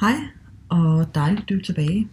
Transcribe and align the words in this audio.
Hej, 0.00 0.14
og 0.68 1.14
dejligt 1.14 1.48
du 1.48 1.54
er 1.54 1.62
tilbage 1.62 2.08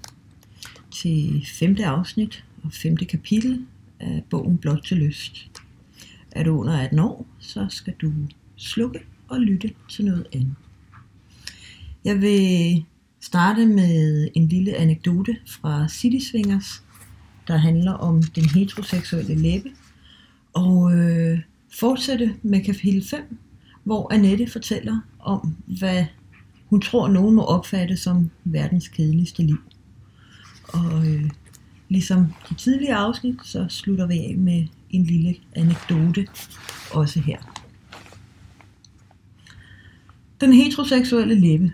til 0.92 1.47
femte 1.59 1.86
afsnit 1.86 2.44
og 2.63 2.74
femte 2.74 3.05
kapitel 3.05 3.66
af 4.00 4.24
bogen 4.29 4.58
Blot 4.58 4.83
til 4.85 4.98
lyst. 4.98 5.51
Er 6.31 6.43
du 6.43 6.59
under 6.59 6.77
18 6.77 7.00
år, 7.00 7.27
så 7.39 7.65
skal 7.69 7.93
du 8.02 8.13
slukke 8.55 9.00
og 9.27 9.39
lytte 9.39 9.73
til 9.89 10.05
noget 10.05 10.27
andet. 10.34 10.55
Jeg 12.05 12.21
vil 12.21 12.86
starte 13.20 13.66
med 13.66 14.27
en 14.34 14.48
lille 14.48 14.75
anekdote 14.75 15.38
fra 15.48 15.88
City 15.88 16.25
Swingers, 16.25 16.84
der 17.48 17.57
handler 17.57 17.91
om 17.91 18.23
den 18.23 18.46
heteroseksuelle 18.50 19.36
læbe, 19.36 19.70
og 20.54 20.93
øh, 20.93 21.39
fortsætte 21.80 22.36
med 22.41 22.64
kapitel 22.64 23.07
5, 23.07 23.38
hvor 23.84 24.14
Annette 24.14 24.48
fortæller 24.48 25.00
om, 25.20 25.55
hvad 25.80 26.05
hun 26.70 26.82
tror, 26.82 27.08
nogen 27.08 27.36
må 27.36 27.44
opfatte 27.44 27.98
som 27.98 28.30
verdens 28.44 28.88
kedeligste 28.88 29.44
liv. 29.44 29.58
Og 30.68 31.08
øh, 31.08 31.30
ligesom 31.90 32.34
de 32.50 32.54
tidligere 32.54 32.96
afsnit, 32.96 33.36
så 33.44 33.66
slutter 33.70 34.08
vi 34.08 34.20
af 34.20 34.36
med 34.38 34.68
en 34.90 35.04
lille 35.04 35.36
anekdote 35.55 36.27
også 36.91 37.20
her. 37.20 37.38
Den 40.41 40.54
heteroseksuelle 40.54 41.36
læbe. 41.36 41.74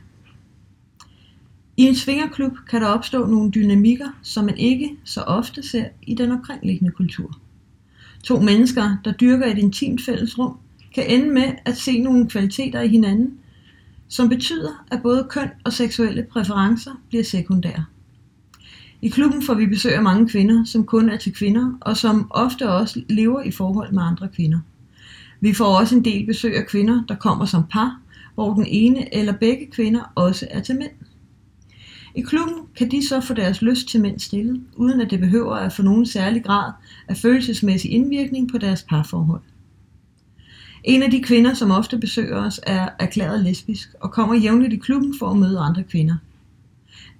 I 1.77 1.83
en 1.83 1.95
svingerklub 1.95 2.51
kan 2.69 2.81
der 2.81 2.87
opstå 2.87 3.25
nogle 3.25 3.51
dynamikker, 3.51 4.07
som 4.21 4.45
man 4.45 4.57
ikke 4.57 4.91
så 5.03 5.21
ofte 5.21 5.67
ser 5.69 5.85
i 6.01 6.15
den 6.15 6.31
omkringliggende 6.31 6.91
kultur. 6.91 7.39
To 8.23 8.39
mennesker, 8.39 8.97
der 9.05 9.11
dyrker 9.11 9.45
et 9.45 9.57
intimt 9.57 10.01
fællesrum, 10.05 10.57
kan 10.95 11.07
ende 11.07 11.29
med 11.29 11.51
at 11.65 11.77
se 11.77 11.99
nogle 11.99 12.29
kvaliteter 12.29 12.81
i 12.81 12.87
hinanden, 12.87 13.39
som 14.07 14.29
betyder, 14.29 14.85
at 14.91 15.01
både 15.01 15.27
køn 15.29 15.49
og 15.63 15.73
seksuelle 15.73 16.23
præferencer 16.31 16.91
bliver 17.09 17.23
sekundære. 17.23 17.85
I 19.01 19.09
klubben 19.09 19.43
får 19.43 19.53
vi 19.53 19.65
besøg 19.65 19.95
af 19.95 20.03
mange 20.03 20.29
kvinder, 20.29 20.65
som 20.65 20.85
kun 20.85 21.09
er 21.09 21.17
til 21.17 21.33
kvinder, 21.33 21.73
og 21.81 21.97
som 21.97 22.27
ofte 22.29 22.69
også 22.69 23.01
lever 23.09 23.41
i 23.41 23.51
forhold 23.51 23.91
med 23.91 24.03
andre 24.03 24.27
kvinder. 24.27 24.59
Vi 25.41 25.53
får 25.53 25.79
også 25.79 25.95
en 25.95 26.05
del 26.05 26.25
besøg 26.25 26.57
af 26.57 26.67
kvinder, 26.67 27.03
der 27.07 27.15
kommer 27.15 27.45
som 27.45 27.63
par, 27.71 27.99
hvor 28.33 28.53
den 28.53 28.65
ene 28.67 29.15
eller 29.15 29.33
begge 29.33 29.67
kvinder 29.71 30.11
også 30.15 30.47
er 30.51 30.61
til 30.61 30.75
mænd. 30.75 30.91
I 32.15 32.21
klubben 32.21 32.55
kan 32.75 32.91
de 32.91 33.07
så 33.07 33.21
få 33.21 33.33
deres 33.33 33.61
lyst 33.61 33.87
til 33.87 34.01
mænd 34.01 34.19
stillet, 34.19 34.61
uden 34.75 35.01
at 35.01 35.11
det 35.11 35.19
behøver 35.19 35.55
at 35.55 35.73
få 35.73 35.83
nogen 35.83 36.05
særlig 36.05 36.43
grad 36.43 36.71
af 37.07 37.17
følelsesmæssig 37.17 37.91
indvirkning 37.91 38.51
på 38.51 38.57
deres 38.57 38.83
parforhold. 38.89 39.41
En 40.85 41.03
af 41.03 41.11
de 41.11 41.21
kvinder, 41.21 41.53
som 41.53 41.71
ofte 41.71 41.97
besøger 41.97 42.37
os, 42.37 42.59
er 42.63 42.89
erklæret 42.99 43.43
lesbisk 43.43 43.89
og 43.99 44.11
kommer 44.11 44.35
jævnligt 44.35 44.73
i 44.73 44.77
klubben 44.77 45.15
for 45.19 45.29
at 45.29 45.37
møde 45.37 45.59
andre 45.59 45.83
kvinder. 45.83 46.15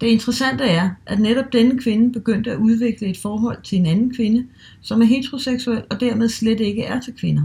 Det 0.01 0.07
interessante 0.07 0.63
er, 0.63 0.89
at 1.05 1.19
netop 1.19 1.53
denne 1.53 1.79
kvinde 1.79 2.13
begyndte 2.13 2.51
at 2.51 2.57
udvikle 2.57 3.07
et 3.07 3.17
forhold 3.17 3.57
til 3.63 3.77
en 3.77 3.85
anden 3.85 4.15
kvinde, 4.15 4.47
som 4.81 5.01
er 5.01 5.05
heteroseksuel 5.05 5.83
og 5.89 5.99
dermed 5.99 6.29
slet 6.29 6.59
ikke 6.59 6.83
er 6.83 6.99
til 6.99 7.13
kvinder. 7.13 7.43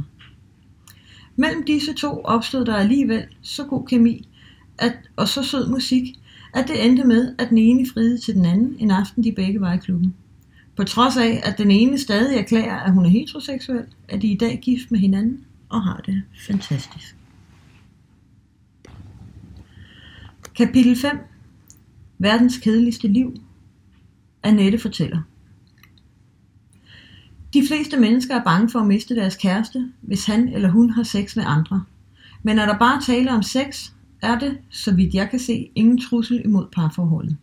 Mellem 1.36 1.64
disse 1.64 1.92
to 1.92 2.20
opstod 2.24 2.64
der 2.64 2.74
alligevel 2.74 3.22
så 3.42 3.64
god 3.64 3.86
kemi 3.86 4.28
at, 4.78 4.92
og 5.16 5.28
så 5.28 5.42
sød 5.42 5.68
musik, 5.68 6.04
at 6.54 6.68
det 6.68 6.84
endte 6.86 7.04
med, 7.04 7.34
at 7.38 7.48
den 7.50 7.58
ene 7.58 7.86
friede 7.94 8.18
til 8.18 8.34
den 8.34 8.44
anden 8.44 8.76
en 8.78 8.91
aften, 8.91 9.24
de 9.24 9.32
begge 9.32 9.60
var 9.60 9.72
i 9.72 9.78
klubben. 9.78 10.14
På 10.76 10.84
trods 10.84 11.16
af, 11.16 11.41
at 11.44 11.58
den 11.58 11.70
ene 11.70 11.98
stadig 11.98 12.38
erklærer, 12.38 12.80
at 12.80 12.92
hun 12.92 13.04
er 13.04 13.10
heteroseksuel, 13.10 13.84
er 14.08 14.16
de 14.16 14.26
i 14.26 14.36
dag 14.36 14.58
gift 14.62 14.91
med 14.91 14.98
hinanden 14.98 15.44
og 15.70 15.82
har 15.82 16.00
det 16.06 16.22
fantastisk. 16.46 17.16
Kapitel 20.54 20.96
5 20.96 21.18
Verdens 22.18 22.58
kedeligste 22.58 23.08
liv 23.08 23.36
Annette 24.42 24.78
fortæller 24.78 25.22
De 27.54 27.66
fleste 27.68 27.96
mennesker 27.96 28.34
er 28.34 28.44
bange 28.44 28.70
for 28.70 28.78
at 28.78 28.86
miste 28.86 29.14
deres 29.14 29.36
kæreste, 29.36 29.92
hvis 30.00 30.26
han 30.26 30.48
eller 30.48 30.70
hun 30.70 30.91
har 30.91 31.03
sex 31.03 31.36
med 31.36 31.44
andre. 31.47 31.84
Men 32.42 32.56
når 32.56 32.66
der 32.66 32.78
bare 32.78 33.02
taler 33.02 33.32
om 33.32 33.42
sex, 33.42 33.91
er 34.22 34.38
det, 34.38 34.58
så 34.70 34.94
vidt 34.94 35.14
jeg 35.14 35.31
kan 35.31 35.38
se, 35.38 35.70
ingen 35.75 36.00
trussel 36.00 36.42
imod 36.44 36.66
parforholdet. 36.72 37.37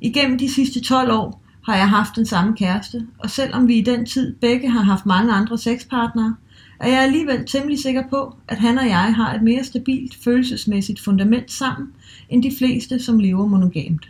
Igennem 0.00 0.38
de 0.38 0.52
sidste 0.52 0.80
12 0.80 1.12
år 1.12 1.42
har 1.64 1.76
jeg 1.76 1.88
haft 1.88 2.16
den 2.16 2.26
samme 2.26 2.56
kæreste, 2.56 3.06
og 3.18 3.30
selvom 3.30 3.68
vi 3.68 3.78
i 3.78 3.82
den 3.82 4.06
tid 4.06 4.36
begge 4.36 4.70
har 4.70 4.82
haft 4.82 5.06
mange 5.06 5.32
andre 5.32 5.58
sexpartnere, 5.58 6.36
er 6.82 6.88
jeg 6.88 7.02
alligevel 7.02 7.46
temmelig 7.46 7.78
sikker 7.78 8.02
på, 8.10 8.36
at 8.48 8.58
han 8.58 8.78
og 8.78 8.86
jeg 8.86 9.14
har 9.14 9.34
et 9.34 9.42
mere 9.42 9.64
stabilt 9.64 10.16
følelsesmæssigt 10.24 11.00
fundament 11.00 11.52
sammen, 11.52 11.88
end 12.28 12.42
de 12.42 12.52
fleste, 12.58 12.98
som 12.98 13.18
lever 13.18 13.46
monogamt. 13.46 14.08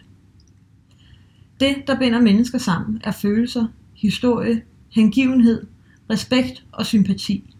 Det, 1.60 1.76
der 1.86 1.98
binder 1.98 2.20
mennesker 2.20 2.58
sammen, 2.58 3.00
er 3.04 3.12
følelser, 3.12 3.66
historie, 3.94 4.62
hengivenhed, 4.90 5.66
respekt 6.10 6.64
og 6.72 6.86
sympati. 6.86 7.54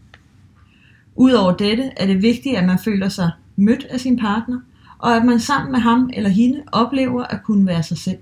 Udover 1.15 1.57
dette 1.57 1.91
er 1.97 2.07
det 2.07 2.23
vigtigt, 2.23 2.57
at 2.57 2.65
man 2.65 2.79
føler 2.85 3.09
sig 3.09 3.31
mødt 3.57 3.85
af 3.85 4.01
sin 4.01 4.17
partner, 4.17 4.61
og 4.99 5.17
at 5.17 5.25
man 5.25 5.41
sammen 5.41 5.73
med 5.73 5.81
ham 5.81 6.11
eller 6.13 6.31
hende 6.31 6.63
oplever 6.73 7.25
at 7.25 7.43
kunne 7.43 7.67
være 7.67 7.83
sig 7.83 7.99
selv. 7.99 8.19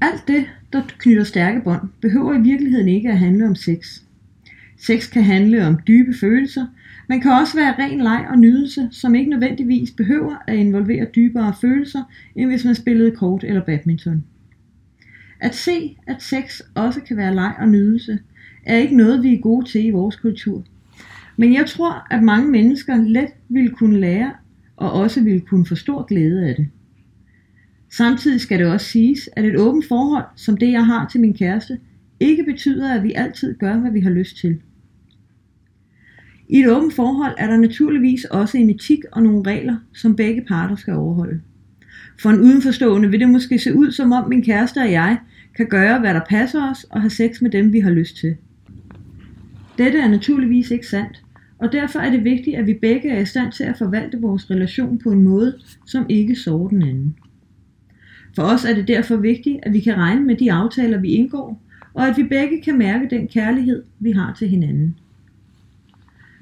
Alt 0.00 0.28
det, 0.28 0.46
der 0.72 0.82
knytter 0.98 1.24
stærke 1.24 1.60
bånd, 1.60 1.88
behøver 2.00 2.34
i 2.34 2.40
virkeligheden 2.40 2.88
ikke 2.88 3.08
at 3.08 3.18
handle 3.18 3.46
om 3.46 3.54
sex. 3.54 4.00
Sex 4.78 5.10
kan 5.10 5.22
handle 5.22 5.66
om 5.66 5.78
dybe 5.86 6.14
følelser, 6.20 6.66
men 7.08 7.20
kan 7.20 7.32
også 7.32 7.56
være 7.56 7.74
ren 7.78 7.98
leg 7.98 8.26
og 8.30 8.38
nydelse, 8.38 8.88
som 8.90 9.14
ikke 9.14 9.30
nødvendigvis 9.30 9.90
behøver 9.90 10.36
at 10.46 10.56
involvere 10.56 11.06
dybere 11.16 11.54
følelser, 11.60 12.02
end 12.36 12.50
hvis 12.50 12.64
man 12.64 12.74
spillede 12.74 13.10
kort 13.10 13.44
eller 13.44 13.64
badminton. 13.64 14.24
At 15.40 15.54
se, 15.54 15.96
at 16.06 16.22
sex 16.22 16.60
også 16.74 17.00
kan 17.00 17.16
være 17.16 17.34
leg 17.34 17.54
og 17.58 17.68
nydelse, 17.68 18.18
er 18.66 18.76
ikke 18.76 18.96
noget, 18.96 19.22
vi 19.22 19.34
er 19.34 19.40
gode 19.40 19.66
til 19.66 19.86
i 19.86 19.90
vores 19.90 20.16
kultur. 20.16 20.64
Men 21.36 21.54
jeg 21.54 21.66
tror, 21.66 22.06
at 22.10 22.22
mange 22.22 22.50
mennesker 22.50 22.96
let 22.96 23.28
vil 23.48 23.70
kunne 23.70 24.00
lære 24.00 24.32
og 24.76 24.92
også 24.92 25.22
vil 25.22 25.40
kunne 25.40 25.66
få 25.66 25.74
stor 25.74 26.02
glæde 26.02 26.48
af 26.48 26.54
det. 26.56 26.68
Samtidig 27.90 28.40
skal 28.40 28.58
det 28.58 28.66
også 28.66 28.86
siges, 28.86 29.28
at 29.32 29.44
et 29.44 29.56
åbent 29.56 29.84
forhold, 29.88 30.24
som 30.36 30.56
det 30.56 30.72
jeg 30.72 30.86
har 30.86 31.08
til 31.08 31.20
min 31.20 31.34
kæreste, 31.34 31.78
ikke 32.20 32.44
betyder, 32.44 32.94
at 32.94 33.02
vi 33.02 33.12
altid 33.12 33.54
gør, 33.54 33.76
hvad 33.76 33.90
vi 33.90 34.00
har 34.00 34.10
lyst 34.10 34.36
til. 34.36 34.60
I 36.48 36.60
et 36.60 36.70
åbent 36.70 36.94
forhold 36.94 37.34
er 37.38 37.46
der 37.46 37.56
naturligvis 37.56 38.24
også 38.24 38.58
en 38.58 38.70
etik 38.70 38.98
og 39.12 39.22
nogle 39.22 39.50
regler, 39.50 39.76
som 39.94 40.16
begge 40.16 40.44
parter 40.48 40.76
skal 40.76 40.94
overholde. 40.94 41.40
For 42.20 42.30
en 42.30 42.40
udenforstående 42.40 43.10
vil 43.10 43.20
det 43.20 43.28
måske 43.28 43.58
se 43.58 43.74
ud, 43.74 43.92
som 43.92 44.12
om 44.12 44.28
min 44.28 44.44
kæreste 44.44 44.78
og 44.78 44.92
jeg 44.92 45.18
kan 45.56 45.66
gøre, 45.66 46.00
hvad 46.00 46.14
der 46.14 46.20
passer 46.28 46.70
os, 46.70 46.84
og 46.84 47.00
have 47.00 47.10
sex 47.10 47.42
med 47.42 47.50
dem, 47.50 47.72
vi 47.72 47.80
har 47.80 47.90
lyst 47.90 48.16
til. 48.16 48.36
Dette 49.78 49.98
er 49.98 50.08
naturligvis 50.08 50.70
ikke 50.70 50.86
sandt, 50.86 51.22
og 51.58 51.72
derfor 51.72 51.98
er 51.98 52.10
det 52.10 52.24
vigtigt, 52.24 52.56
at 52.56 52.66
vi 52.66 52.74
begge 52.74 53.10
er 53.10 53.20
i 53.20 53.26
stand 53.26 53.52
til 53.52 53.64
at 53.64 53.78
forvalte 53.78 54.20
vores 54.20 54.50
relation 54.50 54.98
på 54.98 55.10
en 55.10 55.22
måde, 55.22 55.58
som 55.86 56.06
ikke 56.08 56.36
sårer 56.36 56.68
den 56.68 56.82
anden. 56.82 57.16
For 58.36 58.42
os 58.42 58.64
er 58.64 58.74
det 58.74 58.88
derfor 58.88 59.16
vigtigt, 59.16 59.58
at 59.62 59.72
vi 59.72 59.80
kan 59.80 59.96
regne 59.96 60.24
med 60.24 60.36
de 60.36 60.52
aftaler, 60.52 61.00
vi 61.00 61.08
indgår, 61.08 61.62
og 61.94 62.08
at 62.08 62.16
vi 62.16 62.22
begge 62.22 62.62
kan 62.62 62.78
mærke 62.78 63.10
den 63.10 63.28
kærlighed, 63.28 63.82
vi 64.00 64.12
har 64.12 64.34
til 64.38 64.48
hinanden. 64.48 64.96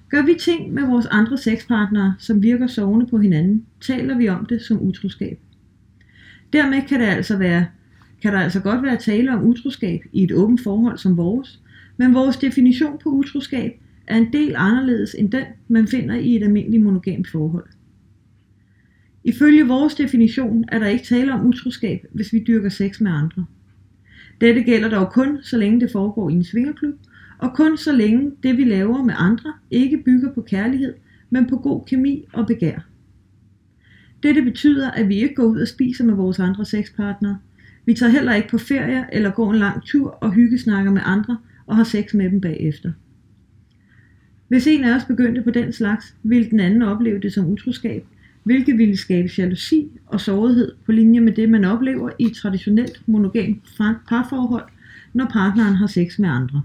Gør 0.09 0.23
vi 0.23 0.35
ting 0.41 0.73
med 0.75 0.83
vores 0.83 1.07
andre 1.07 1.39
sexpartnere, 1.39 2.15
som 2.19 2.43
virker 2.43 2.67
sovende 2.67 3.07
på 3.07 3.19
hinanden, 3.19 3.67
taler 3.81 4.19
vi 4.19 4.29
om 4.29 4.47
det 4.47 4.63
som 4.63 4.83
utroskab. 4.83 5.39
Dermed 6.53 6.83
kan, 6.89 7.01
det 7.01 7.07
altså 7.07 7.37
være, 7.37 7.67
kan 8.23 8.33
der 8.33 8.41
altså 8.41 8.61
godt 8.61 8.83
være 8.83 8.97
tale 8.97 9.33
om 9.33 9.45
utroskab 9.45 10.01
i 10.13 10.25
et 10.25 10.33
åbent 10.33 10.63
forhold 10.63 10.99
som 10.99 11.17
vores, 11.17 11.61
men 11.97 12.15
vores 12.15 12.37
definition 12.37 12.99
på 13.03 13.09
utroskab 13.09 13.81
er 14.07 14.17
en 14.17 14.33
del 14.33 14.55
anderledes 14.57 15.15
end 15.19 15.31
den, 15.31 15.45
man 15.69 15.87
finder 15.87 16.15
i 16.15 16.37
et 16.37 16.43
almindeligt 16.43 16.83
monogamt 16.83 17.29
forhold. 17.29 17.67
Ifølge 19.25 19.67
vores 19.67 19.95
definition 19.95 20.65
er 20.69 20.79
der 20.79 20.87
ikke 20.87 21.05
tale 21.05 21.33
om 21.33 21.47
utroskab, 21.47 22.07
hvis 22.13 22.33
vi 22.33 22.45
dyrker 22.47 22.69
sex 22.69 23.01
med 23.01 23.13
andre. 23.13 23.45
Dette 24.41 24.63
gælder 24.63 24.89
dog 24.89 25.13
kun, 25.13 25.39
så 25.43 25.57
længe 25.57 25.81
det 25.81 25.91
foregår 25.93 26.31
i 26.31 26.33
en 26.33 26.45
svingerklub, 26.45 26.95
og 27.39 27.55
kun 27.55 27.77
så 27.77 27.93
længe 27.93 28.33
det 28.43 28.57
vi 28.57 28.65
laver 28.65 29.05
med 29.05 29.15
andre 29.19 29.53
ikke 29.71 30.03
bygger 30.05 30.33
på 30.33 30.43
kærlighed, 30.43 30.95
men 31.31 31.47
på 31.47 31.57
god 31.57 31.85
kemi 31.87 32.25
og 32.33 32.47
begær. 32.47 32.79
Dette 34.23 34.43
betyder, 34.43 34.91
at 34.91 35.09
vi 35.09 35.15
ikke 35.15 35.35
går 35.35 35.45
ud 35.45 35.61
og 35.61 35.69
spiser 35.69 36.05
med 36.05 36.15
vores 36.15 36.39
andre 36.39 36.65
sexpartnere. 36.65 37.39
Vi 37.85 37.95
tager 37.95 38.13
heller 38.13 38.35
ikke 38.35 38.49
på 38.49 38.59
ferie 38.59 39.07
eller 39.13 39.31
går 39.31 39.53
en 39.53 39.59
lang 39.59 39.83
tur 39.83 40.11
og 40.11 40.33
hyggesnakker 40.33 40.93
med 40.93 41.03
andre 41.05 41.39
og 41.67 41.77
har 41.77 41.85
sex 41.85 42.15
med 42.15 42.31
dem 42.31 42.41
bagefter. 42.41 42.93
Hvis 44.49 44.67
en 44.67 44.85
af 44.85 44.97
os 44.97 45.05
begyndte 45.05 45.43
på 45.43 45.51
den 45.51 45.73
slags, 45.73 46.15
ville 46.23 46.51
den 46.51 46.61
anden 46.61 46.83
opleve 46.83 47.21
det 47.21 47.33
som 47.33 47.47
utroskab, 47.47 48.07
hvilket 48.43 48.79
ville 48.79 48.97
skabe 48.97 49.29
jalousi 49.39 49.91
og 50.07 50.21
sårighed 50.21 50.73
på 50.87 50.93
linje 50.93 51.21
med 51.21 51.33
det, 51.33 51.49
man 51.49 51.65
oplever 51.65 52.11
i 52.19 52.25
et 52.25 52.37
traditionelt 52.37 53.03
monogamt 53.07 53.63
parforhold, 54.09 54.65
når 55.13 55.25
partneren 55.25 55.75
har 55.75 55.87
sex 55.87 56.19
med 56.19 56.29
andre. 56.29 56.63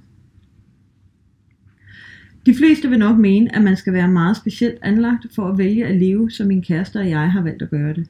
De 2.45 2.55
fleste 2.55 2.89
vil 2.89 2.99
nok 2.99 3.17
mene, 3.17 3.55
at 3.55 3.61
man 3.61 3.77
skal 3.77 3.93
være 3.93 4.07
meget 4.07 4.37
specielt 4.37 4.77
anlagt 4.81 5.25
for 5.35 5.47
at 5.47 5.57
vælge 5.57 5.85
at 5.85 5.95
leve, 5.95 6.31
som 6.31 6.47
min 6.47 6.63
kæreste 6.63 6.99
og 6.99 7.09
jeg 7.09 7.31
har 7.31 7.41
valgt 7.41 7.61
at 7.61 7.69
gøre 7.69 7.93
det. 7.93 8.07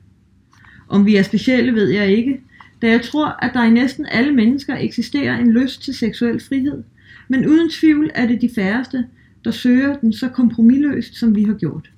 Om 0.88 1.06
vi 1.06 1.16
er 1.16 1.24
specielle, 1.24 1.74
ved 1.74 1.90
jeg 1.90 2.12
ikke, 2.12 2.42
da 2.82 2.90
jeg 2.90 3.02
tror, 3.02 3.46
at 3.46 3.52
der 3.54 3.64
i 3.64 3.70
næsten 3.70 4.06
alle 4.12 4.32
mennesker 4.32 4.78
eksisterer 4.78 5.38
en 5.38 5.52
lyst 5.52 5.84
til 5.84 5.94
seksuel 5.94 6.40
frihed, 6.40 6.84
men 7.28 7.48
uden 7.48 7.70
tvivl 7.70 8.12
er 8.16 8.28
det 8.28 8.42
de 8.42 8.50
færreste, 8.56 9.06
der 9.46 9.52
søger 9.52 9.96
den 9.96 10.14
så 10.14 10.30
kompromilløst, 10.30 11.16
som 11.16 11.36
vi 11.36 11.44
har 11.44 11.54
gjort. 11.54 11.92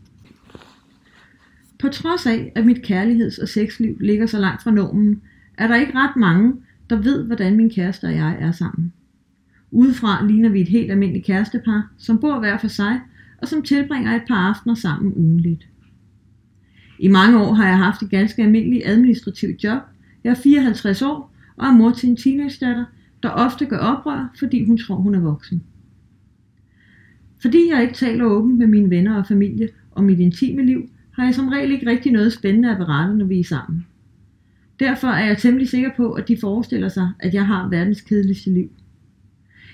På 1.80 1.90
trods 1.90 2.26
af, 2.26 2.52
at 2.56 2.66
mit 2.66 2.78
kærligheds- 2.78 3.42
og 3.42 3.48
sexliv 3.48 3.98
ligger 4.00 4.26
så 4.26 4.40
langt 4.40 4.64
fra 4.64 4.72
normen, 4.72 5.22
er 5.58 5.68
der 5.68 5.76
ikke 5.76 5.94
ret 5.96 6.16
mange, 6.16 6.54
der 6.90 6.96
ved, 6.96 7.24
hvordan 7.24 7.58
min 7.58 7.70
kæreste 7.70 8.06
og 8.06 8.16
jeg 8.16 8.38
er 8.40 8.52
sammen. 8.52 8.94
Udefra 9.74 10.26
ligner 10.26 10.50
vi 10.50 10.62
et 10.62 10.68
helt 10.68 10.92
almindeligt 10.92 11.26
kærestepar, 11.26 11.92
som 11.98 12.20
bor 12.20 12.40
hver 12.40 12.58
for 12.58 12.68
sig, 12.68 13.00
og 13.38 13.48
som 13.48 13.62
tilbringer 13.62 14.16
et 14.16 14.22
par 14.28 14.50
aftener 14.50 14.76
sammen 14.76 15.14
ugenligt. 15.16 15.68
I 17.00 17.08
mange 17.08 17.42
år 17.42 17.54
har 17.54 17.68
jeg 17.68 17.78
haft 17.78 18.02
et 18.02 18.10
ganske 18.10 18.42
almindeligt 18.42 18.84
administrativt 18.86 19.64
job. 19.64 19.82
Jeg 20.24 20.32
er 20.32 20.36
54 20.36 21.02
år 21.02 21.36
og 21.56 21.68
er 21.68 21.72
mor 21.72 21.92
til 21.92 22.10
en 22.10 22.18
teenage-datter, 22.18 22.86
der 23.24 23.30
ofte 23.30 23.66
gør 23.66 23.78
oprør, 23.78 24.34
fordi 24.40 24.66
hun 24.66 24.78
tror, 24.78 24.96
hun 24.96 25.16
er 25.16 25.20
voksen. 25.20 25.64
Fordi 27.42 27.70
jeg 27.72 27.82
ikke 27.82 27.94
taler 27.94 28.26
åbent 28.26 28.58
med 28.58 28.68
mine 28.68 28.90
venner 28.90 29.18
og 29.18 29.28
familie 29.28 29.70
om 29.92 30.04
mit 30.04 30.20
intime 30.20 30.66
liv, 30.66 30.90
har 31.12 31.26
jeg 31.26 31.36
som 31.36 31.48
regel 31.48 31.72
ikke 31.72 31.90
rigtig 31.90 32.12
noget 32.12 32.34
spændende 32.34 32.72
at 32.72 32.78
berette, 32.78 33.18
når 33.18 33.26
vi 33.26 33.40
er 33.40 33.44
sammen. 33.44 33.86
Derfor 34.80 35.08
er 35.08 35.26
jeg 35.26 35.38
temmelig 35.38 35.70
sikker 35.70 35.90
på, 35.98 36.12
at 36.12 36.28
de 36.28 36.38
forestiller 36.42 36.90
sig, 36.90 37.12
at 37.20 37.34
jeg 37.34 37.48
har 37.48 37.70
verdens 37.70 38.02
kedeligste 38.02 38.50
liv. 38.50 38.70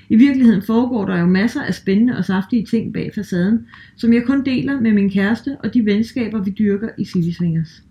I 0.09 0.15
virkeligheden 0.15 0.61
foregår 0.61 1.05
der 1.05 1.19
jo 1.19 1.25
masser 1.25 1.61
af 1.61 1.73
spændende 1.73 2.17
og 2.17 2.25
saftige 2.25 2.65
ting 2.65 2.93
bag 2.93 3.11
facaden, 3.15 3.67
som 3.95 4.13
jeg 4.13 4.23
kun 4.25 4.45
deler 4.45 4.81
med 4.81 4.93
min 4.93 5.09
kæreste 5.09 5.57
og 5.63 5.73
de 5.73 5.85
venskaber, 5.85 6.43
vi 6.43 6.51
dyrker 6.51 6.89
i 6.97 7.05
City 7.05 7.37
Swingers. 7.37 7.83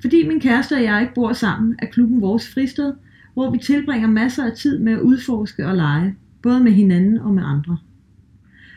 Fordi 0.00 0.28
min 0.28 0.40
kæreste 0.40 0.74
og 0.74 0.82
jeg 0.82 1.00
ikke 1.00 1.14
bor 1.14 1.32
sammen, 1.32 1.74
er 1.78 1.86
klubben 1.86 2.20
vores 2.20 2.54
fristed, 2.54 2.92
hvor 3.34 3.50
vi 3.50 3.58
tilbringer 3.58 4.08
masser 4.08 4.44
af 4.44 4.52
tid 4.52 4.78
med 4.78 4.92
at 4.92 5.00
udforske 5.00 5.66
og 5.66 5.76
lege, 5.76 6.16
både 6.42 6.60
med 6.60 6.72
hinanden 6.72 7.18
og 7.18 7.34
med 7.34 7.42
andre. 7.46 7.78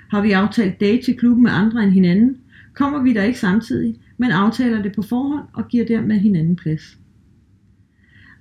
Har 0.10 0.22
vi 0.22 0.32
aftalt 0.32 0.80
date 0.80 1.04
til 1.04 1.18
klubben 1.18 1.44
med 1.44 1.52
andre 1.52 1.84
end 1.84 1.92
hinanden, 1.92 2.38
kommer 2.74 3.04
vi 3.04 3.14
der 3.14 3.24
ikke 3.24 3.40
samtidig, 3.40 3.96
men 4.18 4.32
aftaler 4.32 4.82
det 4.82 4.96
på 4.96 5.02
forhånd 5.02 5.46
og 5.54 5.68
giver 5.68 5.86
dermed 5.86 6.20
hinanden 6.20 6.56
plads. 6.56 6.98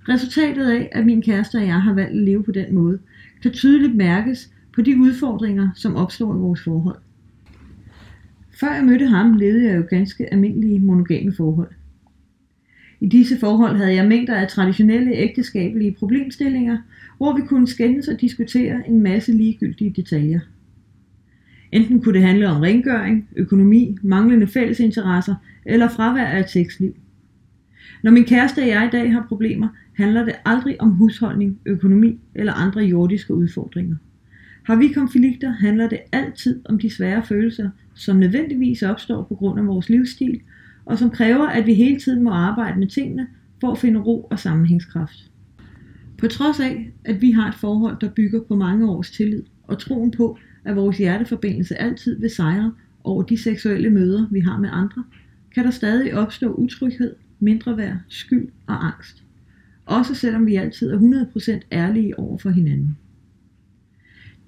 Resultatet 0.09 0.71
af, 0.71 0.89
at 0.93 1.07
min 1.07 1.23
kæreste 1.23 1.57
og 1.57 1.67
jeg 1.67 1.83
har 1.83 1.95
valgt 1.95 2.11
at 2.11 2.25
leve 2.25 2.45
på 2.45 2.51
den 2.51 2.75
måde, 2.75 2.99
kan 3.43 3.53
tydeligt 3.53 3.97
mærkes 3.97 4.53
på 4.75 4.83
de 4.83 4.99
udfordringer, 4.99 5.69
som 5.75 5.97
opstår 5.97 6.35
i 6.35 6.39
vores 6.39 6.61
forhold. 6.61 6.99
Før 8.61 8.75
jeg 8.75 8.85
mødte 8.85 9.07
ham, 9.07 9.33
levede 9.33 9.65
jeg 9.65 9.77
jo 9.77 9.85
ganske 9.91 10.33
almindelige 10.33 10.79
monogame 10.79 11.33
forhold. 11.33 11.71
I 13.01 13.09
disse 13.09 13.39
forhold 13.39 13.77
havde 13.77 13.95
jeg 13.95 14.09
mængder 14.09 14.35
af 14.35 14.49
traditionelle 14.49 15.13
ægteskabelige 15.13 15.97
problemstillinger, 15.99 16.79
hvor 17.17 17.37
vi 17.37 17.43
kunne 17.47 17.69
skændes 17.69 18.09
og 18.09 18.21
diskutere 18.21 18.89
en 18.89 19.01
masse 19.01 19.33
ligegyldige 19.33 19.93
detaljer. 19.97 20.41
Enten 21.73 22.01
kunne 22.01 22.15
det 22.15 22.27
handle 22.27 22.49
om 22.49 22.61
rengøring, 22.61 23.29
økonomi, 23.37 23.97
manglende 24.03 24.47
fællesinteresser 24.47 25.35
eller 25.67 25.89
fravær 25.89 26.25
af 26.25 26.41
et 26.41 26.51
sexliv. 26.51 26.95
Når 28.03 28.11
min 28.11 28.25
kæreste 28.25 28.61
og 28.61 28.69
jeg 28.69 28.87
i 28.87 28.97
dag 28.97 29.13
har 29.13 29.27
problemer, 29.29 29.69
handler 29.93 30.25
det 30.25 30.35
aldrig 30.45 30.81
om 30.81 30.91
husholdning, 30.91 31.59
økonomi 31.67 32.21
eller 32.35 32.53
andre 32.53 32.81
jordiske 32.81 33.35
udfordringer. 33.35 33.97
Har 34.63 34.77
vi 34.77 34.89
konflikter, 34.89 35.51
handler 35.51 35.89
det 35.89 35.99
altid 36.13 36.61
om 36.65 36.79
de 36.79 36.91
svære 36.91 37.23
følelser, 37.23 37.71
som 37.95 38.17
nødvendigvis 38.17 38.83
opstår 38.83 39.23
på 39.23 39.35
grund 39.35 39.61
af 39.61 39.67
vores 39.67 39.89
livsstil, 39.89 40.41
og 40.85 40.99
som 40.99 41.11
kræver, 41.11 41.47
at 41.47 41.67
vi 41.67 41.75
hele 41.75 42.01
tiden 42.01 42.23
må 42.23 42.31
arbejde 42.31 42.79
med 42.79 42.87
tingene 42.87 43.27
for 43.61 43.73
at 43.73 43.79
finde 43.79 44.01
ro 44.01 44.23
og 44.31 44.39
sammenhængskraft. 44.39 45.31
På 46.19 46.29
trods 46.29 46.61
af, 46.61 46.93
at 47.05 47.21
vi 47.21 47.31
har 47.31 47.49
et 47.49 47.55
forhold, 47.55 47.97
der 48.01 48.11
bygger 48.11 48.41
på 48.41 48.55
mange 48.55 48.91
års 48.91 49.11
tillid, 49.11 49.43
og 49.63 49.79
troen 49.79 50.11
på, 50.11 50.39
at 50.65 50.77
vores 50.77 50.99
hjerteforbindelse 50.99 51.77
altid 51.77 52.21
vil 52.21 52.31
sejre 52.31 52.73
over 53.05 53.23
de 53.23 53.43
seksuelle 53.43 53.91
møder, 53.91 54.27
vi 54.31 54.41
har 54.41 54.59
med 54.59 54.69
andre, 54.73 55.05
kan 55.55 55.65
der 55.65 55.71
stadig 55.71 56.15
opstå 56.15 56.53
utryghed, 56.53 57.15
mindre 57.41 57.77
værd, 57.77 57.99
skyld 58.09 58.49
og 58.67 58.87
angst. 58.87 59.25
Også 59.87 60.15
selvom 60.15 60.47
vi 60.47 60.57
altid 60.57 60.93
er 60.93 60.99
100% 60.99 61.61
ærlige 61.73 62.19
over 62.19 62.39
for 62.39 62.51
hinanden. 62.51 62.97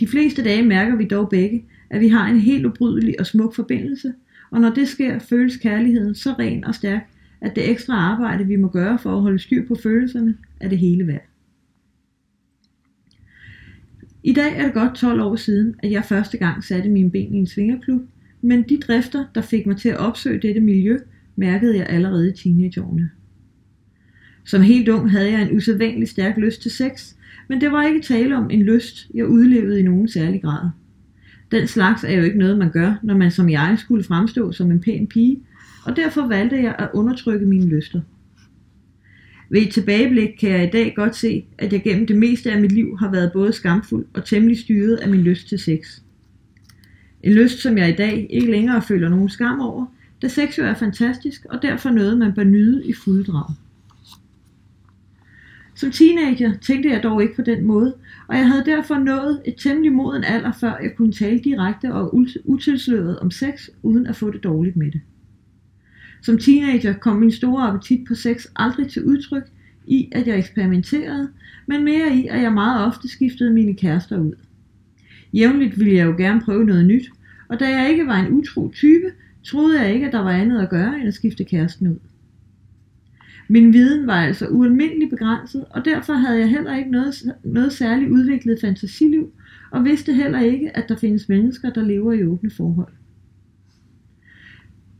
De 0.00 0.06
fleste 0.06 0.44
dage 0.44 0.62
mærker 0.62 0.96
vi 0.96 1.04
dog 1.04 1.28
begge, 1.28 1.64
at 1.90 2.00
vi 2.00 2.08
har 2.08 2.26
en 2.26 2.40
helt 2.40 2.66
ubrydelig 2.66 3.20
og 3.20 3.26
smuk 3.26 3.54
forbindelse, 3.54 4.12
og 4.50 4.60
når 4.60 4.70
det 4.70 4.88
sker, 4.88 5.18
føles 5.18 5.56
kærligheden 5.56 6.14
så 6.14 6.32
ren 6.38 6.64
og 6.64 6.74
stærk, 6.74 7.10
at 7.40 7.56
det 7.56 7.70
ekstra 7.70 7.94
arbejde, 7.94 8.46
vi 8.46 8.56
må 8.56 8.68
gøre 8.68 8.98
for 8.98 9.16
at 9.16 9.22
holde 9.22 9.38
styr 9.38 9.66
på 9.66 9.74
følelserne, 9.82 10.36
er 10.60 10.68
det 10.68 10.78
hele 10.78 11.06
værd. 11.06 11.24
I 14.22 14.32
dag 14.32 14.56
er 14.56 14.64
det 14.64 14.74
godt 14.74 14.94
12 14.94 15.20
år 15.20 15.36
siden, 15.36 15.74
at 15.78 15.90
jeg 15.90 16.04
første 16.04 16.38
gang 16.38 16.64
satte 16.64 16.90
mine 16.90 17.10
ben 17.10 17.34
i 17.34 17.38
en 17.38 17.46
svingerklub, 17.46 18.02
men 18.40 18.62
de 18.62 18.78
drifter, 18.78 19.24
der 19.34 19.40
fik 19.40 19.66
mig 19.66 19.76
til 19.76 19.88
at 19.88 19.96
opsøge 19.96 20.40
dette 20.40 20.60
miljø, 20.60 20.98
mærkede 21.36 21.76
jeg 21.76 21.86
allerede 21.88 22.28
i 22.28 22.32
teenageårene. 22.32 23.10
Som 24.44 24.62
helt 24.62 24.88
ung 24.88 25.10
havde 25.10 25.30
jeg 25.30 25.42
en 25.42 25.56
usædvanlig 25.56 26.08
stærk 26.08 26.36
lyst 26.36 26.62
til 26.62 26.70
sex, 26.70 27.14
men 27.48 27.60
det 27.60 27.72
var 27.72 27.86
ikke 27.86 28.00
tale 28.00 28.36
om 28.36 28.50
en 28.50 28.62
lyst, 28.62 29.10
jeg 29.14 29.26
udlevede 29.26 29.80
i 29.80 29.82
nogen 29.82 30.08
særlig 30.08 30.42
grad. 30.42 30.68
Den 31.50 31.66
slags 31.66 32.04
er 32.04 32.12
jo 32.12 32.22
ikke 32.22 32.38
noget, 32.38 32.58
man 32.58 32.70
gør, 32.70 32.94
når 33.02 33.16
man 33.16 33.30
som 33.30 33.50
jeg 33.50 33.76
skulle 33.78 34.04
fremstå 34.04 34.52
som 34.52 34.70
en 34.70 34.80
pæn 34.80 35.06
pige, 35.06 35.40
og 35.84 35.96
derfor 35.96 36.28
valgte 36.28 36.62
jeg 36.62 36.74
at 36.78 36.90
undertrykke 36.94 37.46
mine 37.46 37.66
lyster. 37.66 38.00
Ved 39.50 39.62
et 39.62 39.72
tilbageblik 39.72 40.28
kan 40.40 40.50
jeg 40.50 40.64
i 40.64 40.70
dag 40.70 40.92
godt 40.96 41.16
se, 41.16 41.44
at 41.58 41.72
jeg 41.72 41.82
gennem 41.82 42.06
det 42.06 42.16
meste 42.16 42.52
af 42.52 42.60
mit 42.60 42.72
liv 42.72 42.98
har 42.98 43.10
været 43.10 43.32
både 43.32 43.52
skamfuld 43.52 44.06
og 44.14 44.24
temmelig 44.24 44.58
styret 44.58 44.96
af 44.96 45.08
min 45.08 45.20
lyst 45.20 45.48
til 45.48 45.58
sex. 45.58 46.00
En 47.22 47.32
lyst, 47.32 47.58
som 47.58 47.78
jeg 47.78 47.88
i 47.88 47.96
dag 47.96 48.26
ikke 48.30 48.50
længere 48.50 48.82
føler 48.82 49.08
nogen 49.08 49.28
skam 49.28 49.60
over, 49.60 49.86
da 50.22 50.28
sex 50.28 50.58
jo 50.58 50.64
er 50.64 50.74
fantastisk 50.74 51.44
og 51.50 51.62
derfor 51.62 51.90
noget, 51.90 52.18
man 52.18 52.34
bør 52.34 52.44
nyde 52.44 52.86
i 52.86 52.92
fuld 52.92 53.24
drag. 53.24 53.54
Som 55.76 55.90
teenager 55.90 56.52
tænkte 56.62 56.90
jeg 56.90 57.02
dog 57.02 57.22
ikke 57.22 57.36
på 57.36 57.42
den 57.42 57.64
måde, 57.64 57.94
og 58.28 58.36
jeg 58.36 58.48
havde 58.48 58.64
derfor 58.64 58.98
nået 58.98 59.42
et 59.44 59.54
temmelig 59.58 59.92
moden 59.92 60.24
alder, 60.24 60.52
før 60.52 60.78
jeg 60.82 60.90
kunne 60.96 61.12
tale 61.12 61.38
direkte 61.38 61.92
og 61.94 62.14
utilsløret 62.44 63.18
om 63.18 63.30
sex, 63.30 63.68
uden 63.82 64.06
at 64.06 64.16
få 64.16 64.30
det 64.30 64.44
dårligt 64.44 64.76
med 64.76 64.90
det. 64.90 65.00
Som 66.22 66.38
teenager 66.38 66.92
kom 66.92 67.16
min 67.16 67.32
store 67.32 67.68
appetit 67.68 68.08
på 68.08 68.14
sex 68.14 68.46
aldrig 68.56 68.88
til 68.88 69.04
udtryk 69.04 69.42
i, 69.86 70.08
at 70.12 70.26
jeg 70.26 70.38
eksperimenterede, 70.38 71.28
men 71.66 71.84
mere 71.84 72.14
i, 72.14 72.26
at 72.26 72.42
jeg 72.42 72.52
meget 72.52 72.86
ofte 72.86 73.08
skiftede 73.08 73.50
mine 73.50 73.74
kærester 73.74 74.18
ud. 74.18 74.32
Jævnligt 75.32 75.78
ville 75.78 75.94
jeg 75.94 76.06
jo 76.06 76.14
gerne 76.16 76.40
prøve 76.40 76.64
noget 76.64 76.86
nyt, 76.86 77.10
og 77.48 77.60
da 77.60 77.68
jeg 77.68 77.90
ikke 77.90 78.06
var 78.06 78.16
en 78.16 78.32
utro 78.32 78.70
type, 78.70 79.12
troede 79.44 79.80
jeg 79.80 79.94
ikke, 79.94 80.06
at 80.06 80.12
der 80.12 80.20
var 80.20 80.30
andet 80.30 80.62
at 80.62 80.70
gøre 80.70 80.98
end 80.98 81.08
at 81.08 81.14
skifte 81.14 81.44
kæresten 81.44 81.88
ud. 81.88 81.98
Min 83.48 83.72
viden 83.72 84.06
var 84.06 84.14
altså 84.14 84.48
ualmindeligt 84.48 85.10
begrænset, 85.10 85.64
og 85.70 85.84
derfor 85.84 86.12
havde 86.12 86.38
jeg 86.38 86.48
heller 86.48 86.76
ikke 86.76 86.90
noget, 86.90 87.14
noget 87.44 87.72
særligt 87.72 88.10
udviklet 88.10 88.60
fantasiliv, 88.60 89.32
og 89.70 89.84
vidste 89.84 90.12
heller 90.12 90.40
ikke, 90.40 90.76
at 90.76 90.88
der 90.88 90.96
findes 90.96 91.28
mennesker, 91.28 91.70
der 91.70 91.82
lever 91.82 92.12
i 92.12 92.24
åbne 92.24 92.50
forhold. 92.50 92.92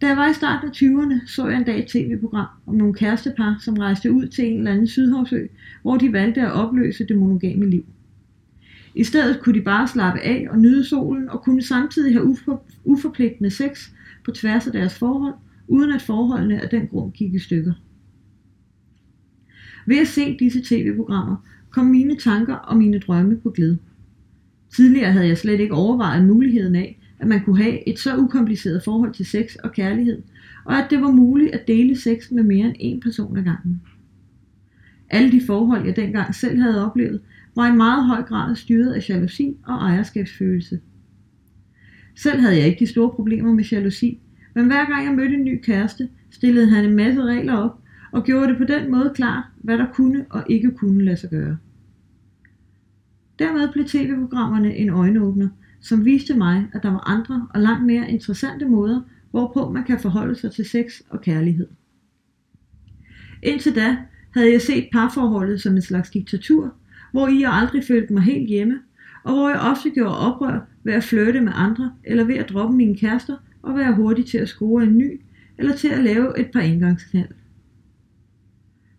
Da 0.01 0.07
jeg 0.07 0.17
var 0.17 0.31
i 0.31 0.35
starten 0.35 0.69
af 0.69 0.73
20'erne, 0.73 1.27
så 1.27 1.49
jeg 1.49 1.59
en 1.59 1.65
dag 1.65 1.79
et 1.79 1.87
tv-program 1.87 2.47
om 2.67 2.75
nogle 2.75 2.95
kærestepar, 2.95 3.57
som 3.61 3.75
rejste 3.75 4.13
ud 4.13 4.27
til 4.27 4.45
en 4.45 4.59
eller 4.59 4.73
anden 4.73 4.87
sydhavsø, 4.87 5.47
hvor 5.83 5.97
de 5.97 6.13
valgte 6.13 6.41
at 6.41 6.53
opløse 6.53 7.07
det 7.07 7.19
monogame 7.19 7.71
liv. 7.71 7.85
I 8.95 9.05
stedet 9.05 9.41
kunne 9.41 9.59
de 9.59 9.65
bare 9.65 9.89
slappe 9.89 10.21
af 10.21 10.47
og 10.51 10.59
nyde 10.59 10.85
solen, 10.85 11.29
og 11.29 11.43
kunne 11.43 11.63
samtidig 11.63 12.13
have 12.13 12.25
ufor, 12.25 12.65
uforpligtende 12.85 13.51
sex 13.51 13.91
på 14.25 14.31
tværs 14.31 14.67
af 14.67 14.73
deres 14.73 14.99
forhold, 14.99 15.35
uden 15.69 15.93
at 15.93 16.03
forholdene 16.03 16.63
af 16.63 16.69
den 16.69 16.87
grund 16.87 17.13
gik 17.13 17.35
i 17.35 17.39
stykker. 17.39 17.73
Ved 19.87 19.99
at 19.99 20.09
se 20.09 20.37
disse 20.38 20.62
tv-programmer 20.64 21.37
kom 21.71 21.87
mine 21.87 22.17
tanker 22.17 22.55
og 22.55 22.76
mine 22.76 22.99
drømme 22.99 23.37
på 23.37 23.50
glæde. 23.50 23.79
Tidligere 24.76 25.12
havde 25.12 25.29
jeg 25.29 25.38
slet 25.38 25.61
ikke 25.61 25.75
overvejet 25.75 26.25
muligheden 26.25 26.75
af, 26.75 27.00
at 27.19 27.26
man 27.26 27.45
kunne 27.45 27.62
have 27.62 27.88
et 27.88 27.99
så 27.99 28.17
ukompliceret 28.17 28.83
forhold 28.85 29.12
til 29.12 29.26
sex 29.26 29.55
og 29.55 29.73
kærlighed, 29.73 30.23
og 30.64 30.79
at 30.79 30.87
det 30.91 31.00
var 31.00 31.11
muligt 31.11 31.55
at 31.55 31.69
dele 31.69 32.00
sex 32.00 32.31
med 32.31 32.43
mere 32.43 32.75
end 32.79 32.97
én 32.97 33.00
person 33.00 33.37
ad 33.37 33.43
gangen. 33.43 33.83
Alle 35.11 35.33
de 35.33 35.41
forhold, 35.47 35.87
jeg 35.87 35.97
dengang 35.97 36.35
selv 36.35 36.61
havde 36.61 36.87
oplevet, 36.87 37.21
var 37.57 37.73
i 37.73 37.76
meget 37.76 38.07
høj 38.07 38.23
grad 38.23 38.57
styret 38.57 38.93
af 38.93 39.09
jalousi 39.09 39.57
og 39.67 39.75
ejerskabsfølelse. 39.75 40.81
Selv 42.17 42.41
havde 42.41 42.57
jeg 42.57 42.67
ikke 42.67 42.81
de 42.81 42.91
store 42.91 43.11
problemer 43.11 43.53
med 43.53 43.64
jalousi, 43.64 44.21
men 44.55 44.67
hver 44.67 44.85
gang 44.85 45.05
jeg 45.05 45.14
mødte 45.14 45.35
en 45.35 45.45
ny 45.45 45.61
kæreste, 45.62 46.09
stillede 46.31 46.71
han 46.71 46.85
en 46.85 46.97
masse 46.97 47.23
regler 47.23 47.55
op 47.55 47.84
og 48.14 48.25
gjorde 48.25 48.49
det 48.49 48.59
på 48.59 48.64
den 48.64 48.90
måde 48.90 49.12
klar, 49.14 49.50
hvad 49.56 49.78
der 49.78 49.87
kunne 49.92 50.26
og 50.30 50.44
ikke 50.49 50.71
kunne 50.71 51.04
lade 51.04 51.16
sig 51.16 51.30
gøre. 51.30 51.56
Dermed 53.38 53.73
blev 53.73 53.85
tv-programmerne 53.85 54.76
en 54.76 54.90
øjenåbner, 54.90 55.49
som 55.80 56.04
viste 56.04 56.35
mig, 56.35 56.68
at 56.73 56.83
der 56.83 56.90
var 56.90 57.09
andre 57.09 57.47
og 57.54 57.61
langt 57.61 57.87
mere 57.87 58.11
interessante 58.11 58.64
måder, 58.64 59.00
hvorpå 59.30 59.71
man 59.71 59.85
kan 59.85 60.00
forholde 60.00 60.35
sig 60.35 60.52
til 60.52 60.64
sex 60.64 61.00
og 61.11 61.21
kærlighed. 61.21 61.66
Indtil 63.42 63.75
da 63.75 63.97
havde 64.35 64.52
jeg 64.52 64.62
set 64.62 64.88
parforholdet 64.92 65.61
som 65.61 65.75
en 65.75 65.83
slags 65.83 66.11
diktatur, 66.11 66.75
hvor 67.12 67.40
jeg 67.40 67.52
aldrig 67.52 67.85
følte 67.85 68.12
mig 68.12 68.23
helt 68.23 68.49
hjemme, 68.49 68.78
og 69.25 69.33
hvor 69.33 69.49
jeg 69.49 69.61
ofte 69.61 69.90
gjorde 69.90 70.18
oprør 70.18 70.61
ved 70.85 70.92
at 70.92 71.04
flytte 71.04 71.40
med 71.40 71.52
andre, 71.54 71.92
eller 72.04 72.25
ved 72.25 72.35
at 72.35 72.49
droppe 72.49 72.76
mine 72.76 72.97
kærester 72.97 73.37
og 73.62 73.76
være 73.76 73.94
hurtig 73.94 74.26
til 74.26 74.38
at 74.38 74.49
score 74.49 74.83
en 74.83 74.99
ny, 74.99 75.21
eller 75.59 75.76
til 75.76 75.88
at 75.88 76.04
lave 76.04 76.40
et 76.40 76.50
par 76.52 76.61
indgangsknald. 76.61 77.28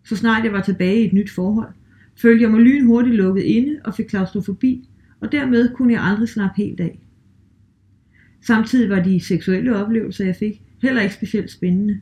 Så 0.06 0.16
snart 0.16 0.44
jeg 0.44 0.52
var 0.52 0.60
tilbage 0.60 1.02
i 1.02 1.06
et 1.06 1.12
nyt 1.12 1.30
forhold, 1.30 1.72
følte 2.16 2.42
jeg 2.42 2.50
mig 2.50 2.60
lynhurtigt 2.60 3.16
lukket 3.16 3.42
inde 3.42 3.80
og 3.84 3.94
fik 3.94 4.06
klaustrofobi, 4.06 4.88
og 5.20 5.32
dermed 5.32 5.74
kunne 5.74 5.92
jeg 5.92 6.02
aldrig 6.02 6.28
slappe 6.28 6.62
helt 6.62 6.80
af. 6.80 6.98
Samtidig 8.40 8.90
var 8.90 9.02
de 9.02 9.20
seksuelle 9.20 9.76
oplevelser, 9.76 10.24
jeg 10.24 10.36
fik, 10.36 10.62
heller 10.82 11.02
ikke 11.02 11.14
specielt 11.14 11.50
spændende. 11.50 12.00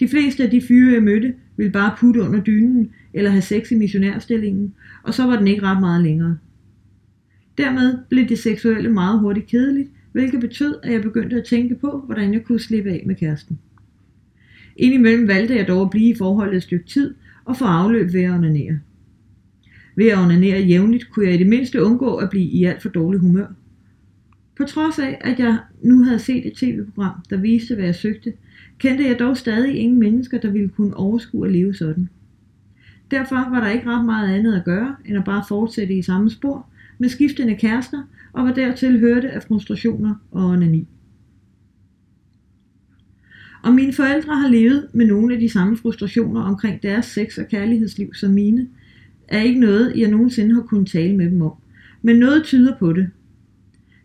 De 0.00 0.08
fleste 0.08 0.42
af 0.42 0.50
de 0.50 0.62
fyre, 0.68 0.92
jeg 0.92 1.02
mødte, 1.02 1.34
ville 1.56 1.72
bare 1.72 1.96
putte 1.98 2.20
under 2.20 2.40
dynen 2.40 2.90
eller 3.14 3.30
have 3.30 3.42
sex 3.42 3.70
i 3.70 3.74
missionærstillingen, 3.74 4.74
og 5.02 5.14
så 5.14 5.26
var 5.26 5.36
den 5.36 5.48
ikke 5.48 5.62
ret 5.62 5.80
meget 5.80 6.02
længere. 6.02 6.38
Dermed 7.58 7.98
blev 8.08 8.28
det 8.28 8.38
seksuelle 8.38 8.90
meget 8.90 9.20
hurtigt 9.20 9.46
kedeligt, 9.46 9.90
hvilket 10.12 10.40
betød, 10.40 10.74
at 10.82 10.92
jeg 10.92 11.02
begyndte 11.02 11.36
at 11.36 11.44
tænke 11.44 11.74
på, 11.74 12.02
hvordan 12.06 12.32
jeg 12.32 12.44
kunne 12.44 12.60
slippe 12.60 12.90
af 12.90 13.02
med 13.06 13.14
kæresten. 13.14 13.58
Indimellem 14.78 15.28
valgte 15.28 15.56
jeg 15.56 15.68
dog 15.68 15.82
at 15.82 15.90
blive 15.90 16.08
i 16.08 16.18
forholdet 16.18 16.56
et 16.56 16.62
stykke 16.62 16.86
tid 16.86 17.14
og 17.44 17.56
få 17.56 17.64
afløb 17.64 18.12
ved 18.12 18.22
at 18.22 18.30
onanere. 18.30 18.78
Ved 19.96 20.06
at 20.06 20.18
onanere 20.18 20.60
jævnligt 20.60 21.10
kunne 21.10 21.26
jeg 21.26 21.34
i 21.34 21.38
det 21.38 21.46
mindste 21.46 21.84
undgå 21.84 22.16
at 22.16 22.30
blive 22.30 22.44
i 22.44 22.64
alt 22.64 22.82
for 22.82 22.88
dårlig 22.88 23.20
humør. 23.20 23.46
På 24.56 24.64
trods 24.64 24.98
af, 24.98 25.18
at 25.20 25.38
jeg 25.38 25.58
nu 25.82 26.02
havde 26.02 26.18
set 26.18 26.46
et 26.46 26.52
tv-program, 26.52 27.22
der 27.30 27.36
viste, 27.36 27.74
hvad 27.74 27.84
jeg 27.84 27.94
søgte, 27.94 28.32
kendte 28.78 29.04
jeg 29.04 29.18
dog 29.18 29.36
stadig 29.36 29.74
ingen 29.74 30.00
mennesker, 30.00 30.40
der 30.40 30.50
ville 30.50 30.68
kunne 30.68 30.96
overskue 30.96 31.46
at 31.46 31.52
leve 31.52 31.74
sådan. 31.74 32.08
Derfor 33.10 33.50
var 33.50 33.60
der 33.60 33.70
ikke 33.70 33.86
ret 33.86 34.04
meget 34.04 34.34
andet 34.34 34.54
at 34.54 34.64
gøre, 34.64 34.96
end 35.06 35.16
at 35.16 35.24
bare 35.24 35.44
fortsætte 35.48 35.94
i 35.94 36.02
samme 36.02 36.30
spor, 36.30 36.66
med 36.98 37.08
skiftende 37.08 37.56
kærester, 37.56 38.02
og 38.32 38.44
hvad 38.44 38.54
dertil 38.54 38.98
hørte 38.98 39.30
af 39.30 39.42
frustrationer 39.42 40.14
og 40.30 40.44
onani. 40.44 40.88
Og 43.62 43.74
mine 43.74 43.92
forældre 43.92 44.36
har 44.36 44.48
levet 44.48 44.88
med 44.92 45.06
nogle 45.06 45.34
af 45.34 45.40
de 45.40 45.48
samme 45.48 45.76
frustrationer 45.76 46.42
omkring 46.42 46.82
deres 46.82 47.06
sex- 47.06 47.38
og 47.38 47.48
kærlighedsliv 47.48 48.14
som 48.14 48.30
mine, 48.30 48.68
er 49.28 49.40
ikke 49.40 49.60
noget, 49.60 49.92
jeg 49.96 50.10
nogensinde 50.10 50.54
har 50.54 50.62
kunnet 50.62 50.90
tale 50.90 51.16
med 51.16 51.30
dem 51.30 51.42
om. 51.42 51.52
Men 52.02 52.16
noget 52.16 52.44
tyder 52.44 52.76
på 52.78 52.92
det. 52.92 53.10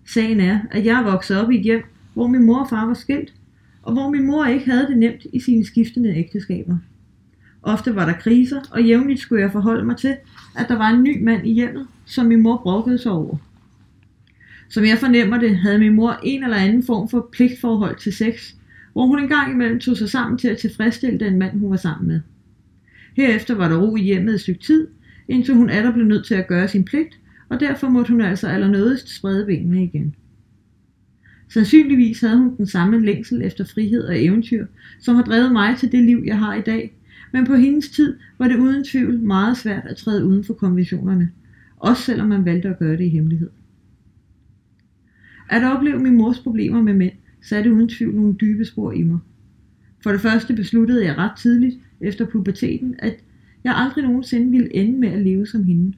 Sagen 0.06 0.40
er, 0.40 0.60
at 0.72 0.86
jeg 0.86 1.00
er 1.00 1.12
vokset 1.12 1.38
op 1.38 1.52
i 1.52 1.58
et 1.58 1.64
hjem, 1.64 1.84
hvor 2.14 2.28
min 2.28 2.44
mor 2.44 2.60
og 2.60 2.70
far 2.70 2.86
var 2.86 2.94
skilt, 2.94 3.34
og 3.84 3.94
hvor 3.94 4.10
min 4.10 4.28
mor 4.28 4.46
ikke 4.46 4.66
havde 4.66 4.88
det 4.88 4.98
nemt 4.98 5.26
i 5.34 5.40
sine 5.40 5.66
skiftende 5.66 6.16
ægteskaber. 6.16 6.78
Ofte 7.64 7.96
var 7.96 8.06
der 8.06 8.14
kriser, 8.14 8.62
og 8.72 8.84
jævnligt 8.84 9.20
skulle 9.20 9.42
jeg 9.42 9.52
forholde 9.52 9.86
mig 9.86 9.98
til, 9.98 10.16
at 10.58 10.66
der 10.68 10.78
var 10.78 10.90
en 10.90 11.04
ny 11.04 11.24
mand 11.24 11.48
i 11.48 11.54
hjemmet, 11.54 11.88
som 12.06 12.26
min 12.26 12.42
mor 12.42 12.58
brokkede 12.64 12.98
sig 12.98 13.12
over. 13.12 13.38
Som 14.70 14.86
jeg 14.86 14.98
fornemmer 14.98 15.38
det, 15.38 15.58
havde 15.58 15.80
min 15.80 15.94
mor 15.94 16.20
en 16.24 16.44
eller 16.44 16.58
anden 16.58 16.84
form 16.84 17.10
for 17.10 17.30
pligtforhold 17.32 17.98
til 18.00 18.14
sex, 18.14 18.54
hvor 18.94 19.06
hun 19.06 19.20
engang 19.20 19.52
imellem 19.52 19.80
tog 19.80 19.98
sig 19.98 20.10
sammen 20.10 20.38
til 20.38 20.48
at 20.48 20.58
tilfredsstille 20.58 21.20
den 21.20 21.40
mand, 21.40 21.60
hun 21.60 21.72
var 21.72 21.78
sammen 21.78 22.08
med. 22.08 22.20
Herefter 23.16 23.56
var 23.56 23.70
der 23.70 23.78
ro 23.78 23.96
i 23.96 24.02
hjemmet 24.02 24.34
et 24.34 24.42
stykke 24.42 24.62
tid, 24.62 24.88
indtil 25.28 25.56
hun 25.56 25.70
atter 25.70 25.94
blev 25.94 26.06
nødt 26.06 26.26
til 26.26 26.36
at 26.36 26.48
gøre 26.48 26.68
sin 26.68 26.86
pligt, 26.86 27.20
og 27.50 27.60
derfor 27.60 27.90
måtte 27.90 28.12
hun 28.12 28.22
altså 28.22 28.48
allernødigst 28.48 29.16
sprede 29.16 29.46
benene 29.46 29.84
igen. 29.84 30.16
Sandsynligvis 31.50 32.22
havde 32.22 32.38
hun 32.38 32.58
den 32.58 32.68
samme 32.68 33.06
længsel 33.06 33.42
efter 33.42 33.66
frihed 33.66 34.04
og 34.04 34.24
eventyr, 34.24 34.66
som 35.00 35.16
har 35.16 35.24
drevet 35.24 35.52
mig 35.52 35.78
til 35.78 35.92
det 35.92 36.04
liv, 36.04 36.24
jeg 36.26 36.40
har 36.40 36.56
i 36.56 36.62
dag, 36.62 36.96
men 37.32 37.46
på 37.46 37.56
hendes 37.56 37.90
tid 37.90 38.18
var 38.40 38.48
det 38.48 38.60
uden 38.60 38.84
tvivl 38.84 39.20
meget 39.20 39.58
svært 39.58 39.86
at 39.86 39.98
træde 39.98 40.26
uden 40.26 40.44
for 40.44 40.54
konventionerne, 40.54 41.32
også 41.78 42.04
selvom 42.04 42.28
man 42.28 42.46
valgte 42.46 42.70
at 42.70 42.80
gøre 42.80 42.98
det 42.98 43.04
i 43.04 43.10
hemmelighed. 43.10 43.50
At 45.50 45.64
opleve 45.64 46.00
min 46.00 46.18
mors 46.18 46.40
problemer 46.40 46.82
med 46.82 46.94
mænd, 46.94 47.14
satte 47.44 47.74
uden 47.74 47.90
tvivl 47.90 48.16
nogle 48.16 48.34
dybe 48.34 48.66
spor 48.66 48.92
i 48.92 49.04
mig. 49.04 49.20
For 50.04 50.12
det 50.12 50.22
første 50.22 50.54
besluttede 50.54 51.06
jeg 51.06 51.18
ret 51.18 51.38
tidligt 51.38 51.76
efter 52.02 52.26
puberteten, 52.26 52.96
at 53.00 53.24
jeg 53.64 53.74
aldrig 53.76 54.04
nogensinde 54.04 54.52
ville 54.52 54.76
ende 54.76 55.00
med 55.00 55.10
at 55.10 55.22
leve 55.22 55.48
som 55.48 55.64
hende. 55.64 55.94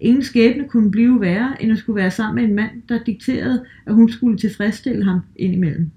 Ingen 0.00 0.22
skæbne 0.22 0.68
kunne 0.68 0.90
blive 0.90 1.20
værre, 1.20 1.62
end 1.62 1.72
at 1.72 1.78
skulle 1.78 1.96
være 1.96 2.10
sammen 2.10 2.34
med 2.34 2.50
en 2.50 2.56
mand, 2.56 2.70
der 2.88 3.04
dikterede, 3.04 3.64
at 3.86 3.94
hun 3.94 4.08
skulle 4.08 4.38
tilfredsstille 4.38 5.04
ham 5.04 5.20
indimellem. 5.36 5.90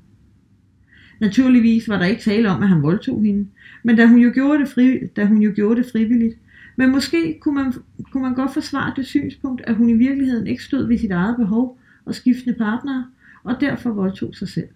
Naturligvis 1.20 1.90
var 1.90 1.98
der 1.98 2.06
ikke 2.06 2.22
tale 2.22 2.50
om, 2.50 2.64
at 2.64 2.70
han 2.70 2.82
voldtog 2.82 3.24
hende, 3.24 3.48
men 3.84 3.96
da 3.96 4.06
hun 4.08 4.20
jo 4.20 4.32
gjorde 4.34 4.60
det, 4.60 4.68
fri, 4.68 5.00
da 5.16 5.26
hun 5.26 5.38
jo 5.38 5.52
gjorde 5.56 5.84
det 5.84 5.92
frivilligt. 5.92 6.38
Men 6.76 6.92
måske 6.92 7.40
kunne 7.40 7.56
man, 7.56 7.74
kunne 8.12 8.24
man 8.24 8.34
godt 8.34 8.54
forsvare 8.54 8.94
det 8.96 9.06
synspunkt, 9.06 9.62
at 9.68 9.76
hun 9.76 9.90
i 9.90 9.94
virkeligheden 9.94 10.48
ikke 10.48 10.64
stod 10.64 10.88
ved 10.88 10.98
sit 10.98 11.12
eget 11.12 11.36
behov 11.38 11.80
og 12.06 12.16
skiftende 12.16 12.58
partnere, 12.58 13.06
og 13.48 13.56
derfor 13.62 13.90
voldtog 13.90 14.36
sig 14.36 14.50
selv. 14.50 14.68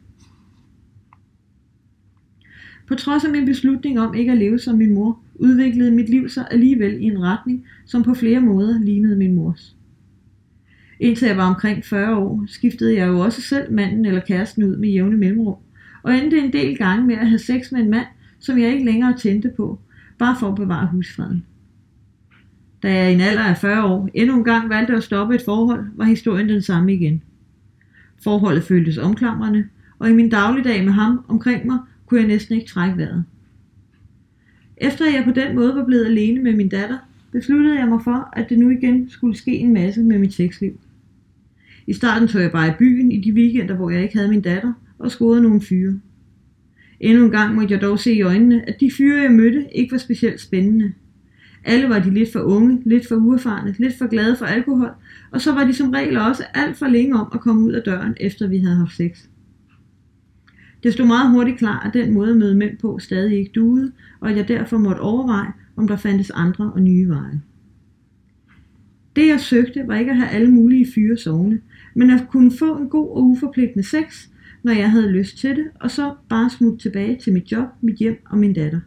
På 2.87 2.95
trods 2.95 3.23
af 3.25 3.31
min 3.31 3.45
beslutning 3.45 3.99
om 3.99 4.15
ikke 4.15 4.31
at 4.31 4.37
leve 4.37 4.59
som 4.59 4.77
min 4.77 4.93
mor, 4.93 5.19
udviklede 5.35 5.91
mit 5.91 6.09
liv 6.09 6.29
sig 6.29 6.47
alligevel 6.51 6.93
i 7.01 7.03
en 7.03 7.21
retning, 7.21 7.65
som 7.85 8.03
på 8.03 8.13
flere 8.13 8.41
måder 8.41 8.79
lignede 8.79 9.15
min 9.15 9.35
mors. 9.35 9.75
Indtil 10.99 11.27
jeg 11.27 11.37
var 11.37 11.47
omkring 11.47 11.85
40 11.85 12.17
år, 12.17 12.45
skiftede 12.47 12.95
jeg 12.95 13.07
jo 13.07 13.19
også 13.19 13.41
selv 13.41 13.73
manden 13.73 14.05
eller 14.05 14.21
kæresten 14.21 14.63
ud 14.63 14.77
med 14.77 14.89
jævne 14.89 15.17
mellemrum, 15.17 15.57
og 16.03 16.15
endte 16.15 16.39
en 16.39 16.53
del 16.53 16.77
gange 16.77 17.07
med 17.07 17.15
at 17.15 17.29
have 17.29 17.39
sex 17.39 17.71
med 17.71 17.81
en 17.81 17.89
mand, 17.89 18.07
som 18.39 18.59
jeg 18.59 18.73
ikke 18.73 18.85
længere 18.85 19.17
tændte 19.17 19.51
på, 19.57 19.79
bare 20.19 20.35
for 20.39 20.47
at 20.47 20.55
bevare 20.55 20.87
husfreden. 20.87 21.45
Da 22.83 22.93
jeg 22.93 23.11
i 23.11 23.13
en 23.13 23.21
alder 23.21 23.43
af 23.43 23.57
40 23.57 23.85
år 23.85 24.09
endnu 24.13 24.37
en 24.37 24.43
gang 24.43 24.69
valgte 24.69 24.93
at 24.93 25.03
stoppe 25.03 25.35
et 25.35 25.41
forhold, 25.45 25.85
var 25.95 26.05
historien 26.05 26.49
den 26.49 26.61
samme 26.61 26.93
igen. 26.93 27.23
Forholdet 28.23 28.63
føltes 28.63 28.97
omklamrende, 28.97 29.65
og 29.99 30.09
i 30.09 30.13
min 30.13 30.29
dagligdag 30.29 30.83
med 30.83 30.93
ham 30.93 31.25
omkring 31.27 31.65
mig 31.65 31.79
kunne 32.05 32.19
jeg 32.19 32.27
næsten 32.27 32.55
ikke 32.55 32.67
trække 32.67 32.97
vejret. 32.97 33.23
Efter 34.77 35.05
jeg 35.05 35.23
på 35.25 35.31
den 35.31 35.55
måde 35.55 35.75
var 35.75 35.85
blevet 35.85 36.05
alene 36.05 36.43
med 36.43 36.55
min 36.55 36.69
datter, 36.69 36.97
besluttede 37.31 37.79
jeg 37.79 37.87
mig 37.87 38.03
for, 38.03 38.29
at 38.33 38.49
det 38.49 38.59
nu 38.59 38.69
igen 38.69 39.09
skulle 39.09 39.37
ske 39.37 39.51
en 39.51 39.73
masse 39.73 40.03
med 40.03 40.19
mit 40.19 40.33
sexliv. 40.33 40.79
I 41.87 41.93
starten 41.93 42.27
tog 42.27 42.41
jeg 42.41 42.51
bare 42.51 42.67
i 42.67 42.73
byen 42.79 43.11
i 43.11 43.21
de 43.21 43.33
weekender, 43.33 43.75
hvor 43.75 43.89
jeg 43.89 44.03
ikke 44.03 44.17
havde 44.17 44.29
min 44.29 44.41
datter, 44.41 44.73
og 44.99 45.11
scorede 45.11 45.41
nogle 45.41 45.61
fyre. 45.61 45.99
Endnu 46.99 47.25
en 47.25 47.31
gang 47.31 47.55
måtte 47.55 47.73
jeg 47.73 47.81
dog 47.81 47.99
se 47.99 48.13
i 48.13 48.21
øjnene, 48.21 48.69
at 48.69 48.79
de 48.79 48.91
fyre, 48.97 49.21
jeg 49.21 49.31
mødte, 49.31 49.65
ikke 49.75 49.91
var 49.91 49.97
specielt 49.97 50.41
spændende. 50.41 50.93
Alle 51.63 51.89
var 51.89 51.99
de 51.99 52.13
lidt 52.13 52.31
for 52.31 52.39
unge, 52.39 52.81
lidt 52.85 53.07
for 53.07 53.15
uerfarne, 53.15 53.75
lidt 53.79 53.97
for 53.97 54.07
glade 54.07 54.35
for 54.35 54.45
alkohol, 54.45 54.89
og 55.31 55.41
så 55.41 55.53
var 55.53 55.63
de 55.63 55.73
som 55.73 55.89
regel 55.89 56.17
også 56.17 56.43
alt 56.53 56.77
for 56.77 56.87
længe 56.87 57.15
om 57.15 57.27
at 57.33 57.41
komme 57.41 57.63
ud 57.63 57.71
af 57.71 57.81
døren, 57.83 58.15
efter 58.19 58.47
vi 58.47 58.57
havde 58.57 58.75
haft 58.75 58.95
sex. 58.95 59.25
Det 60.83 60.93
stod 60.93 61.05
meget 61.05 61.31
hurtigt 61.31 61.57
klar, 61.57 61.79
at 61.79 61.93
den 61.93 62.13
måde 62.13 62.31
at 62.31 62.37
møde 62.37 62.55
mænd 62.55 62.77
på 62.77 62.99
stadig 62.99 63.37
ikke 63.37 63.51
duede, 63.55 63.91
og 64.19 64.29
at 64.29 64.37
jeg 64.37 64.47
derfor 64.47 64.77
måtte 64.77 64.99
overveje, 64.99 65.51
om 65.75 65.87
der 65.87 65.97
fandtes 65.97 66.29
andre 66.29 66.71
og 66.71 66.81
nye 66.81 67.09
veje. 67.09 67.41
Det 69.15 69.27
jeg 69.27 69.39
søgte 69.39 69.83
var 69.87 69.95
ikke 69.95 70.11
at 70.11 70.17
have 70.17 70.29
alle 70.29 70.51
mulige 70.51 70.87
fyre 70.95 71.17
sovende, 71.17 71.59
men 71.93 72.09
at 72.09 72.27
kunne 72.29 72.51
få 72.51 72.77
en 72.77 72.89
god 72.89 73.09
og 73.09 73.23
uforpligtende 73.23 73.87
sex, 73.87 74.27
når 74.63 74.71
jeg 74.71 74.91
havde 74.91 75.11
lyst 75.11 75.37
til 75.37 75.55
det, 75.55 75.65
og 75.75 75.91
så 75.91 76.13
bare 76.29 76.49
smutte 76.49 76.77
tilbage 76.77 77.19
til 77.23 77.33
mit 77.33 77.51
job, 77.51 77.67
mit 77.81 77.95
hjem 77.95 78.21
og 78.29 78.37
min 78.37 78.53
datter. 78.53 78.79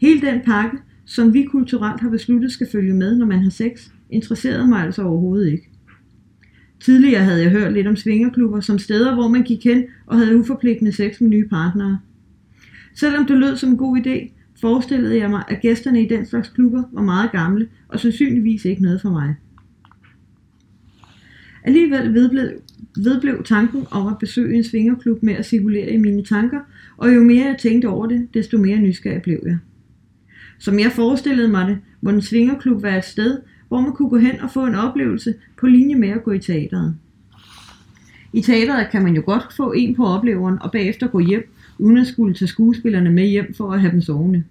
Hele 0.00 0.20
den 0.20 0.40
pakke, 0.40 0.78
som 1.06 1.34
vi 1.34 1.44
kulturelt 1.44 2.00
har 2.00 2.10
besluttet 2.10 2.52
skal 2.52 2.68
følge 2.72 2.94
med, 2.94 3.16
når 3.16 3.26
man 3.26 3.42
har 3.42 3.50
sex, 3.50 3.88
interesserede 4.10 4.66
mig 4.66 4.80
altså 4.80 5.02
overhovedet 5.02 5.52
ikke. 5.52 5.70
Tidligere 6.80 7.24
havde 7.24 7.42
jeg 7.42 7.50
hørt 7.50 7.72
lidt 7.72 7.86
om 7.86 7.96
svingerklubber 7.96 8.60
som 8.60 8.78
steder, 8.78 9.14
hvor 9.14 9.28
man 9.28 9.42
gik 9.42 9.64
hen 9.64 9.84
og 10.06 10.18
havde 10.18 10.38
uforpligtende 10.38 10.92
sex 10.92 11.20
med 11.20 11.28
nye 11.28 11.48
partnere. 11.48 11.98
Selvom 12.94 13.26
det 13.26 13.38
lød 13.38 13.56
som 13.56 13.70
en 13.70 13.76
god 13.76 13.98
idé, 13.98 14.30
forestillede 14.60 15.16
jeg 15.16 15.30
mig, 15.30 15.44
at 15.48 15.60
gæsterne 15.60 16.02
i 16.02 16.08
den 16.08 16.26
slags 16.26 16.48
klubber 16.48 16.82
var 16.92 17.02
meget 17.02 17.32
gamle 17.32 17.68
og 17.88 18.00
sandsynligvis 18.00 18.64
ikke 18.64 18.82
noget 18.82 19.00
for 19.00 19.10
mig. 19.10 19.34
Alligevel 21.64 22.14
vedblev, 22.14 22.50
vedblev 22.96 23.42
tanken 23.44 23.86
om 23.90 24.06
at 24.06 24.18
besøge 24.18 24.56
en 24.56 24.64
svingerklub 24.64 25.22
med 25.22 25.34
at 25.34 25.46
cirkulere 25.46 25.90
i 25.90 25.96
mine 25.96 26.24
tanker, 26.24 26.60
og 26.96 27.14
jo 27.14 27.24
mere 27.24 27.46
jeg 27.46 27.56
tænkte 27.58 27.86
over 27.86 28.06
det, 28.06 28.28
desto 28.34 28.58
mere 28.58 28.78
nysgerrig 28.78 29.22
blev 29.22 29.38
jeg. 29.46 29.58
Som 30.58 30.78
jeg 30.78 30.92
forestillede 30.92 31.48
mig 31.48 31.68
det, 31.68 31.78
må 32.00 32.10
en 32.10 32.22
svingerklub 32.22 32.82
være 32.82 32.98
et 32.98 33.04
sted, 33.04 33.38
hvor 33.68 33.80
man 33.80 33.92
kunne 33.92 34.08
gå 34.08 34.16
hen 34.16 34.40
og 34.40 34.50
få 34.50 34.66
en 34.66 34.74
oplevelse 34.74 35.34
på 35.56 35.66
linje 35.66 35.94
med 35.94 36.08
at 36.08 36.24
gå 36.24 36.32
i 36.32 36.38
teateret. 36.38 36.94
I 38.32 38.40
teateret 38.40 38.90
kan 38.90 39.02
man 39.02 39.14
jo 39.14 39.22
godt 39.26 39.52
få 39.56 39.72
en 39.72 39.94
på 39.94 40.06
opleveren 40.06 40.58
og 40.62 40.72
bagefter 40.72 41.08
gå 41.08 41.18
hjem, 41.18 41.52
uden 41.78 41.96
at 41.96 42.06
skulle 42.06 42.34
tage 42.34 42.48
skuespillerne 42.48 43.12
med 43.12 43.26
hjem 43.26 43.54
for 43.54 43.72
at 43.72 43.80
have 43.80 43.92
dem 43.92 44.02
sovende. 44.02 44.44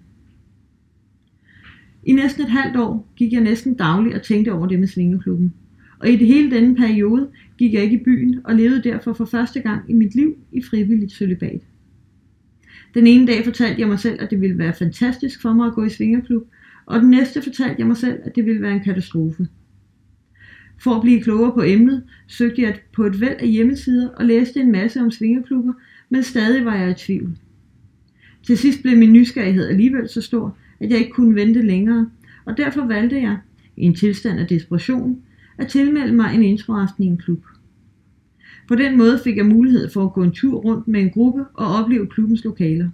I 2.04 2.12
næsten 2.12 2.42
et 2.42 2.50
halvt 2.50 2.76
år 2.76 3.06
gik 3.16 3.32
jeg 3.32 3.40
næsten 3.40 3.74
dagligt 3.74 4.14
og 4.14 4.22
tænkte 4.22 4.52
over 4.52 4.66
det 4.66 4.78
med 4.78 4.88
svingerklubben. 4.88 5.54
og 5.98 6.08
i 6.08 6.16
det 6.16 6.26
hele 6.26 6.50
denne 6.50 6.76
periode 6.76 7.28
gik 7.58 7.74
jeg 7.74 7.82
ikke 7.82 7.96
i 7.96 8.04
byen 8.04 8.40
og 8.44 8.54
levede 8.54 8.82
derfor 8.82 9.12
for 9.12 9.24
første 9.24 9.60
gang 9.60 9.90
i 9.90 9.92
mit 9.92 10.14
liv 10.14 10.36
i 10.52 10.62
frivilligt 10.62 11.12
sølibat. 11.12 11.60
Den 12.96 13.06
ene 13.06 13.26
dag 13.26 13.44
fortalte 13.44 13.80
jeg 13.80 13.88
mig 13.88 14.00
selv, 14.00 14.22
at 14.22 14.30
det 14.30 14.40
ville 14.40 14.58
være 14.58 14.74
fantastisk 14.74 15.42
for 15.42 15.52
mig 15.52 15.66
at 15.66 15.74
gå 15.74 15.84
i 15.84 15.90
svingerklub, 15.90 16.42
og 16.86 17.00
den 17.00 17.10
næste 17.10 17.42
fortalte 17.42 17.74
jeg 17.78 17.86
mig 17.86 17.96
selv, 17.96 18.18
at 18.24 18.36
det 18.36 18.46
ville 18.46 18.62
være 18.62 18.72
en 18.72 18.84
katastrofe. 18.84 19.48
For 20.78 20.94
at 20.94 21.02
blive 21.02 21.22
klogere 21.22 21.52
på 21.52 21.62
emnet, 21.62 22.02
søgte 22.26 22.62
jeg 22.62 22.80
på 22.92 23.04
et 23.04 23.20
væld 23.20 23.36
af 23.38 23.48
hjemmesider 23.48 24.08
og 24.08 24.24
læste 24.24 24.60
en 24.60 24.72
masse 24.72 25.00
om 25.00 25.10
svingerklubber, 25.10 25.72
men 26.08 26.22
stadig 26.22 26.64
var 26.64 26.74
jeg 26.76 26.90
i 26.90 26.94
tvivl. 26.94 27.38
Til 28.46 28.58
sidst 28.58 28.82
blev 28.82 28.98
min 28.98 29.12
nysgerrighed 29.12 29.68
alligevel 29.68 30.08
så 30.08 30.20
stor, 30.20 30.56
at 30.80 30.90
jeg 30.90 30.98
ikke 30.98 31.10
kunne 31.10 31.34
vente 31.34 31.62
længere, 31.62 32.10
og 32.44 32.56
derfor 32.56 32.86
valgte 32.86 33.16
jeg, 33.16 33.38
i 33.76 33.82
en 33.82 33.94
tilstand 33.94 34.40
af 34.40 34.46
desperation, 34.46 35.22
at 35.58 35.68
tilmelde 35.68 36.12
mig 36.12 36.34
en 36.34 36.42
introaften 36.42 37.04
i 37.04 37.06
en 37.06 37.18
klub. 37.18 37.44
På 38.68 38.74
den 38.74 38.98
måde 38.98 39.20
fik 39.24 39.36
jeg 39.36 39.46
mulighed 39.46 39.90
for 39.90 40.04
at 40.04 40.12
gå 40.12 40.22
en 40.22 40.32
tur 40.32 40.58
rundt 40.58 40.88
med 40.88 41.00
en 41.00 41.10
gruppe 41.10 41.44
og 41.54 41.66
opleve 41.66 42.06
klubbens 42.06 42.44
lokaler. 42.44 42.90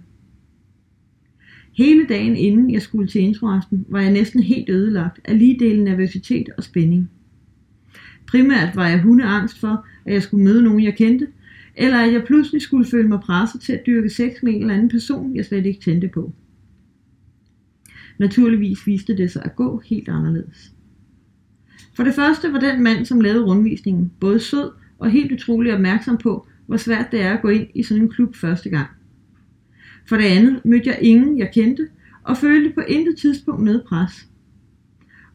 Hele 1.73 2.05
dagen 2.09 2.35
inden 2.35 2.71
jeg 2.71 2.81
skulle 2.81 3.07
til 3.07 3.21
introaften, 3.21 3.85
var 3.89 4.01
jeg 4.01 4.11
næsten 4.11 4.43
helt 4.43 4.69
ødelagt 4.69 5.19
af 5.25 5.39
lige 5.39 5.59
dele 5.59 5.83
nervøsitet 5.83 6.49
og 6.57 6.63
spænding. 6.63 7.09
Primært 8.27 8.75
var 8.75 8.87
jeg 8.87 9.01
hundeangst 9.01 9.59
for, 9.59 9.85
at 10.05 10.13
jeg 10.13 10.23
skulle 10.23 10.43
møde 10.43 10.63
nogen, 10.63 10.83
jeg 10.83 10.95
kendte, 10.95 11.27
eller 11.75 11.97
at 11.97 12.13
jeg 12.13 12.23
pludselig 12.23 12.61
skulle 12.61 12.85
føle 12.85 13.07
mig 13.07 13.19
presset 13.19 13.61
til 13.61 13.73
at 13.73 13.83
dyrke 13.85 14.09
sex 14.09 14.31
med 14.43 14.53
en 14.53 14.61
eller 14.61 14.73
anden 14.73 14.89
person, 14.89 15.35
jeg 15.35 15.45
slet 15.45 15.65
ikke 15.65 15.81
tændte 15.81 16.07
på. 16.07 16.33
Naturligvis 18.19 18.87
viste 18.87 19.17
det 19.17 19.31
sig 19.31 19.41
at 19.45 19.55
gå 19.55 19.81
helt 19.85 20.09
anderledes. 20.09 20.73
For 21.95 22.03
det 22.03 22.13
første 22.13 22.53
var 22.53 22.59
den 22.59 22.83
mand, 22.83 23.05
som 23.05 23.21
lavede 23.21 23.45
rundvisningen, 23.45 24.11
både 24.19 24.39
sød 24.39 24.69
og 24.99 25.09
helt 25.09 25.31
utrolig 25.31 25.73
opmærksom 25.73 26.17
på, 26.17 26.47
hvor 26.65 26.77
svært 26.77 27.11
det 27.11 27.21
er 27.21 27.33
at 27.33 27.41
gå 27.41 27.49
ind 27.49 27.67
i 27.75 27.83
sådan 27.83 28.03
en 28.03 28.09
klub 28.09 28.35
første 28.35 28.69
gang. 28.69 28.87
For 30.05 30.15
det 30.15 30.23
andet 30.23 30.65
mødte 30.65 30.89
jeg 30.89 30.97
ingen, 31.01 31.37
jeg 31.37 31.51
kendte, 31.53 31.87
og 32.23 32.37
følte 32.37 32.69
på 32.75 32.81
intet 32.87 33.17
tidspunkt 33.17 33.63
noget 33.63 33.83
pres. 33.87 34.27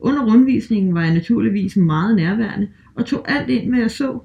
Under 0.00 0.24
rundvisningen 0.24 0.94
var 0.94 1.02
jeg 1.02 1.14
naturligvis 1.14 1.76
meget 1.76 2.16
nærværende 2.16 2.68
og 2.94 3.06
tog 3.06 3.30
alt 3.30 3.50
ind, 3.50 3.68
hvad 3.68 3.78
jeg 3.78 3.90
så. 3.90 4.18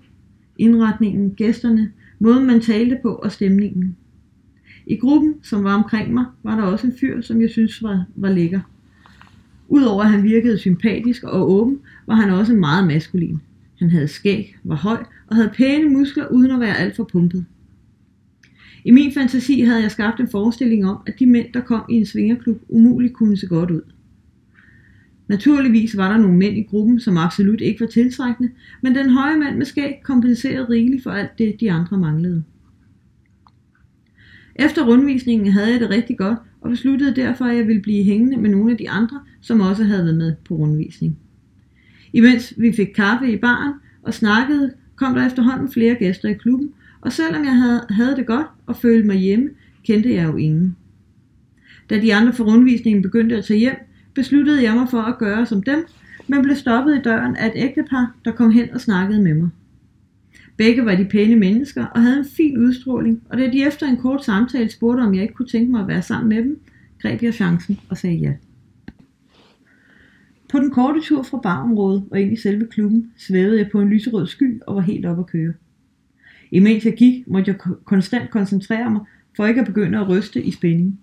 Indretningen, 0.58 1.34
gæsterne, 1.36 1.92
måden 2.20 2.48
man 2.48 2.62
talte 2.62 3.00
på 3.02 3.10
og 3.10 3.32
stemningen. 3.32 3.96
I 4.88 4.96
gruppen, 4.96 5.36
som 5.44 5.64
var 5.64 5.74
omkring 5.74 6.14
mig, 6.14 6.26
var 6.44 6.56
der 6.56 6.64
også 6.64 6.88
en 6.88 6.94
fyr, 7.00 7.22
som 7.22 7.42
jeg 7.42 7.50
synes 7.50 7.84
var, 7.84 8.06
var 8.16 8.30
lækker. 8.30 8.60
Udover 9.68 10.04
at 10.04 10.10
han 10.10 10.24
virkede 10.24 10.58
sympatisk 10.58 11.24
og 11.24 11.52
åben, 11.52 11.80
var 12.08 12.16
han 12.16 12.30
også 12.30 12.54
meget 12.54 12.88
maskulin. 12.88 13.42
Han 13.84 13.90
havde 13.90 14.08
skæg, 14.08 14.56
var 14.64 14.76
høj 14.76 15.04
og 15.28 15.36
havde 15.36 15.52
pæne 15.58 15.90
muskler 15.90 16.28
uden 16.28 16.52
at 16.52 16.60
være 16.60 16.78
alt 16.78 16.96
for 16.96 17.04
pumpet. 17.04 17.46
I 18.86 18.92
min 18.92 19.14
fantasi 19.14 19.62
havde 19.62 19.82
jeg 19.82 19.92
skabt 19.92 20.20
en 20.20 20.28
forestilling 20.28 20.86
om, 20.86 20.98
at 21.08 21.20
de 21.20 21.26
mænd, 21.26 21.54
der 21.54 21.62
kom 21.62 21.86
i 21.90 21.94
en 21.94 22.06
svingerklub, 22.06 22.62
umuligt 22.68 23.14
kunne 23.14 23.38
se 23.38 23.48
godt 23.48 23.72
ud. 23.72 23.82
Naturligvis 25.28 25.98
var 25.98 26.12
der 26.12 26.18
nogle 26.18 26.38
mænd 26.38 26.58
i 26.58 26.64
gruppen, 26.64 27.00
som 27.00 27.18
absolut 27.18 27.62
ikke 27.62 27.82
var 27.82 27.88
tiltrækkende, 27.88 28.50
men 28.82 28.96
den 28.96 29.10
høje 29.10 29.38
mand 29.38 29.58
med 29.58 29.66
skæg 29.66 29.94
kompenserede 30.04 30.70
rigeligt 30.70 31.04
for 31.04 31.12
alt 31.12 31.38
det, 31.38 31.56
de 31.60 31.72
andre 31.72 31.98
manglede. 31.98 32.44
Efter 34.56 34.86
rundvisningen 34.86 35.52
havde 35.52 35.72
jeg 35.72 35.80
det 35.80 35.90
rigtig 35.90 36.18
godt, 36.18 36.40
og 36.62 36.70
besluttede 36.70 37.16
derfor, 37.16 37.46
at 37.46 37.58
jeg 37.58 37.68
ville 37.68 37.82
blive 37.82 38.04
hængende 38.04 38.38
med 38.38 38.50
nogle 38.50 38.72
af 38.72 38.78
de 38.78 38.90
andre, 38.90 39.22
som 39.42 39.62
også 39.62 39.84
havde 39.84 40.04
været 40.04 40.18
med 40.18 40.36
på 40.46 40.56
rundvisning. 40.56 41.18
Imens 42.14 42.54
vi 42.58 42.72
fik 42.72 42.88
kaffe 42.96 43.32
i 43.32 43.38
baren 43.38 43.74
og 44.04 44.14
snakkede, 44.14 44.74
kom 44.96 45.14
der 45.14 45.26
efterhånden 45.26 45.72
flere 45.72 45.96
gæster 45.96 46.30
i 46.30 46.34
klubben, 46.34 46.70
og 47.02 47.12
selvom 47.12 47.46
jeg 47.46 47.56
havde, 47.56 47.82
havde 47.90 48.16
det 48.16 48.26
godt 48.26 48.48
og 48.66 48.76
følte 48.76 49.08
mig 49.08 49.18
hjemme, 49.18 49.50
kendte 49.84 50.14
jeg 50.14 50.26
jo 50.26 50.38
ingen. 50.38 50.76
Da 51.90 52.00
de 52.00 52.16
andre 52.16 52.34
for 52.34 52.44
rundvisningen 52.44 53.02
begyndte 53.02 53.38
at 53.38 53.46
tage 53.46 53.60
hjem, 53.60 53.76
besluttede 54.16 54.64
jeg 54.64 54.74
mig 54.74 54.90
for 54.90 55.02
at 55.02 55.18
gøre 55.18 55.46
som 55.46 55.64
dem, 55.64 55.86
men 56.28 56.42
blev 56.42 56.56
stoppet 56.56 56.96
i 56.98 57.02
døren 57.02 57.36
af 57.36 57.48
et 57.48 57.54
ægtepar, 57.56 58.16
der 58.26 58.32
kom 58.32 58.52
hen 58.52 58.70
og 58.74 58.82
snakkede 58.82 59.22
med 59.22 59.34
mig. 59.34 59.50
Begge 60.58 60.86
var 60.86 60.96
de 60.96 61.06
pæne 61.06 61.36
mennesker 61.36 61.86
og 61.86 62.02
havde 62.02 62.18
en 62.18 62.26
fin 62.26 62.58
udstråling, 62.58 63.22
og 63.30 63.38
da 63.38 63.48
de 63.52 63.64
efter 63.64 63.88
en 63.88 63.98
kort 63.98 64.26
samtale 64.26 64.72
spurgte, 64.72 65.02
om 65.02 65.14
jeg 65.14 65.22
ikke 65.22 65.34
kunne 65.34 65.48
tænke 65.48 65.72
mig 65.72 65.82
at 65.82 65.88
være 65.88 66.02
sammen 66.02 66.30
med 66.30 66.38
dem, 66.38 66.60
greb 67.02 67.24
jeg 67.24 67.34
chancen 67.34 67.80
og 67.90 67.98
sagde 67.98 68.16
ja. 68.16 68.34
På 70.54 70.60
den 70.60 70.72
korte 70.72 71.02
tur 71.02 71.24
fra 71.24 71.38
barområdet 71.38 72.04
og 72.12 72.22
ind 72.22 72.34
i 72.34 72.36
selve 72.36 72.68
klubben 72.68 73.12
svævede 73.18 73.58
jeg 73.58 73.70
på 73.72 73.82
en 73.82 73.90
lyserød 73.90 74.28
sky 74.28 74.62
og 74.68 74.76
var 74.76 74.82
helt 74.82 75.06
op 75.06 75.20
at 75.20 75.28
køre. 75.28 75.54
Imens 76.52 76.86
jeg 76.86 76.94
gik, 76.94 77.28
måtte 77.28 77.52
jeg 77.52 77.60
konstant 77.86 78.30
koncentrere 78.30 78.90
mig 78.90 79.02
for 79.36 79.46
ikke 79.46 79.62
at 79.62 79.68
begynde 79.68 80.00
at 80.00 80.10
ryste 80.10 80.44
i 80.44 80.52
spænding. 80.52 81.00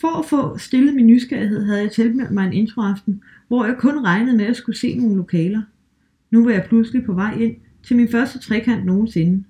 For 0.00 0.18
at 0.18 0.24
få 0.24 0.58
stillet 0.58 0.94
min 0.94 1.06
nysgerrighed 1.06 1.64
havde 1.64 1.80
jeg 1.80 1.92
tilmeldt 1.92 2.30
mig 2.30 2.46
en 2.46 2.52
introaften, 2.52 3.22
hvor 3.48 3.64
jeg 3.64 3.76
kun 3.78 4.04
regnede 4.04 4.36
med 4.36 4.46
at 4.46 4.56
skulle 4.56 4.78
se 4.78 4.98
nogle 4.98 5.16
lokaler. 5.16 5.62
Nu 6.30 6.44
var 6.44 6.50
jeg 6.50 6.64
pludselig 6.68 7.04
på 7.04 7.12
vej 7.12 7.34
ind 7.34 7.56
til 7.82 7.96
min 7.96 8.08
første 8.08 8.38
trekant 8.38 8.84
nogensinde. 8.84 9.44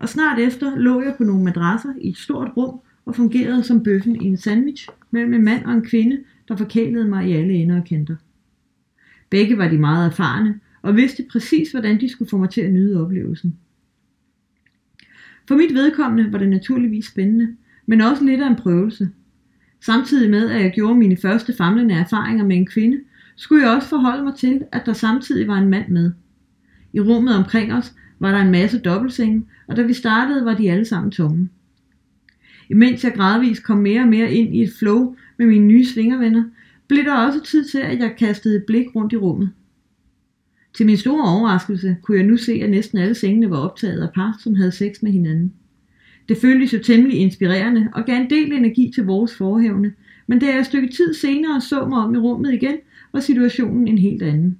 Og 0.00 0.08
snart 0.08 0.38
efter 0.38 0.76
lå 0.76 1.02
jeg 1.02 1.14
på 1.16 1.24
nogle 1.24 1.44
madrasser 1.44 1.94
i 2.00 2.08
et 2.08 2.16
stort 2.16 2.50
rum 2.56 2.80
og 3.04 3.14
fungerede 3.14 3.62
som 3.62 3.82
bøffen 3.82 4.22
i 4.22 4.24
en 4.24 4.36
sandwich 4.36 4.88
mellem 5.10 5.34
en 5.34 5.44
mand 5.44 5.64
og 5.64 5.72
en 5.72 5.84
kvinde, 5.84 6.18
der 6.48 6.56
forkælede 6.56 7.08
mig 7.08 7.28
i 7.28 7.32
alle 7.32 7.54
ender 7.54 7.76
og 7.76 7.84
kanter. 7.84 8.16
Begge 9.30 9.58
var 9.58 9.68
de 9.68 9.78
meget 9.78 10.06
erfarne 10.06 10.60
og 10.82 10.96
vidste 10.96 11.26
præcis, 11.30 11.70
hvordan 11.70 12.00
de 12.00 12.08
skulle 12.08 12.28
få 12.28 12.36
mig 12.36 12.50
til 12.50 12.60
at 12.60 12.72
nyde 12.72 13.04
oplevelsen. 13.04 13.58
For 15.48 15.56
mit 15.56 15.74
vedkommende 15.74 16.32
var 16.32 16.38
det 16.38 16.48
naturligvis 16.48 17.06
spændende, 17.06 17.56
men 17.86 18.00
også 18.00 18.24
lidt 18.24 18.42
af 18.42 18.48
en 18.48 18.56
prøvelse. 18.56 19.10
Samtidig 19.80 20.30
med, 20.30 20.50
at 20.50 20.62
jeg 20.62 20.72
gjorde 20.72 20.94
mine 20.94 21.16
første 21.16 21.54
famlende 21.56 21.94
erfaringer 21.94 22.44
med 22.44 22.56
en 22.56 22.66
kvinde, 22.66 23.00
skulle 23.36 23.66
jeg 23.66 23.76
også 23.76 23.88
forholde 23.88 24.24
mig 24.24 24.34
til, 24.34 24.64
at 24.72 24.82
der 24.86 24.92
samtidig 24.92 25.48
var 25.48 25.58
en 25.58 25.68
mand 25.68 25.88
med. 25.88 26.12
I 26.92 27.00
rummet 27.00 27.36
omkring 27.36 27.72
os 27.72 27.94
var 28.18 28.30
der 28.30 28.38
en 28.38 28.50
masse 28.50 28.78
dobbeltsenge, 28.78 29.46
og 29.66 29.76
da 29.76 29.82
vi 29.82 29.92
startede, 29.92 30.44
var 30.44 30.54
de 30.54 30.70
alle 30.70 30.84
sammen 30.84 31.10
tomme. 31.10 31.48
Imens 32.70 33.04
jeg 33.04 33.12
gradvist 33.14 33.64
kom 33.64 33.78
mere 33.78 34.00
og 34.00 34.08
mere 34.08 34.32
ind 34.32 34.54
i 34.54 34.62
et 34.62 34.72
flow 34.78 35.16
med 35.38 35.46
mine 35.46 35.66
nye 35.66 35.84
svingervenner, 35.84 36.44
blev 36.88 37.04
der 37.04 37.14
også 37.14 37.40
tid 37.40 37.64
til, 37.64 37.78
at 37.78 37.98
jeg 37.98 38.14
kastede 38.18 38.56
et 38.56 38.64
blik 38.66 38.86
rundt 38.94 39.12
i 39.12 39.16
rummet. 39.16 39.50
Til 40.74 40.86
min 40.86 40.96
store 40.96 41.36
overraskelse 41.36 41.96
kunne 42.02 42.18
jeg 42.18 42.26
nu 42.26 42.36
se, 42.36 42.52
at 42.52 42.70
næsten 42.70 42.98
alle 42.98 43.14
sengene 43.14 43.50
var 43.50 43.56
optaget 43.56 44.02
af 44.02 44.12
par, 44.14 44.38
som 44.42 44.54
havde 44.54 44.72
sex 44.72 45.02
med 45.02 45.12
hinanden. 45.12 45.52
Det 46.28 46.36
føltes 46.36 46.72
jo 46.72 46.78
temmelig 46.78 47.18
inspirerende 47.18 47.88
og 47.94 48.04
gav 48.04 48.20
en 48.20 48.30
del 48.30 48.52
energi 48.52 48.92
til 48.94 49.04
vores 49.04 49.36
forhævne, 49.36 49.92
men 50.26 50.38
da 50.38 50.46
jeg 50.46 50.58
et 50.58 50.66
stykke 50.66 50.88
tid 50.88 51.14
senere 51.14 51.60
så 51.60 51.86
mig 51.86 51.98
om 51.98 52.14
i 52.14 52.18
rummet 52.18 52.52
igen, 52.52 52.76
var 53.12 53.20
situationen 53.20 53.88
en 53.88 53.98
helt 53.98 54.22
anden. 54.22 54.58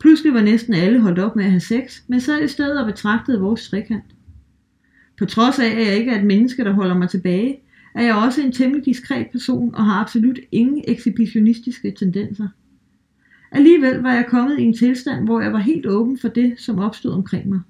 Pludselig 0.00 0.34
var 0.34 0.42
næsten 0.42 0.74
alle 0.74 1.00
holdt 1.00 1.18
op 1.18 1.36
med 1.36 1.44
at 1.44 1.50
have 1.50 1.60
sex, 1.60 2.02
men 2.08 2.20
sad 2.20 2.44
i 2.44 2.48
stedet 2.48 2.80
og 2.80 2.86
betragtede 2.86 3.40
vores 3.40 3.68
trekant. 3.70 4.04
På 5.18 5.24
trods 5.24 5.58
af, 5.58 5.66
at 5.66 5.86
jeg 5.86 5.96
ikke 5.96 6.10
er 6.10 6.18
et 6.18 6.26
menneske, 6.26 6.64
der 6.64 6.72
holder 6.72 6.98
mig 6.98 7.08
tilbage, 7.08 7.60
er 7.94 8.02
jeg 8.02 8.14
også 8.14 8.42
en 8.42 8.52
temmelig 8.52 8.84
diskret 8.84 9.26
person 9.32 9.74
og 9.74 9.84
har 9.84 10.00
absolut 10.00 10.38
ingen 10.52 10.84
ekshibitionistiske 10.88 11.90
tendenser. 11.98 12.48
Alligevel 13.52 13.96
var 13.96 14.14
jeg 14.14 14.26
kommet 14.28 14.58
i 14.58 14.62
en 14.62 14.74
tilstand, 14.74 15.24
hvor 15.24 15.40
jeg 15.40 15.52
var 15.52 15.58
helt 15.58 15.86
åben 15.86 16.18
for 16.18 16.28
det, 16.28 16.54
som 16.56 16.78
opstod 16.78 17.12
omkring 17.12 17.48
mig. 17.48 17.60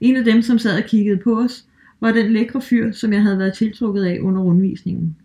En 0.00 0.16
af 0.16 0.24
dem, 0.24 0.42
som 0.42 0.58
sad 0.58 0.82
og 0.82 0.88
kiggede 0.88 1.20
på 1.24 1.40
os, 1.40 1.64
var 2.00 2.12
den 2.12 2.32
lækre 2.32 2.60
fyr, 2.60 2.92
som 2.92 3.12
jeg 3.12 3.22
havde 3.22 3.38
været 3.38 3.54
tiltrukket 3.54 4.04
af 4.04 4.18
under 4.20 4.40
rundvisningen. 4.40 5.16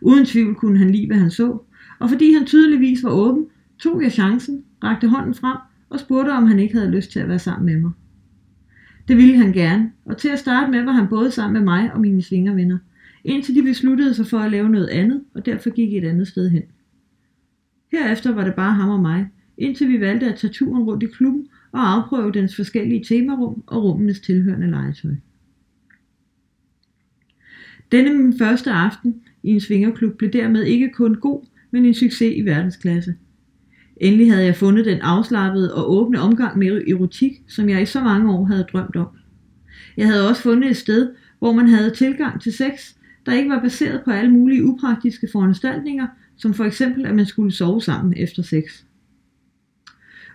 Uden 0.00 0.26
tvivl 0.26 0.54
kunne 0.54 0.78
han 0.78 0.90
lide, 0.90 1.06
hvad 1.06 1.16
han 1.16 1.30
så, 1.30 1.58
og 1.98 2.10
fordi 2.10 2.32
han 2.32 2.46
tydeligvis 2.46 3.04
var 3.04 3.10
åben, 3.10 3.46
tog 3.78 4.02
jeg 4.02 4.12
chancen, 4.12 4.64
rakte 4.84 5.08
hånden 5.08 5.34
frem 5.34 5.56
og 5.90 6.00
spurgte, 6.00 6.30
om 6.30 6.46
han 6.46 6.58
ikke 6.58 6.74
havde 6.74 6.90
lyst 6.90 7.12
til 7.12 7.20
at 7.20 7.28
være 7.28 7.38
sammen 7.38 7.66
med 7.66 7.82
mig. 7.82 7.90
Det 9.08 9.16
ville 9.16 9.36
han 9.36 9.52
gerne, 9.52 9.92
og 10.04 10.18
til 10.18 10.28
at 10.28 10.38
starte 10.38 10.70
med 10.70 10.84
var 10.84 10.92
han 10.92 11.08
både 11.08 11.30
sammen 11.30 11.52
med 11.52 11.64
mig 11.64 11.92
og 11.92 12.00
mine 12.00 12.22
svingervenner, 12.22 12.78
indtil 13.24 13.54
de 13.54 13.62
besluttede 13.62 14.14
sig 14.14 14.26
for 14.26 14.38
at 14.38 14.50
lave 14.50 14.68
noget 14.68 14.88
andet, 14.88 15.24
og 15.34 15.46
derfor 15.46 15.70
gik 15.70 15.94
et 15.94 16.04
andet 16.04 16.28
sted 16.28 16.50
hen. 16.50 16.62
Herefter 17.92 18.34
var 18.34 18.44
det 18.44 18.54
bare 18.54 18.72
ham 18.72 18.88
og 18.88 19.00
mig, 19.00 19.28
indtil 19.58 19.88
vi 19.88 20.00
valgte 20.00 20.26
at 20.26 20.38
tage 20.38 20.52
turen 20.52 20.82
rundt 20.82 21.02
i 21.02 21.06
klubben 21.06 21.48
og 21.72 21.92
afprøve 21.92 22.32
dens 22.32 22.56
forskellige 22.56 23.04
temarum 23.04 23.62
og 23.66 23.84
rummenes 23.84 24.20
tilhørende 24.20 24.70
legetøj. 24.70 25.14
Denne 27.92 28.18
min 28.18 28.38
første 28.38 28.70
aften 28.70 29.22
i 29.42 29.50
en 29.50 29.60
svingerklub 29.60 30.18
blev 30.18 30.30
dermed 30.30 30.62
ikke 30.62 30.90
kun 30.94 31.14
god, 31.14 31.46
men 31.70 31.84
en 31.84 31.94
succes 31.94 32.34
i 32.36 32.44
verdensklasse. 32.44 33.14
Endelig 33.96 34.32
havde 34.32 34.44
jeg 34.44 34.56
fundet 34.56 34.84
den 34.84 35.00
afslappede 35.00 35.74
og 35.74 35.92
åbne 35.92 36.20
omgang 36.20 36.58
med 36.58 36.88
erotik, 36.88 37.32
som 37.48 37.68
jeg 37.68 37.82
i 37.82 37.86
så 37.86 38.00
mange 38.00 38.32
år 38.32 38.44
havde 38.44 38.66
drømt 38.72 38.96
om. 38.96 39.08
Jeg 39.96 40.06
havde 40.06 40.28
også 40.28 40.42
fundet 40.42 40.70
et 40.70 40.76
sted, 40.76 41.12
hvor 41.38 41.52
man 41.52 41.68
havde 41.68 41.90
tilgang 41.90 42.42
til 42.42 42.52
sex, 42.52 42.94
der 43.26 43.32
ikke 43.32 43.50
var 43.50 43.60
baseret 43.60 44.02
på 44.04 44.10
alle 44.10 44.30
mulige 44.30 44.64
upraktiske 44.64 45.28
foranstaltninger, 45.32 46.06
som 46.36 46.54
for 46.54 46.64
eksempel 46.64 47.06
at 47.06 47.14
man 47.14 47.26
skulle 47.26 47.52
sove 47.52 47.82
sammen 47.82 48.14
efter 48.16 48.42
sex. 48.42 48.64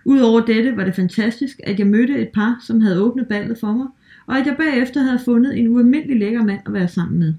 Udover 0.04 0.40
dette 0.40 0.76
var 0.76 0.84
det 0.84 0.94
fantastisk, 0.94 1.60
at 1.64 1.78
jeg 1.78 1.86
mødte 1.86 2.18
et 2.18 2.28
par, 2.34 2.58
som 2.66 2.80
havde 2.80 3.02
åbnet 3.02 3.28
ballet 3.28 3.58
for 3.58 3.72
mig, 3.72 3.86
og 4.26 4.38
at 4.38 4.46
jeg 4.46 4.56
bagefter 4.56 5.02
havde 5.02 5.18
fundet 5.24 5.58
en 5.58 5.68
ualmindelig 5.68 6.18
lækker 6.18 6.44
mand 6.44 6.60
at 6.66 6.72
være 6.72 6.88
sammen 6.88 7.18
med. 7.18 7.34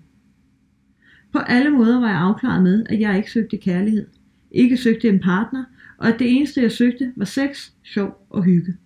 På 1.31 1.39
alle 1.39 1.69
måder 1.69 1.99
var 1.99 2.07
jeg 2.09 2.19
afklaret 2.19 2.63
med, 2.63 2.85
at 2.89 2.99
jeg 2.99 3.17
ikke 3.17 3.31
søgte 3.31 3.57
kærlighed, 3.57 4.07
ikke 4.51 4.77
søgte 4.77 5.09
en 5.09 5.19
partner, 5.19 5.63
og 6.03 6.09
at 6.09 6.19
det 6.19 6.31
eneste 6.31 6.61
jeg 6.61 6.71
søgte 6.71 7.13
var 7.15 7.25
sex, 7.25 7.69
sjov 7.83 8.27
og 8.29 8.43
hygge. 8.43 8.77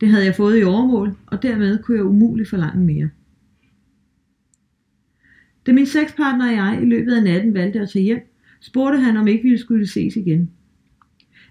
Det 0.00 0.08
havde 0.08 0.24
jeg 0.24 0.34
fået 0.34 0.60
i 0.60 0.62
overmål, 0.62 1.16
og 1.26 1.42
dermed 1.42 1.78
kunne 1.82 1.96
jeg 1.96 2.04
umuligt 2.04 2.48
forlange 2.48 2.84
mere. 2.84 3.10
Da 5.66 5.72
min 5.72 5.86
sexpartner 5.86 6.48
og 6.48 6.52
jeg 6.52 6.78
i 6.82 6.84
løbet 6.84 7.12
af 7.12 7.22
natten 7.22 7.54
valgte 7.54 7.80
at 7.80 7.90
tage 7.90 8.02
hjem, 8.02 8.20
spurgte 8.60 8.98
han, 8.98 9.16
om 9.16 9.26
ikke 9.26 9.48
vi 9.50 9.58
skulle 9.58 9.86
ses 9.86 10.16
igen. 10.16 10.50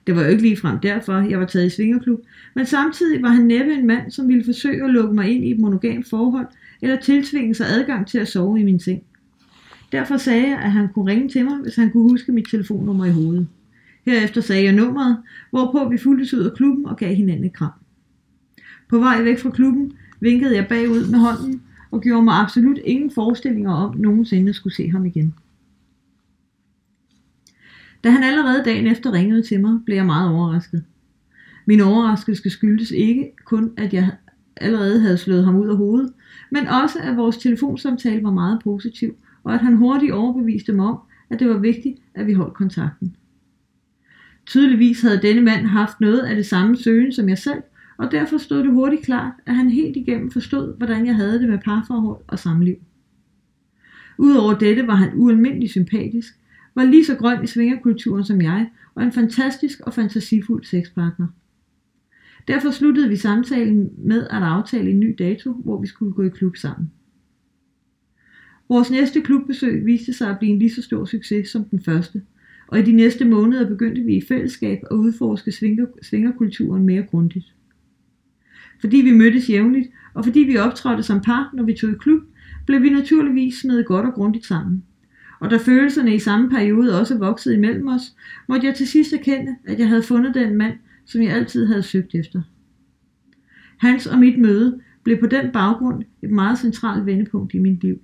Det 0.08 0.16
var 0.16 0.24
jo 0.24 0.30
ikke 0.30 0.44
ligefrem 0.44 0.80
derfor, 0.80 1.14
jeg 1.30 1.40
var 1.40 1.46
taget 1.46 1.66
i 1.66 1.70
svingerklub, 1.70 2.20
men 2.56 2.66
samtidig 2.66 3.22
var 3.22 3.30
han 3.30 3.46
næppe 3.46 3.74
en 3.74 3.88
mand, 3.88 4.12
som 4.12 4.28
ville 4.28 4.44
forsøge 4.44 4.84
at 4.84 4.90
lukke 4.90 5.16
mig 5.16 5.36
ind 5.36 5.46
i 5.46 5.52
et 5.52 5.60
monogamt 5.60 6.10
forhold, 6.10 6.48
eller 6.82 6.96
tiltvinge 6.96 7.56
sig 7.56 7.66
adgang 7.70 8.08
til 8.08 8.18
at 8.18 8.28
sove 8.28 8.60
i 8.60 8.64
min 8.64 8.80
seng. 8.80 9.04
Derfor 9.92 10.18
sagde 10.18 10.48
jeg, 10.48 10.60
at 10.60 10.72
han 10.72 10.88
kunne 10.94 11.12
ringe 11.12 11.30
til 11.30 11.46
mig, 11.46 11.58
hvis 11.58 11.76
han 11.76 11.92
kunne 11.92 12.10
huske 12.10 12.32
mit 12.32 12.46
telefonnummer 12.52 13.06
i 13.06 13.12
hovedet. 13.12 13.48
Herefter 14.10 14.42
sagde 14.42 14.64
jeg 14.64 14.74
nummeret, 14.74 15.18
hvorpå 15.50 15.90
vi 15.90 15.98
fulgtes 15.98 16.34
ud 16.34 16.40
af 16.44 16.54
klubben 16.54 16.86
og 16.86 16.98
gav 16.98 17.16
hinanden 17.16 17.46
et 17.46 17.54
kram. 17.54 17.72
På 18.90 19.00
vej 19.00 19.24
væk 19.24 19.40
fra 19.40 19.50
klubben 19.50 19.94
vinkede 20.20 20.56
jeg 20.56 20.68
bagud 20.68 21.12
med 21.12 21.20
hånden 21.20 21.62
og 21.92 22.02
gjorde 22.02 22.24
mig 22.24 22.34
absolut 22.34 22.78
ingen 22.84 23.12
forestillinger 23.12 23.72
om 23.72 23.98
nogensinde 23.98 24.54
skulle 24.54 24.76
se 24.76 24.92
ham 24.92 25.06
igen. 25.06 25.34
Da 28.04 28.10
han 28.10 28.24
allerede 28.24 28.64
dagen 28.66 28.88
efter 28.88 29.14
ringede 29.14 29.44
til 29.44 29.62
mig, 29.62 29.80
blev 29.86 29.96
jeg 29.96 30.06
meget 30.06 30.30
overrasket. 30.30 30.84
Min 31.66 31.82
overraskelse 31.82 32.50
skyldtes 32.50 32.92
ikke 32.92 33.32
kun, 33.46 33.72
at 33.78 33.94
jeg 33.94 34.12
allerede 34.58 35.02
havde 35.02 35.18
slået 35.18 35.46
ham 35.46 35.56
ud 35.56 35.68
af 35.68 35.78
hovedet, 35.78 36.14
men 36.52 36.68
også, 36.68 37.00
at 37.00 37.18
vores 37.18 37.38
telefonsamtale 37.38 38.24
var 38.24 38.32
meget 38.32 38.60
positiv, 38.64 39.16
og 39.44 39.54
at 39.54 39.60
han 39.60 39.76
hurtigt 39.76 40.12
overbeviste 40.12 40.74
mig 40.74 40.86
om, 40.86 41.00
at 41.30 41.40
det 41.40 41.50
var 41.50 41.58
vigtigt, 41.58 42.00
at 42.14 42.28
vi 42.28 42.34
holdt 42.34 42.54
kontakten. 42.54 43.16
Tydeligvis 44.50 45.02
havde 45.02 45.22
denne 45.22 45.42
mand 45.42 45.66
haft 45.66 46.02
noget 46.02 46.20
af 46.20 46.36
det 46.36 46.46
samme 46.46 46.78
søgen 46.78 47.12
som 47.12 47.30
jeg 47.30 47.38
selv, 47.38 47.62
og 47.98 48.12
derfor 48.12 48.38
stod 48.38 48.64
det 48.64 48.72
hurtigt 48.72 49.06
klart, 49.06 49.34
at 49.46 49.56
han 49.56 49.70
helt 49.70 49.98
igennem 49.98 50.32
forstod, 50.32 50.78
hvordan 50.78 51.06
jeg 51.06 51.16
havde 51.16 51.40
det 51.40 51.50
med 51.50 51.60
parforhold 51.60 52.22
og 52.28 52.40
samliv. 52.40 52.76
Udover 54.18 54.58
dette 54.58 54.88
var 54.88 54.96
han 54.96 55.12
ualmindelig 55.16 55.70
sympatisk, 55.70 56.34
var 56.76 56.84
lige 56.84 57.06
så 57.06 57.16
grøn 57.16 57.44
i 57.44 57.48
svingerkulturen 57.48 58.24
som 58.24 58.42
jeg, 58.42 58.70
og 58.96 59.04
en 59.04 59.12
fantastisk 59.12 59.80
og 59.80 59.94
fantasifuld 59.94 60.64
sexpartner. 60.64 61.28
Derfor 62.48 62.72
sluttede 62.72 63.10
vi 63.10 63.16
samtalen 63.16 63.90
med 63.98 64.28
at 64.28 64.44
aftale 64.44 64.92
en 64.92 65.00
ny 65.00 65.16
dato, 65.20 65.54
hvor 65.54 65.82
vi 65.82 65.88
skulle 65.88 66.14
gå 66.14 66.24
i 66.24 66.30
klub 66.30 66.56
sammen. 66.56 66.92
Vores 68.70 68.92
næste 68.92 69.22
klubbesøg 69.22 69.86
viste 69.86 70.14
sig 70.14 70.30
at 70.30 70.40
blive 70.40 70.52
en 70.52 70.60
lige 70.60 70.74
så 70.74 70.82
stor 70.82 71.06
succes 71.06 71.50
som 71.50 71.64
den 71.64 71.82
første, 71.84 72.22
og 72.70 72.80
i 72.80 72.82
de 72.82 72.92
næste 72.92 73.26
måneder 73.26 73.68
begyndte 73.68 74.02
vi 74.02 74.16
i 74.16 74.22
fællesskab 74.28 74.80
at 74.92 74.96
udforske 74.96 75.52
svinger, 75.52 75.86
svingerkulturen 76.02 76.86
mere 76.86 77.04
grundigt. 77.04 77.56
Fordi 78.80 78.98
vi 78.98 79.12
mødtes 79.12 79.50
jævnligt, 79.50 79.90
og 80.14 80.26
fordi 80.26 80.40
vi 80.40 80.58
optrådte 80.58 81.04
som 81.04 81.22
par, 81.22 81.50
når 81.54 81.64
vi 81.64 81.74
tog 81.74 81.90
i 81.90 81.94
klub, 82.00 82.22
blev 82.66 82.82
vi 82.82 82.90
naturligvis 82.90 83.56
smedet 83.56 83.86
godt 83.86 84.06
og 84.06 84.14
grundigt 84.14 84.46
sammen. 84.46 84.84
Og 85.40 85.52
da 85.52 85.58
følelserne 85.58 86.16
i 86.16 86.20
samme 86.20 86.50
periode 86.50 87.00
også 87.00 87.18
voksede 87.18 87.56
imellem 87.56 87.88
os, 87.88 88.16
måtte 88.50 88.68
jeg 88.68 88.76
til 88.76 88.88
sidst 88.88 89.14
erkende, 89.14 89.56
at 89.66 89.80
jeg 89.80 89.88
havde 89.88 90.04
fundet 90.04 90.34
den 90.34 90.58
mand, 90.58 90.74
som 91.06 91.22
jeg 91.22 91.32
altid 91.32 91.66
havde 91.66 91.84
søgt 91.84 92.16
efter. 92.16 92.42
Hans 93.78 94.08
og 94.08 94.20
mit 94.20 94.40
møde 94.40 94.80
blev 95.04 95.20
på 95.20 95.26
den 95.26 95.52
baggrund 95.54 96.04
et 96.22 96.32
meget 96.32 96.60
centralt 96.60 97.06
vendepunkt 97.06 97.54
i 97.54 97.60
mit 97.60 97.84
liv. 97.84 98.02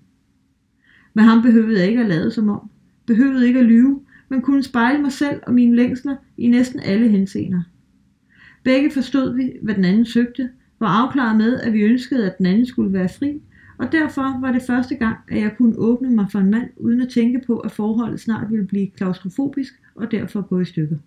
Med 1.13 1.23
ham 1.23 1.41
behøvede 1.41 1.79
jeg 1.79 1.87
ikke 1.87 2.01
at 2.01 2.07
lade 2.07 2.31
som 2.31 2.49
om, 2.49 2.69
behøvede 3.05 3.47
ikke 3.47 3.59
at 3.59 3.65
lyve, 3.65 3.99
men 4.29 4.41
kunne 4.41 4.63
spejle 4.63 5.01
mig 5.01 5.11
selv 5.11 5.39
og 5.47 5.53
mine 5.53 5.75
længsler 5.75 6.15
i 6.37 6.47
næsten 6.47 6.79
alle 6.79 7.09
henseender. 7.09 7.61
Begge 8.63 8.91
forstod 8.91 9.35
vi, 9.35 9.51
hvad 9.61 9.75
den 9.75 9.85
anden 9.85 10.05
søgte, 10.05 10.49
var 10.79 10.87
afklaret 10.87 11.37
med, 11.37 11.59
at 11.59 11.73
vi 11.73 11.81
ønskede, 11.81 12.31
at 12.31 12.37
den 12.37 12.45
anden 12.45 12.65
skulle 12.65 12.93
være 12.93 13.09
fri, 13.09 13.41
og 13.77 13.91
derfor 13.91 14.39
var 14.41 14.51
det 14.51 14.61
første 14.61 14.95
gang, 14.95 15.17
at 15.27 15.41
jeg 15.41 15.55
kunne 15.57 15.77
åbne 15.77 16.11
mig 16.11 16.25
for 16.31 16.39
en 16.39 16.51
mand, 16.51 16.69
uden 16.77 17.01
at 17.01 17.09
tænke 17.09 17.41
på, 17.47 17.57
at 17.57 17.71
forholdet 17.71 18.19
snart 18.19 18.51
ville 18.51 18.67
blive 18.67 18.87
klaustrofobisk 18.87 19.73
og 19.95 20.11
derfor 20.11 20.41
gå 20.41 20.59
i 20.59 20.65
stykker. 20.65 20.97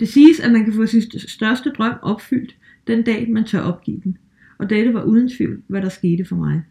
Det 0.00 0.08
siges, 0.08 0.40
at 0.40 0.52
man 0.52 0.64
kan 0.64 0.72
få 0.72 0.86
sin 0.86 1.02
største 1.18 1.70
drøm 1.70 1.94
opfyldt 2.02 2.56
den 2.86 3.02
dag, 3.02 3.30
man 3.30 3.44
tør 3.44 3.60
opgive 3.60 4.00
den, 4.04 4.18
og 4.58 4.70
dette 4.70 4.94
var 4.94 5.02
uden 5.02 5.28
tvivl, 5.28 5.62
hvad 5.66 5.82
der 5.82 5.88
skete 5.88 6.24
for 6.24 6.36
mig. 6.36 6.62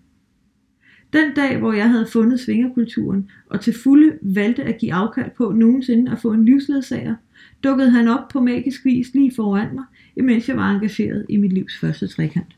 Den 1.14 1.34
dag, 1.36 1.58
hvor 1.58 1.74
jeg 1.74 1.90
havde 1.90 2.08
fundet 2.14 2.40
svingerkulturen, 2.40 3.30
og 3.50 3.62
til 3.62 3.74
fulde 3.84 4.18
valgte 4.22 4.64
at 4.64 4.78
give 4.78 4.94
afkald 4.94 5.32
på 5.38 5.52
nogensinde 5.52 6.12
at 6.12 6.20
få 6.20 6.34
en 6.34 6.46
livsledsager, 6.46 7.16
dukkede 7.64 7.92
han 7.92 8.08
op 8.08 8.28
på 8.30 8.40
magisk 8.40 8.86
vis 8.86 9.14
lige 9.14 9.32
foran 9.36 9.76
mig, 9.76 9.84
imens 10.16 10.50
jeg 10.50 10.58
var 10.58 10.72
engageret 10.72 11.26
i 11.30 11.38
mit 11.38 11.54
livs 11.54 11.80
første 11.80 12.08
trekant. 12.08 12.56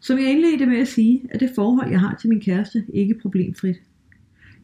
Som 0.00 0.18
jeg 0.18 0.30
indledte 0.30 0.66
med 0.66 0.78
at 0.78 0.88
sige, 0.88 1.22
er 1.30 1.38
det 1.38 1.50
forhold, 1.54 1.90
jeg 1.90 2.00
har 2.00 2.16
til 2.20 2.28
min 2.28 2.40
kæreste, 2.40 2.84
ikke 2.94 3.14
problemfrit. 3.14 3.76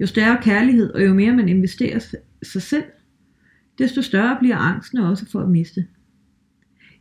Jo 0.01 0.07
større 0.07 0.39
kærlighed, 0.43 0.91
og 0.91 1.07
jo 1.07 1.15
mere 1.15 1.33
man 1.33 1.49
investerer 1.49 1.99
sig 2.43 2.63
selv, 2.63 2.85
desto 3.79 4.03
større 4.03 4.37
bliver 4.41 4.57
angsten 4.57 4.99
også 4.99 5.31
for 5.31 5.41
at 5.41 5.51
miste. 5.51 5.87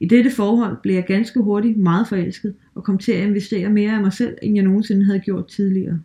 I 0.03 0.05
dette 0.05 0.31
forhold 0.31 0.77
blev 0.83 0.95
jeg 0.95 1.05
ganske 1.07 1.39
hurtigt 1.39 1.77
meget 1.77 2.07
forelsket 2.07 2.55
og 2.75 2.83
kom 2.83 2.97
til 2.97 3.11
at 3.11 3.27
investere 3.27 3.69
mere 3.69 3.91
af 3.91 4.01
mig 4.01 4.13
selv, 4.13 4.37
end 4.41 4.55
jeg 4.55 4.63
nogensinde 4.63 5.05
havde 5.05 5.19
gjort 5.19 5.47
tidligere. 5.47 5.99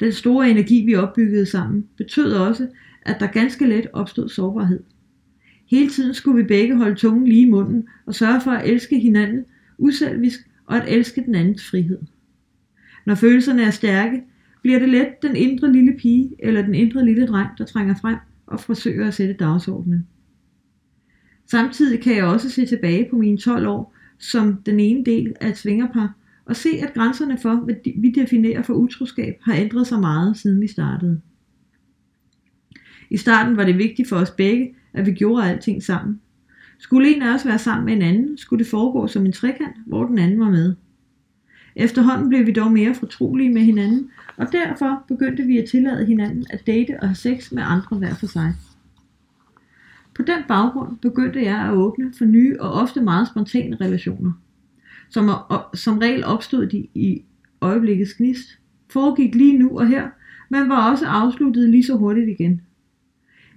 Den 0.00 0.12
store 0.12 0.50
energi, 0.50 0.84
vi 0.86 0.94
opbyggede 0.94 1.46
sammen, 1.46 1.86
betød 1.96 2.32
også, 2.32 2.68
at 3.02 3.16
der 3.20 3.26
ganske 3.26 3.66
let 3.66 3.86
opstod 3.92 4.28
sårbarhed. 4.28 4.82
Hele 5.70 5.90
tiden 5.90 6.14
skulle 6.14 6.42
vi 6.42 6.48
begge 6.48 6.76
holde 6.76 6.94
tungen 6.94 7.26
lige 7.26 7.46
i 7.46 7.50
munden 7.50 7.88
og 8.06 8.14
sørge 8.14 8.40
for 8.40 8.50
at 8.50 8.70
elske 8.70 8.98
hinanden 8.98 9.44
uselvisk 9.78 10.40
og 10.66 10.76
at 10.76 10.98
elske 10.98 11.22
den 11.26 11.34
andens 11.34 11.70
frihed. 11.70 11.98
Når 13.06 13.14
følelserne 13.14 13.62
er 13.62 13.70
stærke, 13.70 14.22
bliver 14.62 14.78
det 14.78 14.88
let 14.88 15.22
den 15.22 15.36
indre 15.36 15.72
lille 15.72 15.96
pige 15.98 16.30
eller 16.38 16.62
den 16.62 16.74
indre 16.74 17.04
lille 17.04 17.26
dreng, 17.26 17.48
der 17.58 17.64
trænger 17.64 17.94
frem 17.94 18.16
og 18.46 18.60
forsøger 18.60 19.08
at 19.08 19.14
sætte 19.14 19.34
dagsordenen. 19.34 20.06
Samtidig 21.50 22.02
kan 22.02 22.16
jeg 22.16 22.24
også 22.24 22.50
se 22.50 22.66
tilbage 22.66 23.06
på 23.10 23.16
mine 23.16 23.38
12 23.38 23.66
år 23.66 23.94
som 24.18 24.62
den 24.66 24.80
ene 24.80 25.04
del 25.04 25.34
af 25.40 25.48
et 25.48 25.56
svingerpar 25.56 26.14
og 26.44 26.56
se, 26.56 26.68
at 26.82 26.94
grænserne 26.94 27.38
for, 27.38 27.54
hvad 27.54 27.74
vi 27.96 28.10
definerer 28.10 28.62
for 28.62 28.74
utroskab, 28.74 29.34
har 29.42 29.54
ændret 29.54 29.86
sig 29.86 30.00
meget, 30.00 30.36
siden 30.36 30.60
vi 30.60 30.66
startede. 30.66 31.20
I 33.10 33.16
starten 33.16 33.56
var 33.56 33.64
det 33.64 33.78
vigtigt 33.78 34.08
for 34.08 34.16
os 34.16 34.30
begge, 34.30 34.74
at 34.92 35.06
vi 35.06 35.12
gjorde 35.12 35.50
alting 35.50 35.82
sammen. 35.82 36.20
Skulle 36.78 37.16
en 37.16 37.22
af 37.22 37.34
os 37.34 37.46
være 37.46 37.58
sammen 37.58 37.84
med 37.84 37.92
en 37.92 38.02
anden, 38.02 38.38
skulle 38.38 38.64
det 38.64 38.70
foregå 38.70 39.06
som 39.06 39.26
en 39.26 39.32
trekant, 39.32 39.76
hvor 39.86 40.06
den 40.06 40.18
anden 40.18 40.40
var 40.40 40.50
med. 40.50 40.74
Efterhånden 41.76 42.28
blev 42.28 42.46
vi 42.46 42.52
dog 42.52 42.72
mere 42.72 42.94
fortrolige 42.94 43.50
med 43.50 43.62
hinanden, 43.62 44.10
og 44.36 44.46
derfor 44.52 45.04
begyndte 45.08 45.42
vi 45.42 45.58
at 45.58 45.68
tillade 45.70 46.06
hinanden 46.06 46.46
at 46.50 46.66
date 46.66 47.00
og 47.00 47.08
have 47.08 47.14
sex 47.14 47.52
med 47.52 47.62
andre 47.66 47.96
hver 47.96 48.14
for 48.14 48.26
sig. 48.26 48.54
På 50.20 50.24
den 50.24 50.42
baggrund 50.48 50.96
begyndte 50.98 51.42
jeg 51.42 51.58
at 51.58 51.72
åbne 51.72 52.12
for 52.18 52.24
nye 52.24 52.56
og 52.60 52.72
ofte 52.72 53.00
meget 53.00 53.28
spontane 53.28 53.76
relationer. 53.80 54.32
Som, 55.10 55.30
som 55.74 55.98
regel 55.98 56.24
opstod 56.24 56.66
de 56.66 56.86
i 56.94 57.22
øjeblikkets 57.60 58.14
gnist, 58.14 58.58
foregik 58.90 59.34
lige 59.34 59.58
nu 59.58 59.78
og 59.78 59.88
her, 59.88 60.08
men 60.50 60.68
var 60.68 60.90
også 60.90 61.06
afsluttet 61.06 61.70
lige 61.70 61.84
så 61.84 61.96
hurtigt 61.96 62.28
igen. 62.28 62.60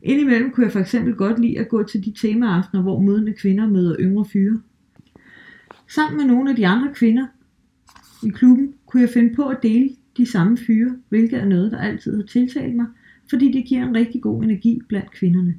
Indimellem 0.01 0.51
kunne 0.51 0.65
jeg 0.65 0.71
for 0.71 0.79
eksempel 0.79 1.15
godt 1.15 1.39
lide 1.39 1.59
at 1.59 1.69
gå 1.69 1.83
til 1.83 2.05
de 2.05 2.13
temaaftener, 2.21 2.81
hvor 2.81 2.99
modne 2.99 3.33
kvinder 3.33 3.67
møder 3.67 3.95
yngre 3.99 4.25
fyre. 4.25 4.61
Sammen 5.87 6.17
med 6.17 6.25
nogle 6.25 6.49
af 6.49 6.55
de 6.55 6.67
andre 6.67 6.93
kvinder 6.93 7.27
i 8.23 8.29
klubben 8.29 8.73
kunne 8.85 9.01
jeg 9.01 9.09
finde 9.09 9.35
på 9.35 9.47
at 9.47 9.63
dele 9.63 9.89
de 10.17 10.25
samme 10.25 10.57
fyre, 10.57 10.95
hvilket 11.09 11.39
er 11.39 11.45
noget, 11.45 11.71
der 11.71 11.77
altid 11.77 12.15
har 12.15 12.23
tiltalt 12.23 12.75
mig, 12.75 12.85
fordi 13.29 13.51
det 13.51 13.65
giver 13.65 13.83
en 13.87 13.95
rigtig 13.95 14.21
god 14.21 14.43
energi 14.43 14.81
blandt 14.87 15.11
kvinderne. 15.11 15.55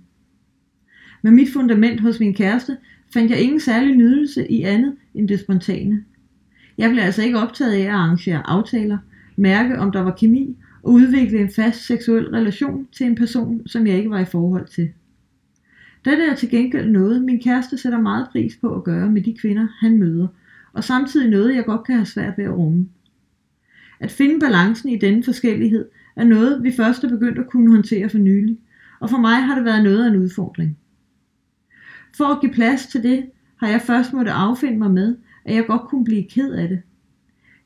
Med 1.24 1.32
mit 1.32 1.52
fundament 1.52 2.00
hos 2.00 2.20
min 2.20 2.34
kæreste 2.34 2.76
fandt 3.12 3.30
jeg 3.30 3.40
ingen 3.40 3.60
særlig 3.60 3.96
nydelse 3.96 4.50
i 4.50 4.62
andet 4.62 4.96
end 5.14 5.28
det 5.28 5.40
spontane. 5.40 6.04
Jeg 6.78 6.90
blev 6.90 7.02
altså 7.02 7.22
ikke 7.22 7.38
optaget 7.38 7.72
af 7.72 7.80
at 7.80 7.88
arrangere 7.88 8.42
aftaler, 8.46 8.98
mærke 9.36 9.78
om 9.78 9.92
der 9.92 10.00
var 10.00 10.14
kemi 10.18 10.56
og 10.82 10.92
udvikle 10.92 11.38
en 11.38 11.50
fast 11.50 11.86
seksuel 11.86 12.28
relation 12.28 12.88
til 12.92 13.06
en 13.06 13.14
person, 13.14 13.66
som 13.66 13.86
jeg 13.86 13.96
ikke 13.96 14.10
var 14.10 14.20
i 14.20 14.24
forhold 14.24 14.66
til. 14.66 14.90
Dette 16.04 16.24
er 16.24 16.34
til 16.34 16.50
gengæld 16.50 16.90
noget, 16.90 17.22
min 17.22 17.40
kæreste 17.40 17.78
sætter 17.78 18.00
meget 18.00 18.28
pris 18.32 18.56
på 18.56 18.74
at 18.74 18.84
gøre 18.84 19.10
med 19.10 19.22
de 19.22 19.36
kvinder, 19.40 19.68
han 19.80 19.98
møder, 19.98 20.26
og 20.72 20.84
samtidig 20.84 21.30
noget, 21.30 21.54
jeg 21.54 21.64
godt 21.64 21.84
kan 21.84 21.94
have 21.94 22.06
svært 22.06 22.38
ved 22.38 22.44
at 22.44 22.56
rumme. 22.56 22.88
At 24.00 24.10
finde 24.10 24.40
balancen 24.40 24.88
i 24.88 24.98
denne 24.98 25.24
forskellighed 25.24 25.84
er 26.16 26.24
noget, 26.24 26.62
vi 26.62 26.72
først 26.72 27.04
er 27.04 27.08
begyndt 27.08 27.38
at 27.38 27.50
kunne 27.50 27.70
håndtere 27.70 28.08
for 28.08 28.18
nylig, 28.18 28.58
og 29.00 29.10
for 29.10 29.18
mig 29.18 29.42
har 29.42 29.54
det 29.54 29.64
været 29.64 29.84
noget 29.84 30.04
af 30.04 30.10
en 30.10 30.16
udfordring. 30.16 30.78
For 32.16 32.24
at 32.24 32.40
give 32.40 32.52
plads 32.52 32.86
til 32.86 33.02
det, 33.02 33.26
har 33.56 33.68
jeg 33.68 33.82
først 33.82 34.12
måtte 34.12 34.30
affinde 34.30 34.78
mig 34.78 34.90
med, 34.90 35.16
at 35.44 35.54
jeg 35.54 35.66
godt 35.66 35.82
kunne 35.82 36.04
blive 36.04 36.24
ked 36.24 36.52
af 36.52 36.68
det. 36.68 36.82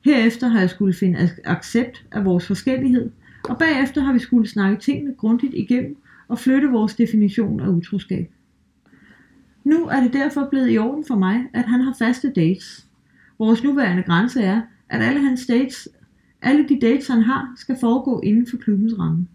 Herefter 0.05 0.47
har 0.47 0.59
jeg 0.59 0.69
skulle 0.69 0.93
finde 0.93 1.29
accept 1.45 2.05
af 2.11 2.25
vores 2.25 2.47
forskellighed, 2.47 3.11
og 3.49 3.57
bagefter 3.57 4.01
har 4.01 4.13
vi 4.13 4.19
skulle 4.19 4.49
snakke 4.49 4.81
tingene 4.81 5.15
grundigt 5.17 5.53
igennem 5.53 5.97
og 6.27 6.39
flytte 6.39 6.69
vores 6.69 6.95
definition 6.95 7.59
af 7.59 7.67
utroskab. 7.67 8.31
Nu 9.63 9.85
er 9.85 10.01
det 10.01 10.13
derfor 10.13 10.47
blevet 10.49 10.71
i 10.71 10.77
orden 10.77 11.05
for 11.07 11.15
mig, 11.15 11.45
at 11.53 11.65
han 11.65 11.81
har 11.81 11.95
faste 11.99 12.31
dates. 12.35 12.87
Vores 13.39 13.63
nuværende 13.63 14.03
grænse 14.03 14.41
er, 14.41 14.61
at 14.89 15.01
alle 15.01 15.23
hans 15.23 15.45
dates, 15.45 15.87
alle 16.41 16.67
de 16.69 16.79
dates 16.81 17.07
han 17.07 17.21
har, 17.21 17.53
skal 17.57 17.77
foregå 17.79 18.19
inden 18.19 18.47
for 18.47 18.57
klubbens 18.57 18.93
ramme. 18.99 19.27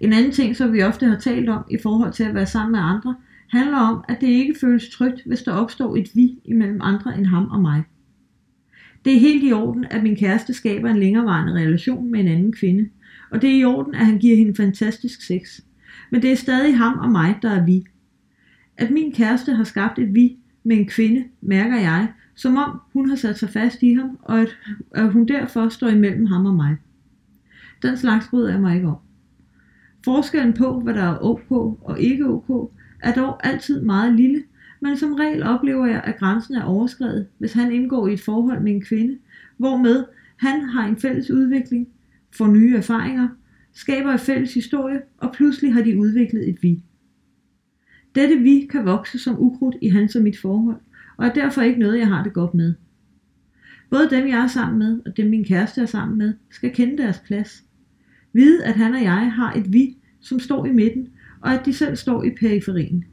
En 0.00 0.12
anden 0.12 0.32
ting, 0.32 0.56
som 0.56 0.72
vi 0.72 0.82
ofte 0.82 1.06
har 1.06 1.18
talt 1.18 1.48
om 1.48 1.64
i 1.70 1.78
forhold 1.82 2.12
til 2.12 2.24
at 2.24 2.34
være 2.34 2.46
sammen 2.46 2.72
med 2.72 2.80
andre, 2.80 3.14
handler 3.50 3.78
om, 3.78 4.04
at 4.08 4.20
det 4.20 4.26
ikke 4.26 4.54
føles 4.60 4.88
trygt, 4.88 5.22
hvis 5.26 5.42
der 5.42 5.52
opstår 5.52 5.96
et 5.96 6.08
vi 6.14 6.38
imellem 6.44 6.80
andre 6.82 7.18
end 7.18 7.26
ham 7.26 7.48
og 7.48 7.60
mig. 7.60 7.82
Det 9.04 9.14
er 9.14 9.20
helt 9.20 9.44
i 9.44 9.52
orden, 9.52 9.86
at 9.90 10.02
min 10.02 10.16
kæreste 10.16 10.54
skaber 10.54 10.90
en 10.90 10.98
længerevarende 10.98 11.52
relation 11.52 12.10
med 12.10 12.20
en 12.20 12.28
anden 12.28 12.52
kvinde, 12.52 12.88
og 13.30 13.42
det 13.42 13.50
er 13.50 13.60
i 13.60 13.64
orden, 13.64 13.94
at 13.94 14.06
han 14.06 14.18
giver 14.18 14.36
hende 14.36 14.54
fantastisk 14.54 15.22
sex. 15.22 15.60
Men 16.10 16.22
det 16.22 16.32
er 16.32 16.36
stadig 16.36 16.78
ham 16.78 16.98
og 16.98 17.10
mig, 17.10 17.38
der 17.42 17.50
er 17.50 17.64
vi. 17.64 17.84
At 18.76 18.90
min 18.90 19.12
kæreste 19.12 19.52
har 19.52 19.64
skabt 19.64 19.98
et 19.98 20.14
vi 20.14 20.36
med 20.64 20.76
en 20.76 20.86
kvinde, 20.86 21.24
mærker 21.40 21.76
jeg, 21.76 22.08
som 22.34 22.56
om 22.56 22.80
hun 22.92 23.08
har 23.08 23.16
sat 23.16 23.38
sig 23.38 23.50
fast 23.50 23.82
i 23.82 23.94
ham, 23.94 24.18
og 24.22 24.40
at, 24.40 24.56
at 24.94 25.12
hun 25.12 25.28
derfor 25.28 25.68
står 25.68 25.88
imellem 25.88 26.26
ham 26.26 26.46
og 26.46 26.54
mig. 26.54 26.76
Den 27.82 27.96
slags 27.96 28.28
bryder 28.28 28.50
jeg 28.50 28.60
mig 28.60 28.76
ikke 28.76 28.88
om. 28.88 28.96
Forskellen 30.04 30.52
på, 30.52 30.80
hvad 30.80 30.94
der 30.94 31.02
er 31.02 31.18
ok 31.24 31.50
og 31.82 32.00
ikke 32.00 32.26
ok, 32.26 32.72
er 33.02 33.12
dog 33.12 33.46
altid 33.46 33.80
meget 33.80 34.14
lille, 34.14 34.42
men 34.80 34.96
som 34.96 35.12
regel 35.14 35.42
oplever 35.42 35.86
jeg, 35.86 36.00
at 36.04 36.18
grænsen 36.18 36.54
er 36.54 36.62
overskrevet, 36.62 37.26
hvis 37.38 37.52
han 37.52 37.72
indgår 37.72 38.08
i 38.08 38.12
et 38.12 38.20
forhold 38.20 38.60
med 38.60 38.72
en 38.72 38.84
kvinde, 38.84 39.18
hvormed 39.56 40.04
han 40.36 40.60
har 40.60 40.88
en 40.88 40.96
fælles 40.96 41.30
udvikling, 41.30 41.88
får 42.36 42.46
nye 42.46 42.76
erfaringer, 42.76 43.28
skaber 43.72 44.12
en 44.12 44.18
fælles 44.18 44.54
historie, 44.54 45.02
og 45.18 45.32
pludselig 45.32 45.74
har 45.74 45.82
de 45.82 45.98
udviklet 45.98 46.48
et 46.48 46.62
vi. 46.62 46.82
Dette 48.14 48.38
vi 48.38 48.68
kan 48.70 48.84
vokse 48.84 49.18
som 49.18 49.40
ukrudt 49.40 49.76
i 49.82 49.88
hans 49.88 50.16
og 50.16 50.22
mit 50.22 50.38
forhold, 50.38 50.80
og 51.16 51.26
er 51.26 51.32
derfor 51.32 51.62
ikke 51.62 51.80
noget, 51.80 51.98
jeg 51.98 52.08
har 52.08 52.22
det 52.22 52.32
godt 52.32 52.54
med. 52.54 52.74
Både 53.90 54.10
dem, 54.10 54.28
jeg 54.28 54.38
er 54.38 54.46
sammen 54.46 54.78
med, 54.78 55.00
og 55.06 55.16
dem, 55.16 55.30
min 55.30 55.44
kæreste 55.44 55.80
er 55.80 55.86
sammen 55.86 56.18
med, 56.18 56.34
skal 56.50 56.74
kende 56.74 56.98
deres 57.02 57.18
plads. 57.18 57.64
Vide, 58.32 58.64
at 58.64 58.74
han 58.74 58.94
og 58.94 59.02
jeg 59.02 59.32
har 59.32 59.52
et 59.52 59.72
vi, 59.72 59.96
som 60.20 60.40
står 60.40 60.66
i 60.66 60.72
midten, 60.72 61.08
og 61.40 61.54
at 61.54 61.66
de 61.66 61.72
selv 61.72 61.96
står 61.96 62.22
i 62.22 62.30
periferien. 62.30 63.04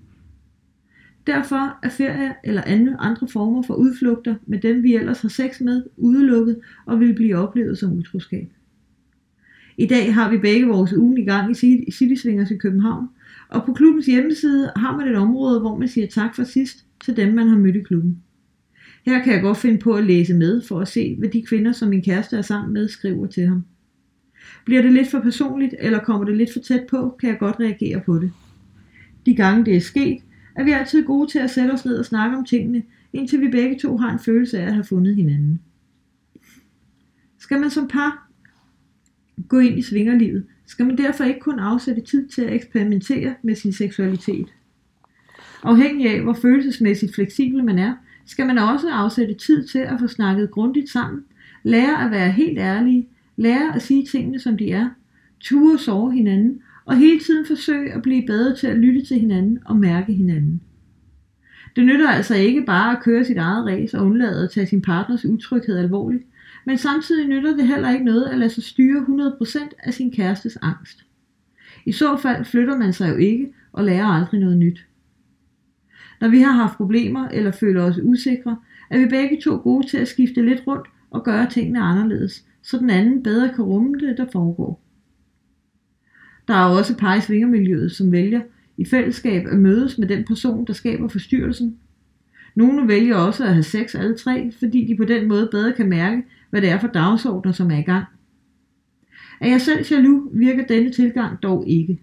Derfor 1.27 1.79
er 1.83 1.89
ferie 1.89 2.33
eller 2.43 2.61
andre, 2.65 2.95
andre 2.99 3.27
former 3.27 3.61
for 3.61 3.73
udflugter 3.73 4.35
med 4.45 4.59
dem, 4.59 4.83
vi 4.83 4.95
ellers 4.95 5.21
har 5.21 5.29
sex 5.29 5.61
med, 5.61 5.83
udelukket 5.97 6.59
og 6.85 6.99
vil 6.99 7.15
blive 7.15 7.35
oplevet 7.35 7.77
som 7.77 7.93
utroskab. 7.93 8.51
I 9.77 9.85
dag 9.85 10.13
har 10.13 10.31
vi 10.31 10.37
begge 10.37 10.67
vores 10.67 10.93
ugen 10.93 11.17
i 11.17 11.25
gang 11.25 11.51
i 11.51 11.91
City 11.91 12.21
Swingers 12.21 12.51
i 12.51 12.57
København, 12.57 13.07
og 13.49 13.65
på 13.65 13.73
klubbens 13.73 14.05
hjemmeside 14.05 14.71
har 14.75 14.97
man 14.97 15.07
et 15.07 15.15
område, 15.15 15.59
hvor 15.59 15.77
man 15.77 15.87
siger 15.87 16.07
tak 16.07 16.35
for 16.35 16.43
sidst 16.43 16.85
til 17.05 17.17
dem, 17.17 17.33
man 17.33 17.47
har 17.47 17.57
mødt 17.57 17.75
i 17.75 17.81
klubben. 17.81 18.23
Her 19.05 19.23
kan 19.23 19.33
jeg 19.33 19.41
godt 19.41 19.57
finde 19.57 19.77
på 19.77 19.93
at 19.93 20.05
læse 20.05 20.33
med 20.33 20.61
for 20.61 20.79
at 20.79 20.87
se, 20.87 21.15
hvad 21.15 21.29
de 21.29 21.41
kvinder, 21.41 21.71
som 21.71 21.89
min 21.89 22.01
kæreste 22.01 22.37
er 22.37 22.41
sammen 22.41 22.73
med, 22.73 22.87
skriver 22.87 23.27
til 23.27 23.47
ham. 23.47 23.63
Bliver 24.67 24.82
det 24.82 24.93
lidt 24.93 25.12
for 25.12 25.19
personligt, 25.19 25.75
eller 25.80 25.99
kommer 25.99 26.25
det 26.25 26.38
lidt 26.38 26.53
for 26.53 26.60
tæt 26.60 26.88
på, 26.89 27.15
kan 27.19 27.30
jeg 27.30 27.39
godt 27.39 27.60
reagere 27.60 28.01
på 28.01 28.19
det. 28.19 28.32
De 29.25 29.36
gange 29.36 29.65
det 29.65 29.75
er 29.75 29.82
sket, 29.82 30.21
er 30.56 30.63
vi 30.63 30.71
altid 30.71 31.06
gode 31.06 31.32
til 31.32 31.39
at 31.39 31.49
sætte 31.49 31.71
os 31.71 31.86
ned 31.86 31.97
og 31.97 32.06
snakke 32.06 32.38
om 32.38 32.45
tingene, 32.45 32.84
indtil 33.13 33.41
vi 33.41 33.47
begge 33.47 33.80
to 33.80 33.97
har 33.97 34.12
en 34.12 34.19
følelse 34.19 34.60
af 34.60 34.65
at 34.65 34.73
have 34.73 34.84
fundet 34.84 35.15
hinanden. 35.15 35.62
Skal 37.39 37.60
man 37.60 37.69
som 37.69 37.88
par 37.88 38.30
gå 39.47 39.60
ind 39.60 39.80
i 39.80 39.82
svingerlivet, 39.82 40.45
skal 40.65 40.86
man 40.86 40.97
derfor 40.97 41.23
ikke 41.23 41.39
kun 41.39 41.60
afsætte 41.60 42.01
tid 42.01 42.27
til 42.27 42.41
at 42.41 42.53
eksperimentere 42.53 43.36
med 43.41 43.56
sin 43.56 43.73
seksualitet. 43.73 44.47
Afhængig 45.63 46.10
af, 46.10 46.21
hvor 46.21 46.34
følelsesmæssigt 46.34 47.15
fleksibel 47.15 47.63
man 47.63 47.80
er, 47.80 47.95
skal 48.25 48.47
man 48.47 48.58
også 48.58 48.89
afsætte 48.89 49.34
tid 49.34 49.67
til 49.67 49.80
at 49.80 49.99
få 49.99 50.08
snakket 50.08 50.51
grundigt 50.51 50.89
sammen, 50.89 51.23
lære 51.63 52.06
at 52.06 52.12
være 52.12 52.32
helt 52.32 52.60
ærlige, 52.60 53.08
lære 53.38 53.76
at 53.76 53.82
sige 53.82 54.06
tingene 54.06 54.39
som 54.39 54.58
de 54.58 54.71
er, 54.71 54.89
ture 55.39 55.78
sove 55.78 56.13
hinanden, 56.13 56.62
og 56.86 56.97
hele 56.97 57.19
tiden 57.19 57.45
forsøge 57.45 57.93
at 57.93 58.02
blive 58.02 58.28
bedre 58.28 58.56
til 58.56 58.67
at 58.67 58.78
lytte 58.78 59.06
til 59.06 59.19
hinanden 59.19 59.60
og 59.65 59.76
mærke 59.76 60.13
hinanden. 60.13 60.62
Det 61.76 61.86
nytter 61.86 62.10
altså 62.10 62.36
ikke 62.36 62.65
bare 62.65 62.97
at 62.97 63.04
køre 63.04 63.26
sit 63.26 63.38
eget 63.38 63.65
race 63.65 63.97
og 63.97 64.06
undlade 64.06 64.43
at 64.43 64.52
tage 64.52 64.67
sin 64.67 64.82
partners 64.82 65.26
utryghed 65.26 65.78
alvorligt, 65.78 66.23
men 66.65 66.78
samtidig 66.78 67.28
nytter 67.28 67.56
det 67.56 67.67
heller 67.67 67.91
ikke 67.91 68.06
noget 68.06 68.26
at 68.26 68.38
lade 68.38 68.50
sig 68.50 68.63
styre 68.63 69.06
100% 69.41 69.60
af 69.80 69.93
sin 69.93 70.12
kærestes 70.12 70.58
angst. 70.62 71.06
I 71.86 71.91
så 71.91 72.17
fald 72.17 72.45
flytter 72.45 72.78
man 72.78 72.93
sig 72.93 73.10
jo 73.10 73.15
ikke 73.15 73.54
og 73.71 73.84
lærer 73.84 74.06
aldrig 74.06 74.39
noget 74.39 74.58
nyt. 74.58 74.86
Når 76.21 76.28
vi 76.28 76.41
har 76.41 76.52
haft 76.52 76.78
problemer 76.78 77.28
eller 77.28 77.52
føler 77.52 77.84
os 77.84 78.00
usikre, 78.04 78.58
er 78.89 79.00
vi 79.00 79.06
begge 79.06 79.41
to 79.43 79.56
gode 79.56 79.88
til 79.88 79.97
at 79.97 80.08
skifte 80.08 80.45
lidt 80.45 80.63
rundt 80.67 80.88
og 81.12 81.23
gøre 81.23 81.50
tingene 81.50 81.80
anderledes, 81.80 82.45
så 82.67 82.77
den 82.77 82.89
anden 82.89 83.23
bedre 83.23 83.53
kan 83.53 83.65
rumme 83.65 83.99
det, 83.99 84.17
der 84.17 84.25
foregår. 84.32 84.84
Der 86.47 86.53
er 86.53 86.65
også 86.65 86.97
par 86.97 87.15
i 87.15 87.21
svingermiljøet, 87.21 87.91
som 87.91 88.12
vælger 88.12 88.41
i 88.77 88.86
fællesskab 88.86 89.47
at 89.47 89.60
mødes 89.60 89.97
med 89.97 90.08
den 90.08 90.23
person, 90.23 90.65
der 90.65 90.73
skaber 90.73 91.08
forstyrrelsen. 91.08 91.77
Nogle 92.56 92.88
vælger 92.88 93.15
også 93.15 93.43
at 93.43 93.53
have 93.53 93.63
sex 93.63 93.95
alle 93.95 94.17
tre, 94.17 94.51
fordi 94.60 94.88
de 94.88 94.97
på 94.97 95.06
den 95.06 95.27
måde 95.27 95.47
bedre 95.51 95.73
kan 95.73 95.89
mærke, 95.89 96.23
hvad 96.49 96.62
det 96.62 96.69
er 96.69 96.80
for 96.80 96.88
dagsordner, 96.88 97.51
som 97.51 97.71
er 97.71 97.77
i 97.77 97.82
gang. 97.82 98.06
Er 99.41 99.49
jeg 99.49 99.62
selv 99.62 99.86
jaloux, 99.91 100.30
virker 100.34 100.65
denne 100.65 100.89
tilgang 100.89 101.43
dog 101.43 101.67
ikke. 101.67 102.01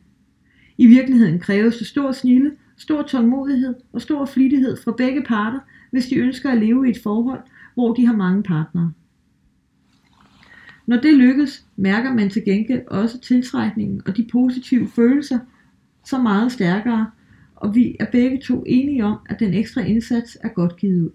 I 0.79 0.87
virkeligheden 0.87 1.39
kræves 1.39 1.77
det 1.77 1.87
stor 1.87 2.13
snille, 2.13 2.53
stor 2.77 3.03
tålmodighed 3.03 3.75
og 3.93 4.03
stor 4.03 4.25
flittighed 4.25 4.77
fra 4.77 4.95
begge 4.99 5.23
parter, 5.23 5.61
hvis 5.91 6.07
de 6.07 6.17
ønsker 6.17 6.51
at 6.51 6.59
leve 6.59 6.87
i 6.87 6.91
et 6.91 7.03
forhold, 7.03 7.41
hvor 7.75 7.95
de 7.95 8.07
har 8.07 8.17
mange 8.17 8.43
partnere. 8.43 8.93
Når 10.87 10.97
det 10.97 11.15
lykkes, 11.15 11.67
mærker 11.77 12.15
man 12.15 12.31
til 12.31 12.45
gengæld 12.45 12.83
også 12.87 13.21
tiltrækningen 13.21 14.03
og 14.07 14.17
de 14.17 14.27
positive 14.33 14.89
følelser 14.89 15.39
så 16.05 16.19
meget 16.19 16.53
stærkere, 16.53 17.11
og 17.57 17.75
vi 17.75 17.97
er 18.01 18.07
begge 18.13 18.41
to 18.41 18.65
enige 18.67 19.05
om, 19.05 19.19
at 19.29 19.41
den 19.41 19.55
ekstra 19.55 19.81
indsats 19.81 20.39
er 20.43 20.49
godt 20.49 20.77
givet 20.77 21.03
ud. 21.03 21.11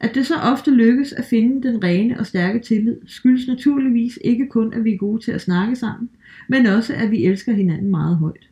At 0.00 0.14
det 0.14 0.26
så 0.26 0.34
ofte 0.36 0.70
lykkes 0.70 1.12
at 1.12 1.24
finde 1.24 1.68
den 1.68 1.84
rene 1.84 2.18
og 2.20 2.26
stærke 2.26 2.58
tillid, 2.58 2.96
skyldes 3.06 3.46
naturligvis 3.48 4.18
ikke 4.24 4.46
kun, 4.48 4.74
at 4.74 4.84
vi 4.84 4.92
er 4.92 4.98
gode 4.98 5.22
til 5.22 5.32
at 5.32 5.40
snakke 5.40 5.76
sammen, 5.76 6.10
men 6.48 6.66
også, 6.66 6.94
at 6.94 7.10
vi 7.10 7.24
elsker 7.24 7.52
hinanden 7.52 7.90
meget 7.90 8.16
højt. 8.16 8.48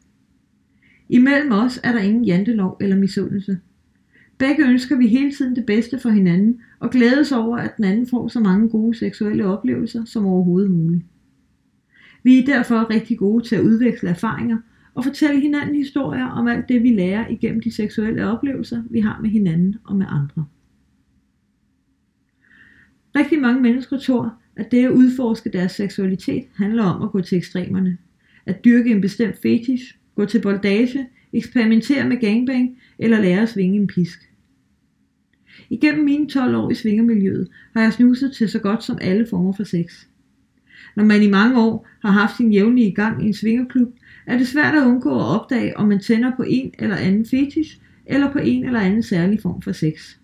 Imellem 1.09 1.53
os 1.53 1.81
er 1.85 1.93
der 1.93 2.01
ingen 2.01 2.25
jantelov 2.25 2.77
eller 2.81 2.97
misundelse. 2.97 3.59
Begge 4.39 4.69
ønsker 4.69 4.97
vi 4.97 5.07
hele 5.07 5.33
tiden 5.33 5.57
det 5.57 5.67
bedste 5.67 5.99
for 5.99 6.11
hinanden, 6.11 6.61
og 6.79 6.91
glædes 6.91 7.33
over, 7.33 7.57
at 7.57 7.77
den 7.77 7.85
anden 7.85 8.07
får 8.07 8.29
så 8.29 8.41
mange 8.41 8.69
gode 8.69 8.99
seksuelle 8.99 9.47
oplevelser 9.47 10.05
som 10.05 10.27
overhovedet 10.27 10.71
muligt. 10.71 11.05
Vi 12.23 12.39
er 12.39 12.47
derfor 12.47 12.91
rigtig 12.91 13.19
gode 13.19 13.45
til 13.45 13.57
at 13.57 13.63
udveksle 13.63 14.09
erfaringer 14.09 14.59
og 14.95 15.05
fortælle 15.05 15.41
hinanden 15.41 15.77
historier 15.77 16.25
om 16.25 16.47
alt 16.47 16.69
det, 16.69 16.83
vi 16.83 16.91
lærer 16.91 17.29
igennem 17.29 17.61
de 17.61 17.73
seksuelle 17.75 18.27
oplevelser, 18.27 18.83
vi 18.91 19.01
har 19.01 19.21
med 19.23 19.31
hinanden 19.31 19.77
og 19.85 19.97
med 19.97 20.07
andre. 20.09 20.45
Rigtig 23.17 23.41
mange 23.41 23.63
mennesker 23.63 23.99
tror, 23.99 24.35
at 24.57 24.71
det 24.71 24.85
at 24.85 24.91
udforske 24.91 25.51
deres 25.51 25.73
seksualitet 25.73 26.45
handler 26.57 26.85
om 26.85 27.03
at 27.03 27.11
gå 27.11 27.21
til 27.21 27.39
ekstremerne. 27.39 27.99
At 28.47 28.65
dyrke 28.65 28.91
en 28.91 29.01
bestemt 29.01 29.37
fetish, 29.43 29.99
gå 30.15 30.25
til 30.25 30.43
boldage, 30.43 31.09
eksperimentere 31.33 32.09
med 32.09 32.17
gangbang 32.17 32.79
eller 32.99 33.21
lære 33.21 33.43
at 33.43 33.49
svinge 33.49 33.81
en 33.81 33.87
pisk. 33.87 34.28
Igennem 35.71 36.05
mine 36.05 36.29
12 36.29 36.57
år 36.57 36.71
i 36.71 36.75
svingermiljøet 36.75 37.49
har 37.75 37.83
jeg 37.83 37.93
snuset 37.93 38.33
til 38.33 38.49
så 38.49 38.59
godt 38.59 38.85
som 38.85 38.99
alle 39.01 39.27
former 39.31 39.53
for 39.53 39.65
sex. 39.65 40.05
Når 40.97 41.05
man 41.05 41.23
i 41.23 41.31
mange 41.31 41.61
år 41.61 41.89
har 42.03 42.11
haft 42.11 42.37
sin 42.37 42.53
jævnlige 42.53 42.95
gang 42.95 43.25
i 43.25 43.27
en 43.27 43.35
svingerklub, 43.35 43.95
er 44.27 44.39
det 44.39 44.49
svært 44.49 44.75
at 44.75 44.87
undgå 44.87 45.11
at 45.11 45.41
opdage, 45.41 45.77
om 45.77 45.89
man 45.89 46.01
tænder 46.01 46.33
på 46.37 46.43
en 46.43 46.75
eller 46.79 46.97
anden 46.97 47.27
fetish, 47.27 47.79
eller 48.07 48.33
på 48.33 48.39
en 48.39 48.65
eller 48.65 48.81
anden 48.81 49.03
særlig 49.03 49.43
form 49.43 49.63
for 49.63 49.73
sex. 49.73 50.17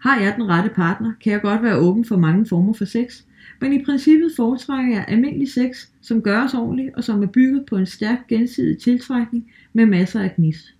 Har 0.00 0.20
jeg 0.20 0.34
den 0.36 0.48
rette 0.48 0.70
partner, 0.70 1.12
kan 1.20 1.32
jeg 1.32 1.40
godt 1.40 1.62
være 1.62 1.76
åben 1.76 2.04
for 2.04 2.16
mange 2.16 2.46
former 2.46 2.72
for 2.72 2.84
sex, 2.84 3.22
men 3.60 3.72
i 3.72 3.84
princippet 3.84 4.32
foretrækker 4.36 4.94
jeg 4.94 5.04
almindelig 5.08 5.52
sex, 5.52 5.86
som 6.02 6.22
gøres 6.22 6.54
ordentligt 6.54 6.94
og 6.94 7.04
som 7.04 7.22
er 7.22 7.26
bygget 7.26 7.66
på 7.66 7.76
en 7.76 7.86
stærk 7.86 8.28
gensidig 8.28 8.78
tiltrækning 8.78 9.50
med 9.72 9.86
masser 9.86 10.20
af 10.20 10.34
gnist. 10.36 10.75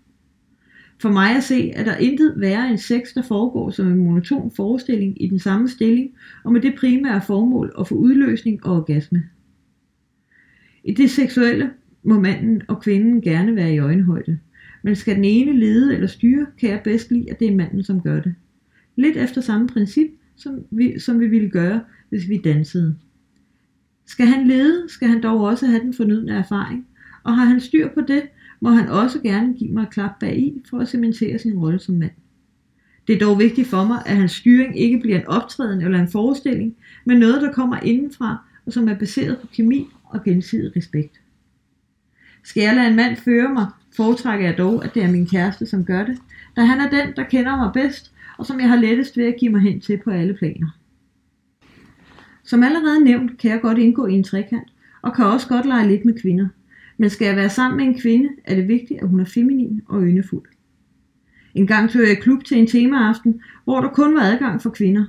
For 0.99 1.13
mig 1.13 1.37
at 1.37 1.43
se, 1.43 1.71
er 1.71 1.85
der 1.85 1.97
intet 1.97 2.35
værre 2.37 2.71
end 2.71 2.79
sex, 2.79 3.03
der 3.15 3.23
foregår 3.23 3.71
som 3.71 3.87
en 3.87 3.97
monoton 3.97 4.53
forestilling 4.57 5.23
i 5.23 5.29
den 5.29 5.39
samme 5.39 5.69
stilling, 5.69 6.11
og 6.45 6.53
med 6.53 6.61
det 6.61 6.75
primære 6.79 7.23
formål 7.27 7.75
at 7.79 7.89
få 7.89 7.95
udløsning 7.95 8.67
og 8.67 8.77
orgasme. 8.77 9.25
I 10.85 10.95
det 10.95 11.11
seksuelle 11.11 11.71
må 12.03 12.21
manden 12.21 12.63
og 12.69 12.83
kvinden 12.83 13.23
gerne 13.23 13.57
være 13.57 13.75
i 13.75 13.79
øjenhøjde, 13.79 14.39
Men 14.83 14.97
skal 14.97 15.17
den 15.17 15.25
ene 15.25 15.59
lede 15.59 15.95
eller 15.95 16.07
styre, 16.07 16.47
kan 16.61 16.71
jeg 16.71 16.81
bedst 16.85 17.11
lide, 17.11 17.31
at 17.31 17.39
det 17.39 17.49
er 17.49 17.57
manden, 17.57 17.85
som 17.85 18.01
gør 18.01 18.21
det. 18.21 18.35
Lidt 18.97 19.17
efter 19.17 19.41
samme 19.41 19.69
princip, 19.69 20.11
som 20.37 20.65
vi, 20.71 20.99
som 20.99 21.21
vi 21.21 21.27
ville 21.27 21.51
gøre, 21.51 21.81
hvis 22.09 22.29
vi 22.29 22.37
dansede. 22.45 22.97
Skal 24.07 24.27
han 24.27 24.47
lede, 24.47 24.85
skal 24.89 25.09
han 25.09 25.23
dog 25.23 25.41
også 25.41 25.67
have 25.67 25.81
den 25.81 25.95
fornødne 25.95 26.33
erfaring, 26.33 26.87
og 27.25 27.37
har 27.37 27.45
han 27.45 27.61
styr 27.61 27.89
på 27.95 28.01
det, 28.01 28.23
må 28.67 28.73
han 28.73 28.89
også 28.89 29.21
gerne 29.21 29.55
give 29.55 29.73
mig 29.73 29.83
et 29.83 29.91
klap 29.91 30.11
bag 30.21 30.39
i 30.39 30.63
for 30.71 30.79
at 30.79 30.89
cementere 30.89 31.39
sin 31.39 31.59
rolle 31.59 31.79
som 31.79 31.95
mand. 31.95 32.11
Det 33.07 33.15
er 33.15 33.19
dog 33.19 33.39
vigtigt 33.39 33.69
for 33.69 33.85
mig, 33.85 34.03
at 34.07 34.17
hans 34.17 34.33
styring 34.33 34.79
ikke 34.79 34.99
bliver 34.99 35.21
en 35.21 35.27
optræden 35.27 35.83
eller 35.83 35.99
en 35.99 36.09
forestilling, 36.09 36.77
men 37.05 37.19
noget, 37.19 37.43
der 37.43 37.53
kommer 37.53 37.81
indenfra, 37.81 38.37
og 38.67 38.73
som 38.73 38.89
er 38.89 38.95
baseret 38.95 39.39
på 39.39 39.47
kemi 39.47 39.87
og 40.05 40.25
gensidig 40.25 40.77
respekt. 40.77 41.21
Skal 42.45 42.63
jeg 42.63 42.75
lade 42.75 42.89
en 42.89 42.97
mand 42.97 43.17
føre 43.17 43.53
mig, 43.53 43.67
foretrækker 43.97 44.47
jeg 44.47 44.59
dog, 44.59 44.85
at 44.85 44.95
det 44.95 45.03
er 45.03 45.11
min 45.11 45.27
kæreste, 45.27 45.67
som 45.67 45.85
gør 45.85 46.05
det, 46.05 46.19
da 46.57 46.61
han 46.61 46.81
er 46.81 46.91
den, 46.91 47.17
der 47.17 47.23
kender 47.25 47.57
mig 47.57 47.71
bedst, 47.75 48.13
og 48.39 48.47
som 48.47 48.61
jeg 48.61 48.69
har 48.69 48.77
lettest 48.77 49.17
ved 49.17 49.25
at 49.25 49.37
give 49.41 49.51
mig 49.51 49.61
hen 49.61 49.81
til 49.81 50.01
på 50.05 50.11
alle 50.11 50.35
planer. 50.35 50.79
Som 52.45 52.63
allerede 52.63 53.05
nævnt, 53.05 53.39
kan 53.39 53.51
jeg 53.51 53.61
godt 53.61 53.79
indgå 53.79 54.07
i 54.07 54.13
en 54.13 54.25
trekant, 54.25 54.73
og 55.03 55.15
kan 55.15 55.25
også 55.25 55.49
godt 55.49 55.67
lege 55.67 55.89
lidt 55.89 56.05
med 56.05 56.21
kvinder. 56.21 56.49
Men 56.99 57.11
skal 57.11 57.27
jeg 57.27 57.37
være 57.37 57.51
sammen 57.51 57.77
med 57.77 57.87
en 57.87 58.01
kvinde, 58.01 58.29
er 58.45 58.55
det 58.55 58.69
vigtigt, 58.69 59.01
at 59.01 59.09
hun 59.09 59.21
er 59.21 59.25
feminin 59.25 59.83
og 59.87 60.03
yndefuld. 60.03 60.49
En 61.55 61.67
gang 61.67 61.91
tog 61.91 62.03
jeg 62.03 62.13
i 62.13 62.21
klub 62.21 62.45
til 62.45 62.59
en 62.59 62.67
temaaften, 62.67 63.41
hvor 63.65 63.81
der 63.81 63.89
kun 63.89 64.15
var 64.15 64.21
adgang 64.21 64.63
for 64.63 64.71
kvinder. 64.71 65.05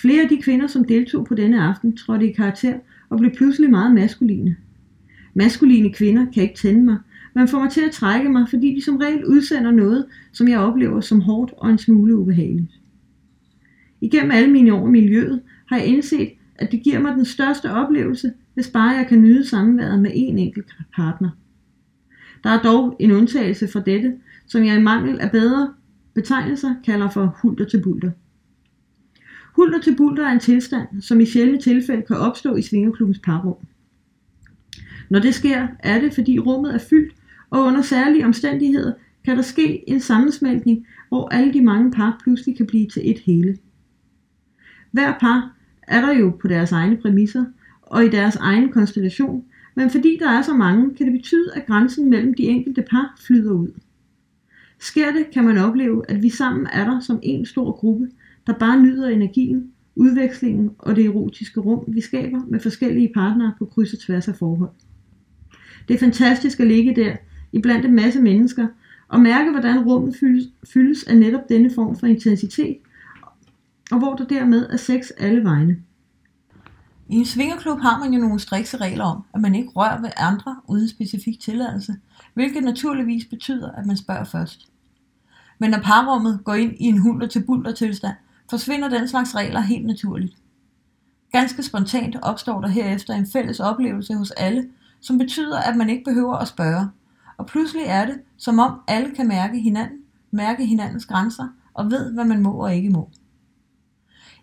Flere 0.00 0.22
af 0.22 0.28
de 0.28 0.42
kvinder, 0.42 0.66
som 0.66 0.84
deltog 0.84 1.26
på 1.26 1.34
denne 1.34 1.62
aften, 1.62 1.96
trådte 1.96 2.30
i 2.30 2.32
karakter 2.32 2.74
og 3.08 3.18
blev 3.18 3.30
pludselig 3.30 3.70
meget 3.70 3.94
maskuline. 3.94 4.56
Maskuline 5.34 5.92
kvinder 5.92 6.26
kan 6.34 6.42
ikke 6.42 6.54
tænde 6.54 6.82
mig, 6.84 6.96
men 7.34 7.48
får 7.48 7.58
mig 7.58 7.70
til 7.70 7.80
at 7.80 7.92
trække 7.92 8.28
mig, 8.28 8.46
fordi 8.50 8.74
de 8.74 8.82
som 8.82 8.96
regel 8.96 9.24
udsender 9.24 9.70
noget, 9.70 10.06
som 10.32 10.48
jeg 10.48 10.58
oplever 10.58 11.00
som 11.00 11.20
hårdt 11.20 11.52
og 11.56 11.70
en 11.70 11.78
smule 11.78 12.16
ubehageligt. 12.16 12.80
Igennem 14.00 14.30
alle 14.30 14.50
mine 14.50 14.74
år 14.74 14.88
i 14.88 14.90
miljøet 14.90 15.42
har 15.66 15.76
jeg 15.76 15.86
indset, 15.86 16.30
at 16.54 16.72
det 16.72 16.82
giver 16.82 16.98
mig 17.00 17.14
den 17.16 17.24
største 17.24 17.70
oplevelse, 17.70 18.32
hvis 18.54 18.68
bare 18.68 18.88
jeg 18.88 19.06
kan 19.08 19.22
nyde 19.22 19.48
samværet 19.48 20.00
med 20.00 20.10
en 20.14 20.38
enkelt 20.38 20.76
partner. 20.96 21.30
Der 22.44 22.50
er 22.50 22.62
dog 22.62 22.96
en 23.00 23.12
undtagelse 23.12 23.68
fra 23.68 23.80
dette, 23.80 24.14
som 24.46 24.64
jeg 24.64 24.78
i 24.78 24.82
mangel 24.82 25.20
af 25.20 25.30
bedre 25.30 25.74
betegnelser 26.14 26.74
kalder 26.84 27.10
for 27.10 27.38
hulter 27.42 27.64
til 27.64 27.82
bulter. 27.82 28.10
Hulter 29.56 29.80
til 29.80 29.96
bulter 29.96 30.26
er 30.26 30.32
en 30.32 30.40
tilstand, 30.40 31.02
som 31.02 31.20
i 31.20 31.26
sjældne 31.26 31.60
tilfælde 31.60 32.02
kan 32.02 32.16
opstå 32.16 32.56
i 32.56 32.62
svingerklubbens 32.62 33.18
parrum. 33.18 33.56
Når 35.10 35.18
det 35.18 35.34
sker, 35.34 35.68
er 35.78 36.00
det, 36.00 36.14
fordi 36.14 36.38
rummet 36.38 36.74
er 36.74 36.78
fyldt, 36.78 37.14
og 37.50 37.62
under 37.62 37.82
særlige 37.82 38.24
omstændigheder 38.24 38.92
kan 39.24 39.36
der 39.36 39.42
ske 39.42 39.90
en 39.90 40.00
sammensmeltning, 40.00 40.86
hvor 41.08 41.28
alle 41.28 41.52
de 41.52 41.60
mange 41.60 41.90
par 41.90 42.20
pludselig 42.22 42.56
kan 42.56 42.66
blive 42.66 42.86
til 42.86 43.10
et 43.10 43.18
hele. 43.18 43.58
Hver 44.90 45.18
par 45.20 45.56
er 45.82 46.00
der 46.00 46.12
jo 46.12 46.30
på 46.40 46.48
deres 46.48 46.72
egne 46.72 46.96
præmisser 46.96 47.44
og 47.92 48.04
i 48.04 48.08
deres 48.08 48.36
egen 48.36 48.72
konstellation, 48.72 49.44
men 49.74 49.90
fordi 49.90 50.18
der 50.20 50.30
er 50.30 50.42
så 50.42 50.54
mange, 50.54 50.94
kan 50.94 51.06
det 51.06 51.12
betyde, 51.12 51.52
at 51.54 51.66
grænsen 51.66 52.10
mellem 52.10 52.34
de 52.34 52.42
enkelte 52.42 52.82
par 52.90 53.20
flyder 53.26 53.52
ud. 53.52 53.68
Sker 54.80 55.12
det, 55.12 55.26
kan 55.32 55.44
man 55.44 55.58
opleve, 55.58 56.10
at 56.10 56.22
vi 56.22 56.28
sammen 56.28 56.66
er 56.72 56.84
der 56.84 57.00
som 57.00 57.20
en 57.22 57.46
stor 57.46 57.72
gruppe, 57.72 58.08
der 58.46 58.52
bare 58.52 58.82
nyder 58.82 59.08
energien, 59.08 59.70
udvekslingen 59.96 60.70
og 60.78 60.96
det 60.96 61.06
erotiske 61.06 61.60
rum, 61.60 61.84
vi 61.88 62.00
skaber 62.00 62.40
med 62.48 62.60
forskellige 62.60 63.10
partnere 63.14 63.52
på 63.58 63.64
kryds 63.64 63.92
og 63.92 63.98
tværs 63.98 64.28
af 64.28 64.36
forhold. 64.36 64.70
Det 65.88 65.94
er 65.94 65.98
fantastisk 65.98 66.60
at 66.60 66.66
ligge 66.66 66.96
der, 66.96 67.16
i 67.52 67.60
blandt 67.60 67.86
en 67.86 67.94
masse 67.94 68.20
mennesker, 68.20 68.66
og 69.08 69.20
mærke, 69.20 69.50
hvordan 69.50 69.84
rummet 69.84 70.16
fyldes, 70.16 70.44
fyldes 70.72 71.04
af 71.04 71.16
netop 71.16 71.48
denne 71.48 71.70
form 71.74 71.96
for 71.96 72.06
intensitet, 72.06 72.76
og 73.90 73.98
hvor 73.98 74.14
der 74.14 74.26
dermed 74.26 74.66
er 74.70 74.76
sex 74.76 75.10
alle 75.18 75.44
vegne. 75.44 75.76
I 77.08 77.14
en 77.14 77.24
svingerklub 77.24 77.80
har 77.80 77.98
man 77.98 78.12
jo 78.12 78.20
nogle 78.20 78.40
strikse 78.40 78.76
regler 78.76 79.04
om, 79.04 79.24
at 79.34 79.40
man 79.40 79.54
ikke 79.54 79.70
rører 79.70 80.00
ved 80.00 80.10
andre 80.16 80.60
uden 80.68 80.88
specifik 80.88 81.40
tilladelse, 81.40 81.96
hvilket 82.34 82.64
naturligvis 82.64 83.24
betyder, 83.24 83.72
at 83.72 83.86
man 83.86 83.96
spørger 83.96 84.24
først. 84.24 84.68
Men 85.58 85.70
når 85.70 85.78
parrummet 85.78 86.40
går 86.44 86.54
ind 86.54 86.72
i 86.80 86.84
en 86.84 86.98
hulter 86.98 87.26
til 87.26 87.44
bulter 87.44 87.72
tilstand, 87.72 88.14
forsvinder 88.50 88.88
den 88.88 89.08
slags 89.08 89.34
regler 89.34 89.60
helt 89.60 89.86
naturligt. 89.86 90.36
Ganske 91.32 91.62
spontant 91.62 92.16
opstår 92.22 92.60
der 92.60 92.68
herefter 92.68 93.14
en 93.14 93.26
fælles 93.32 93.60
oplevelse 93.60 94.14
hos 94.14 94.30
alle, 94.30 94.68
som 95.00 95.18
betyder, 95.18 95.58
at 95.58 95.76
man 95.76 95.90
ikke 95.90 96.04
behøver 96.04 96.36
at 96.36 96.48
spørge. 96.48 96.88
Og 97.36 97.46
pludselig 97.46 97.84
er 97.86 98.06
det, 98.06 98.20
som 98.36 98.58
om 98.58 98.80
alle 98.88 99.14
kan 99.14 99.28
mærke 99.28 99.60
hinanden, 99.60 99.98
mærke 100.30 100.66
hinandens 100.66 101.06
grænser 101.06 101.48
og 101.74 101.90
ved, 101.90 102.12
hvad 102.12 102.24
man 102.24 102.42
må 102.42 102.52
og 102.52 102.74
ikke 102.74 102.90
må. 102.90 103.10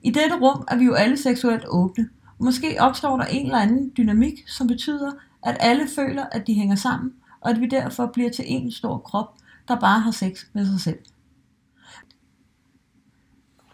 I 0.04 0.12
dette 0.12 0.36
rum 0.41 0.63
er 0.67 0.78
vi 0.78 0.86
jo 0.86 0.93
alle 0.93 1.17
seksuelt 1.17 1.65
åbne. 1.67 2.10
Måske 2.39 2.75
opstår 2.80 3.17
der 3.17 3.25
en 3.25 3.45
eller 3.45 3.60
anden 3.60 3.91
dynamik, 3.97 4.47
som 4.47 4.67
betyder, 4.67 5.12
at 5.43 5.58
alle 5.60 5.88
føler, 5.95 6.25
at 6.32 6.47
de 6.47 6.54
hænger 6.54 6.75
sammen, 6.75 7.13
og 7.41 7.49
at 7.49 7.62
vi 7.62 7.65
derfor 7.65 8.06
bliver 8.06 8.30
til 8.30 8.45
en 8.47 8.71
stor 8.71 8.97
krop, 8.97 9.38
der 9.67 9.80
bare 9.80 9.99
har 9.99 10.12
sex 10.12 10.45
med 10.54 10.65
sig 10.65 10.80
selv. 10.80 10.99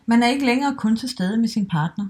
Man 0.06 0.24
er 0.24 0.28
ikke 0.28 0.46
længere 0.46 0.76
kun 0.76 0.96
til 0.96 1.10
stede 1.10 1.38
med 1.38 1.48
sin 1.48 1.68
partner, 1.68 2.08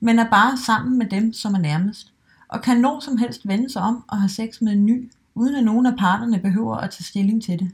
men 0.00 0.18
er 0.18 0.30
bare 0.30 0.56
sammen 0.56 0.98
med 0.98 1.06
dem, 1.06 1.32
som 1.32 1.54
er 1.54 1.58
nærmest, 1.58 2.12
og 2.48 2.62
kan 2.62 2.80
når 2.80 3.00
som 3.00 3.16
helst 3.16 3.48
vende 3.48 3.72
sig 3.72 3.82
om 3.82 4.04
og 4.08 4.18
have 4.18 4.28
sex 4.28 4.60
med 4.60 4.72
en 4.72 4.86
ny, 4.86 5.10
uden 5.34 5.54
at 5.54 5.64
nogen 5.64 5.86
af 5.86 5.96
parterne 5.98 6.38
behøver 6.38 6.76
at 6.76 6.90
tage 6.90 7.04
stilling 7.04 7.42
til 7.42 7.58
det. 7.58 7.70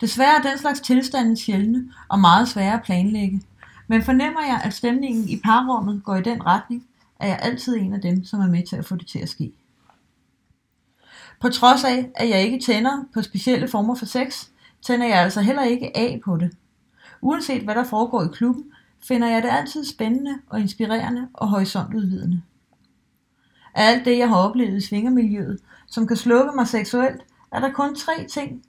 Desværre 0.00 0.38
er 0.38 0.42
den 0.42 0.58
slags 0.58 0.80
tilstande 0.80 1.36
sjældne 1.36 1.92
og 2.08 2.20
meget 2.20 2.48
svære 2.48 2.74
at 2.74 2.82
planlægge, 2.82 3.42
men 3.88 4.02
fornemmer 4.02 4.40
jeg, 4.40 4.60
at 4.64 4.74
stemningen 4.74 5.28
i 5.28 5.40
parrummet 5.44 6.04
går 6.04 6.16
i 6.16 6.22
den 6.22 6.46
retning, 6.46 6.86
er 7.20 7.26
jeg 7.26 7.38
altid 7.42 7.76
en 7.76 7.94
af 7.94 8.00
dem, 8.00 8.24
som 8.24 8.40
er 8.40 8.46
med 8.46 8.66
til 8.66 8.76
at 8.76 8.84
få 8.84 8.96
det 8.96 9.06
til 9.06 9.18
at 9.18 9.28
ske. 9.28 9.52
På 11.40 11.48
trods 11.48 11.84
af, 11.84 12.10
at 12.14 12.28
jeg 12.28 12.42
ikke 12.42 12.60
tænder 12.64 13.04
på 13.14 13.22
specielle 13.22 13.68
former 13.68 13.94
for 13.94 14.06
sex, 14.06 14.46
tænder 14.82 15.06
jeg 15.06 15.18
altså 15.18 15.40
heller 15.40 15.62
ikke 15.62 15.96
af 15.96 16.20
på 16.24 16.36
det. 16.36 16.56
Uanset 17.20 17.62
hvad 17.62 17.74
der 17.74 17.84
foregår 17.84 18.22
i 18.22 18.28
klubben, 18.32 18.64
finder 19.02 19.28
jeg 19.28 19.42
det 19.42 19.48
altid 19.52 19.84
spændende 19.84 20.38
og 20.46 20.60
inspirerende 20.60 21.28
og 21.34 21.48
horisontudvidende. 21.48 22.42
Af 23.74 23.90
alt 23.90 24.04
det, 24.04 24.18
jeg 24.18 24.28
har 24.28 24.36
oplevet 24.36 24.76
i 24.76 24.86
svingermiljøet, 24.86 25.58
som 25.86 26.06
kan 26.06 26.16
slukke 26.16 26.52
mig 26.56 26.68
seksuelt, 26.68 27.22
er 27.52 27.60
der 27.60 27.72
kun 27.72 27.94
tre 27.94 28.26
ting. 28.30 28.62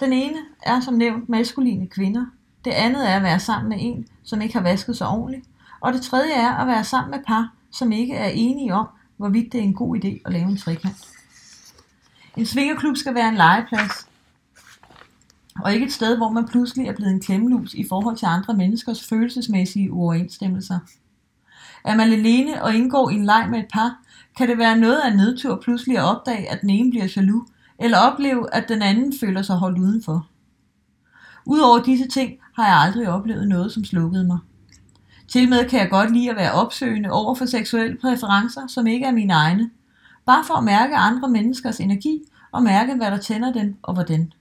Den 0.00 0.12
ene 0.12 0.38
er 0.62 0.80
som 0.80 0.94
nævnt 0.94 1.28
maskuline 1.28 1.86
kvinder. 1.86 2.26
Det 2.64 2.70
andet 2.70 3.10
er 3.10 3.16
at 3.16 3.22
være 3.22 3.40
sammen 3.40 3.68
med 3.68 3.78
en, 3.80 4.06
som 4.22 4.40
ikke 4.40 4.54
har 4.54 4.62
vasket 4.62 4.96
sig 4.96 5.08
ordentligt. 5.08 5.46
Og 5.80 5.92
det 5.92 6.02
tredje 6.02 6.32
er 6.32 6.54
at 6.54 6.66
være 6.66 6.84
sammen 6.84 7.10
med 7.10 7.18
par, 7.26 7.52
som 7.72 7.92
ikke 7.92 8.14
er 8.14 8.28
enige 8.28 8.74
om, 8.74 8.86
hvorvidt 9.16 9.52
det 9.52 9.58
er 9.58 9.64
en 9.64 9.74
god 9.74 9.96
idé 9.96 10.22
at 10.24 10.32
lave 10.32 10.48
en 10.48 10.56
trekant. 10.56 11.08
En 12.36 12.46
svingerklub 12.46 12.96
skal 12.96 13.14
være 13.14 13.28
en 13.28 13.34
legeplads, 13.34 14.08
og 15.60 15.74
ikke 15.74 15.86
et 15.86 15.92
sted, 15.92 16.16
hvor 16.16 16.30
man 16.30 16.48
pludselig 16.48 16.86
er 16.86 16.94
blevet 16.94 17.12
en 17.12 17.20
klemmelus 17.20 17.74
i 17.74 17.84
forhold 17.88 18.16
til 18.16 18.26
andre 18.26 18.54
menneskers 18.54 19.08
følelsesmæssige 19.08 19.92
uoverensstemmelser. 19.92 20.78
Er 21.84 21.96
man 21.96 22.12
alene 22.12 22.62
og 22.62 22.74
indgår 22.74 23.10
i 23.10 23.14
en 23.14 23.24
leg 23.24 23.48
med 23.50 23.58
et 23.58 23.68
par, 23.72 23.98
kan 24.36 24.48
det 24.48 24.58
være 24.58 24.76
noget 24.76 25.00
af 25.00 25.10
en 25.10 25.16
nedtur 25.16 25.60
pludselig 25.62 25.98
at 25.98 26.04
opdage, 26.04 26.50
at 26.50 26.60
den 26.60 26.70
ene 26.70 26.90
bliver 26.90 27.06
jaloux, 27.16 27.48
eller 27.78 27.98
opleve, 27.98 28.54
at 28.54 28.68
den 28.68 28.82
anden 28.82 29.14
føler 29.20 29.42
sig 29.42 29.56
holdt 29.56 29.78
udenfor. 29.78 30.26
Udover 31.46 31.82
disse 31.82 32.08
ting 32.08 32.38
har 32.56 32.66
jeg 32.66 32.76
aldrig 32.76 33.08
oplevet 33.08 33.48
noget, 33.48 33.72
som 33.72 33.84
slukkede 33.84 34.24
mig. 34.24 34.38
Til 35.28 35.48
med 35.48 35.68
kan 35.68 35.80
jeg 35.80 35.90
godt 35.90 36.12
lide 36.12 36.30
at 36.30 36.36
være 36.36 36.52
opsøgende 36.52 37.10
over 37.10 37.34
for 37.34 37.46
seksuelle 37.46 37.96
præferencer, 38.00 38.66
som 38.66 38.86
ikke 38.86 39.06
er 39.06 39.12
mine 39.12 39.32
egne. 39.32 39.70
Bare 40.26 40.44
for 40.44 40.54
at 40.54 40.64
mærke 40.64 40.96
andre 40.96 41.28
menneskers 41.28 41.80
energi 41.80 42.22
og 42.52 42.62
mærke, 42.62 42.94
hvad 42.94 43.10
der 43.10 43.16
tænder 43.16 43.52
dem 43.52 43.76
og 43.82 43.94
hvordan. 43.94 44.32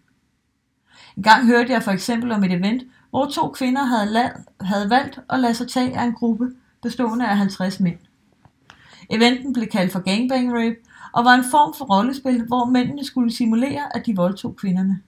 En 1.17 1.23
gang 1.23 1.45
hørte 1.45 1.73
jeg 1.73 1.83
for 1.83 1.91
eksempel 1.91 2.31
om 2.31 2.43
et 2.43 2.51
event, 2.51 2.83
hvor 3.09 3.25
to 3.25 3.49
kvinder 3.49 3.83
havde, 3.83 4.13
lad, 4.13 4.29
havde 4.61 4.89
valgt 4.89 5.19
at 5.29 5.39
lade 5.39 5.53
sig 5.53 5.67
tage 5.67 5.97
af 5.97 6.03
en 6.03 6.13
gruppe 6.13 6.51
bestående 6.81 7.27
af 7.27 7.37
50 7.37 7.79
mænd. 7.79 7.97
Eventen 9.09 9.53
blev 9.53 9.67
kaldt 9.67 9.91
for 9.91 9.99
gangbang 9.99 10.53
rape 10.53 10.75
og 11.13 11.25
var 11.25 11.33
en 11.33 11.43
form 11.51 11.73
for 11.77 11.85
rollespil, 11.85 12.43
hvor 12.47 12.65
mændene 12.65 13.05
skulle 13.05 13.35
simulere, 13.35 13.95
at 13.97 14.05
de 14.05 14.15
voldtog 14.15 14.55
kvinderne. 14.55 15.01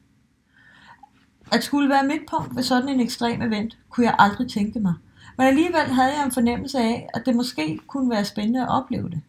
At 1.52 1.64
skulle 1.64 1.90
være 1.90 2.08
midtpunkt 2.08 2.56
ved 2.56 2.64
sådan 2.64 2.90
en 2.90 3.00
ekstrem 3.00 3.42
event, 3.42 3.78
kunne 3.90 4.06
jeg 4.06 4.16
aldrig 4.20 4.50
tænke 4.50 4.80
mig. 4.80 4.94
Men 5.40 5.48
alligevel 5.48 5.88
havde 5.94 6.18
jeg 6.18 6.26
en 6.26 6.32
fornemmelse 6.32 6.80
af, 6.80 7.10
at 7.14 7.26
det 7.26 7.36
måske 7.36 7.80
kunne 7.88 8.10
være 8.10 8.26
spændende 8.26 8.62
at 8.62 8.70
opleve 8.70 9.10
det. 9.10 9.22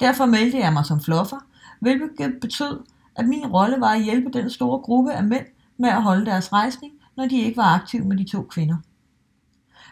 Derfor 0.00 0.26
meldte 0.26 0.58
jeg 0.58 0.72
mig 0.72 0.86
som 0.86 1.00
fluffer, 1.00 1.36
hvilket 1.80 2.38
betød, 2.40 2.80
at 3.16 3.28
min 3.28 3.46
rolle 3.46 3.80
var 3.80 3.90
at 3.90 4.02
hjælpe 4.02 4.30
den 4.30 4.50
store 4.50 4.78
gruppe 4.78 5.12
af 5.12 5.24
mænd 5.24 5.46
med 5.76 5.88
at 5.88 6.02
holde 6.02 6.26
deres 6.26 6.52
rejsning, 6.52 6.92
når 7.16 7.26
de 7.26 7.40
ikke 7.40 7.56
var 7.56 7.74
aktive 7.74 8.04
med 8.04 8.16
de 8.16 8.24
to 8.24 8.42
kvinder. 8.42 8.76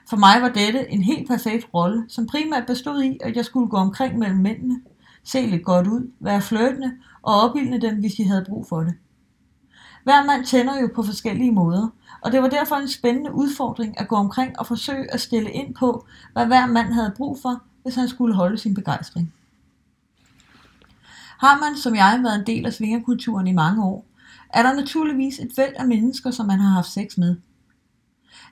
For 0.09 0.17
mig 0.17 0.43
var 0.43 0.49
dette 0.49 0.91
en 0.91 1.03
helt 1.03 1.29
perfekt 1.29 1.69
rolle, 1.75 2.05
som 2.09 2.27
primært 2.27 2.67
bestod 2.67 3.03
i, 3.03 3.19
at 3.21 3.37
jeg 3.37 3.45
skulle 3.45 3.69
gå 3.69 3.77
omkring 3.77 4.19
mellem 4.19 4.39
mændene, 4.39 4.81
se 5.25 5.47
lidt 5.47 5.65
godt 5.65 5.87
ud, 5.87 6.13
være 6.21 6.41
flirtende 6.41 6.93
og 7.23 7.41
opildne 7.41 7.81
dem, 7.81 8.01
hvis 8.01 8.15
de 8.15 8.29
havde 8.29 8.45
brug 8.49 8.67
for 8.69 8.81
det. 8.81 8.95
Hver 10.05 10.25
mand 10.25 10.45
tænder 10.45 10.81
jo 10.81 10.89
på 10.95 11.03
forskellige 11.03 11.53
måder, 11.53 11.89
og 12.21 12.33
det 12.33 12.43
var 12.43 12.49
derfor 12.49 12.77
en 12.77 12.89
spændende 12.89 13.35
udfordring 13.35 14.01
at 14.01 14.09
gå 14.09 14.17
omkring 14.17 14.59
og 14.59 14.67
forsøge 14.67 15.13
at 15.15 15.21
stille 15.21 15.51
ind 15.51 15.75
på, 15.75 16.07
hvad 16.33 16.47
hver 16.47 16.67
mand 16.67 16.93
havde 16.93 17.13
brug 17.17 17.39
for, 17.43 17.63
hvis 17.83 17.95
han 17.95 18.09
skulle 18.09 18.35
holde 18.35 18.59
sin 18.59 18.75
begejstring. 18.75 19.33
Har 21.39 21.59
man, 21.61 21.77
som 21.77 21.95
jeg, 21.95 22.21
været 22.23 22.39
en 22.39 22.47
del 22.47 22.67
af 22.67 22.73
svingerkulturen 22.73 23.47
i 23.47 23.53
mange 23.53 23.85
år, 23.85 24.07
er 24.51 24.63
der 24.63 24.75
naturligvis 24.75 25.39
et 25.39 25.51
væld 25.57 25.75
af 25.77 25.87
mennesker, 25.87 26.31
som 26.31 26.47
man 26.47 26.61
har 26.61 26.71
haft 26.71 26.91
sex 26.91 27.17
med. 27.19 27.37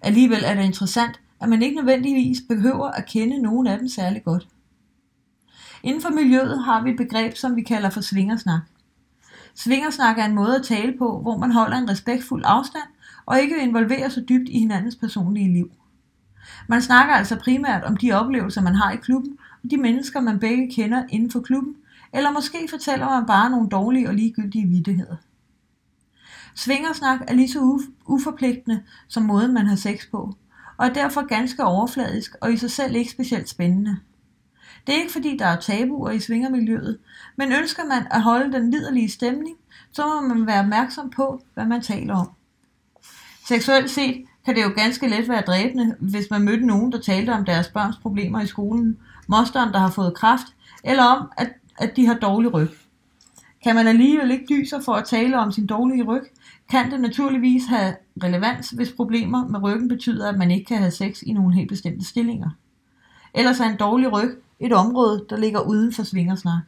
Alligevel 0.02 0.42
er 0.44 0.54
det 0.54 0.64
interessant, 0.64 1.20
at 1.40 1.48
man 1.48 1.62
ikke 1.62 1.76
nødvendigvis 1.76 2.38
behøver 2.48 2.86
at 2.86 3.06
kende 3.06 3.42
nogen 3.42 3.66
af 3.66 3.78
dem 3.78 3.88
særlig 3.88 4.24
godt. 4.24 4.48
Inden 5.82 6.02
for 6.02 6.10
miljøet 6.10 6.64
har 6.64 6.82
vi 6.82 6.90
et 6.90 6.96
begreb, 6.96 7.36
som 7.36 7.56
vi 7.56 7.62
kalder 7.62 7.90
for 7.90 8.00
svingersnak. 8.00 8.60
Svingersnak 9.54 10.18
er 10.18 10.24
en 10.24 10.34
måde 10.34 10.56
at 10.56 10.64
tale 10.64 10.98
på, 10.98 11.20
hvor 11.20 11.36
man 11.36 11.52
holder 11.52 11.76
en 11.76 11.90
respektfuld 11.90 12.42
afstand 12.46 12.88
og 13.26 13.40
ikke 13.40 13.62
involverer 13.62 14.08
sig 14.08 14.28
dybt 14.28 14.48
i 14.48 14.58
hinandens 14.58 14.96
personlige 14.96 15.52
liv. 15.52 15.70
Man 16.68 16.82
snakker 16.82 17.14
altså 17.14 17.36
primært 17.36 17.84
om 17.84 17.96
de 17.96 18.12
oplevelser, 18.12 18.60
man 18.60 18.74
har 18.74 18.92
i 18.92 18.96
klubben, 18.96 19.38
og 19.64 19.70
de 19.70 19.76
mennesker, 19.76 20.20
man 20.20 20.38
begge 20.38 20.70
kender 20.70 21.04
inden 21.08 21.30
for 21.30 21.40
klubben, 21.40 21.76
eller 22.12 22.30
måske 22.30 22.68
fortæller 22.70 23.06
man 23.06 23.26
bare 23.26 23.50
nogle 23.50 23.68
dårlige 23.68 24.08
og 24.08 24.14
ligegyldige 24.14 24.66
vidtigheder. 24.66 25.16
Svingersnak 26.54 27.20
er 27.28 27.34
lige 27.34 27.48
så 27.48 27.80
uforpligtende 28.06 28.82
som 29.08 29.22
måden, 29.22 29.54
man 29.54 29.66
har 29.66 29.76
sex 29.76 30.10
på, 30.10 30.36
og 30.76 30.86
er 30.86 30.92
derfor 30.92 31.26
ganske 31.26 31.64
overfladisk 31.64 32.34
og 32.40 32.52
i 32.52 32.56
sig 32.56 32.70
selv 32.70 32.96
ikke 32.96 33.10
specielt 33.10 33.48
spændende. 33.48 33.96
Det 34.86 34.94
er 34.94 34.98
ikke 34.98 35.12
fordi, 35.12 35.36
der 35.36 35.46
er 35.46 35.60
tabuer 35.60 36.10
i 36.10 36.20
svingermiljøet, 36.20 36.98
men 37.36 37.52
ønsker 37.52 37.84
man 37.84 38.06
at 38.10 38.22
holde 38.22 38.52
den 38.52 38.70
liderlige 38.70 39.10
stemning, 39.10 39.56
så 39.92 40.06
må 40.06 40.34
man 40.34 40.46
være 40.46 40.60
opmærksom 40.60 41.10
på, 41.10 41.42
hvad 41.54 41.66
man 41.66 41.82
taler 41.82 42.14
om. 42.14 42.35
Seksuelt 43.48 43.90
set 43.90 44.24
kan 44.44 44.56
det 44.56 44.62
jo 44.62 44.70
ganske 44.76 45.08
let 45.08 45.28
være 45.28 45.42
dræbende, 45.46 45.96
hvis 46.00 46.30
man 46.30 46.42
mødte 46.42 46.66
nogen, 46.66 46.92
der 46.92 47.00
talte 47.00 47.30
om 47.30 47.44
deres 47.44 47.68
børns 47.68 47.96
problemer 47.96 48.40
i 48.40 48.46
skolen, 48.46 48.98
mosteren, 49.26 49.72
der 49.72 49.78
har 49.78 49.90
fået 49.90 50.14
kraft, 50.14 50.46
eller 50.84 51.04
om, 51.04 51.28
at, 51.36 51.52
at 51.78 51.96
de 51.96 52.06
har 52.06 52.14
dårlig 52.14 52.54
ryg. 52.54 52.68
Kan 53.64 53.74
man 53.74 53.86
alligevel 53.86 54.30
ikke 54.30 54.46
dyse 54.50 54.76
for 54.84 54.92
at 54.92 55.04
tale 55.04 55.38
om 55.38 55.52
sin 55.52 55.66
dårlige 55.66 56.02
ryg, 56.02 56.22
kan 56.70 56.90
det 56.90 57.00
naturligvis 57.00 57.66
have 57.66 57.96
relevans, 58.22 58.70
hvis 58.70 58.92
problemer 58.92 59.48
med 59.48 59.62
ryggen 59.62 59.88
betyder, 59.88 60.28
at 60.28 60.38
man 60.38 60.50
ikke 60.50 60.64
kan 60.64 60.78
have 60.78 60.90
sex 60.90 61.22
i 61.22 61.32
nogle 61.32 61.54
helt 61.54 61.68
bestemte 61.68 62.06
stillinger. 62.06 62.50
Ellers 63.34 63.60
er 63.60 63.64
en 63.64 63.76
dårlig 63.76 64.12
ryg 64.12 64.38
et 64.60 64.72
område, 64.72 65.24
der 65.30 65.36
ligger 65.36 65.60
uden 65.60 65.92
for 65.92 66.02
svingersnak. 66.02 66.62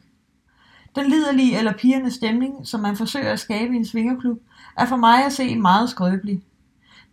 Den 0.95 1.09
liderlige 1.09 1.57
eller 1.57 1.73
pigerne 1.73 2.11
stemning, 2.11 2.67
som 2.67 2.79
man 2.79 2.95
forsøger 2.95 3.31
at 3.31 3.39
skabe 3.39 3.73
i 3.73 3.77
en 3.77 3.85
svingerklub, 3.85 4.41
er 4.77 4.85
for 4.85 4.95
mig 4.95 5.25
at 5.25 5.33
se 5.33 5.55
meget 5.55 5.89
skrøbelig. 5.89 6.43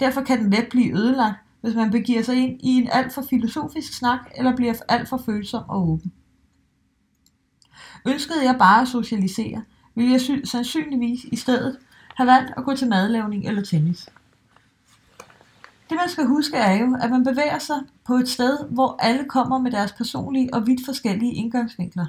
Derfor 0.01 0.23
kan 0.23 0.39
den 0.39 0.51
let 0.51 0.69
blive 0.71 0.99
ødelagt, 0.99 1.39
hvis 1.61 1.75
man 1.75 1.91
begiver 1.91 2.23
sig 2.23 2.37
ind 2.37 2.61
i 2.61 2.69
en 2.69 2.89
alt 2.93 3.13
for 3.13 3.23
filosofisk 3.31 3.93
snak 3.93 4.21
eller 4.37 4.57
bliver 4.57 4.75
alt 4.89 5.09
for 5.09 5.23
følsom 5.27 5.63
og 5.69 5.89
åben. 5.89 6.13
Ønskede 8.07 8.45
jeg 8.45 8.57
bare 8.59 8.83
at 8.83 8.89
socialisere, 8.89 9.63
ville 9.95 10.13
jeg 10.13 10.21
sandsynligvis 10.45 11.25
i 11.25 11.37
stedet 11.37 11.79
have 12.17 12.27
valgt 12.27 12.53
at 12.57 12.65
gå 12.65 12.77
til 12.77 12.89
madlavning 12.89 13.47
eller 13.47 13.63
tennis. 13.63 14.09
Det 15.89 15.97
man 15.97 16.09
skal 16.09 16.27
huske 16.27 16.57
er 16.57 16.73
jo, 16.73 16.97
at 17.01 17.11
man 17.11 17.25
bevæger 17.25 17.59
sig 17.59 17.77
på 18.05 18.15
et 18.15 18.29
sted, 18.29 18.59
hvor 18.71 18.97
alle 19.01 19.25
kommer 19.25 19.59
med 19.59 19.71
deres 19.71 19.93
personlige 19.93 20.55
og 20.55 20.67
vidt 20.67 20.85
forskellige 20.85 21.35
indgangsvinkler. 21.35 22.07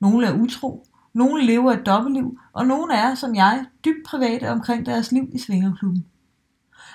Nogle 0.00 0.26
er 0.26 0.32
utro, 0.34 0.86
nogle 1.12 1.46
lever 1.46 1.72
et 1.72 1.86
dobbeltliv, 1.86 2.38
og 2.52 2.66
nogle 2.66 2.94
er, 2.94 3.14
som 3.14 3.34
jeg, 3.34 3.64
dybt 3.84 4.06
private 4.06 4.50
omkring 4.50 4.86
deres 4.86 5.12
liv 5.12 5.30
i 5.32 5.38
svingerklubben. 5.38 6.06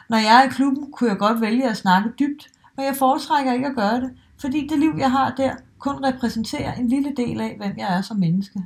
Når 0.09 0.17
jeg 0.17 0.41
er 0.41 0.43
i 0.43 0.49
klubben, 0.49 0.91
kunne 0.91 1.09
jeg 1.09 1.17
godt 1.17 1.41
vælge 1.41 1.69
at 1.69 1.77
snakke 1.77 2.09
dybt, 2.19 2.47
men 2.77 2.85
jeg 2.85 2.95
foretrækker 2.95 3.53
ikke 3.53 3.67
at 3.67 3.75
gøre 3.75 4.01
det, 4.01 4.11
fordi 4.37 4.67
det 4.67 4.79
liv, 4.79 4.93
jeg 4.97 5.11
har 5.11 5.33
der, 5.37 5.55
kun 5.79 6.05
repræsenterer 6.05 6.73
en 6.73 6.87
lille 6.87 7.13
del 7.17 7.41
af, 7.41 7.55
hvem 7.57 7.77
jeg 7.77 7.97
er 7.97 8.01
som 8.01 8.17
menneske. 8.17 8.63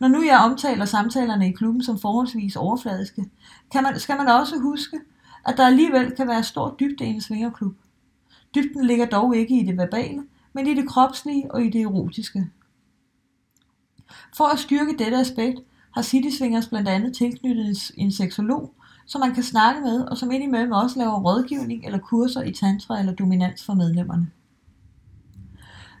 Når 0.00 0.08
nu 0.08 0.22
jeg 0.22 0.38
omtaler 0.38 0.84
samtalerne 0.84 1.48
i 1.48 1.52
klubben 1.52 1.82
som 1.82 1.98
forholdsvis 1.98 2.56
overfladiske, 2.56 3.30
kan 3.72 3.82
man, 3.82 4.00
skal 4.00 4.16
man 4.16 4.28
også 4.28 4.58
huske, 4.58 5.00
at 5.46 5.56
der 5.56 5.66
alligevel 5.66 6.16
kan 6.16 6.28
være 6.28 6.42
stor 6.42 6.76
dybde 6.80 7.04
i 7.04 7.08
en 7.08 7.20
svingerklub. 7.20 7.74
Dybden 8.54 8.86
ligger 8.86 9.06
dog 9.06 9.36
ikke 9.36 9.60
i 9.60 9.66
det 9.66 9.76
verbale, 9.76 10.22
men 10.52 10.66
i 10.66 10.74
det 10.74 10.88
kropslige 10.88 11.54
og 11.54 11.64
i 11.64 11.70
det 11.70 11.82
erotiske. 11.82 12.50
For 14.36 14.44
at 14.44 14.58
styrke 14.58 14.96
dette 14.98 15.16
aspekt 15.16 15.60
har 15.94 16.02
City 16.02 16.36
Swingers 16.36 16.68
blandt 16.68 16.88
andet 16.88 17.16
tilknyttet 17.16 17.90
en 17.96 18.12
seksolog, 18.12 18.74
som 19.06 19.20
man 19.20 19.34
kan 19.34 19.42
snakke 19.42 19.80
med, 19.80 20.00
og 20.00 20.18
som 20.18 20.30
indimellem 20.30 20.72
også 20.72 20.98
laver 20.98 21.20
rådgivning 21.20 21.84
eller 21.84 21.98
kurser 21.98 22.42
i 22.42 22.52
tantra 22.52 22.98
eller 22.98 23.14
dominans 23.14 23.64
for 23.64 23.74
medlemmerne. 23.74 24.30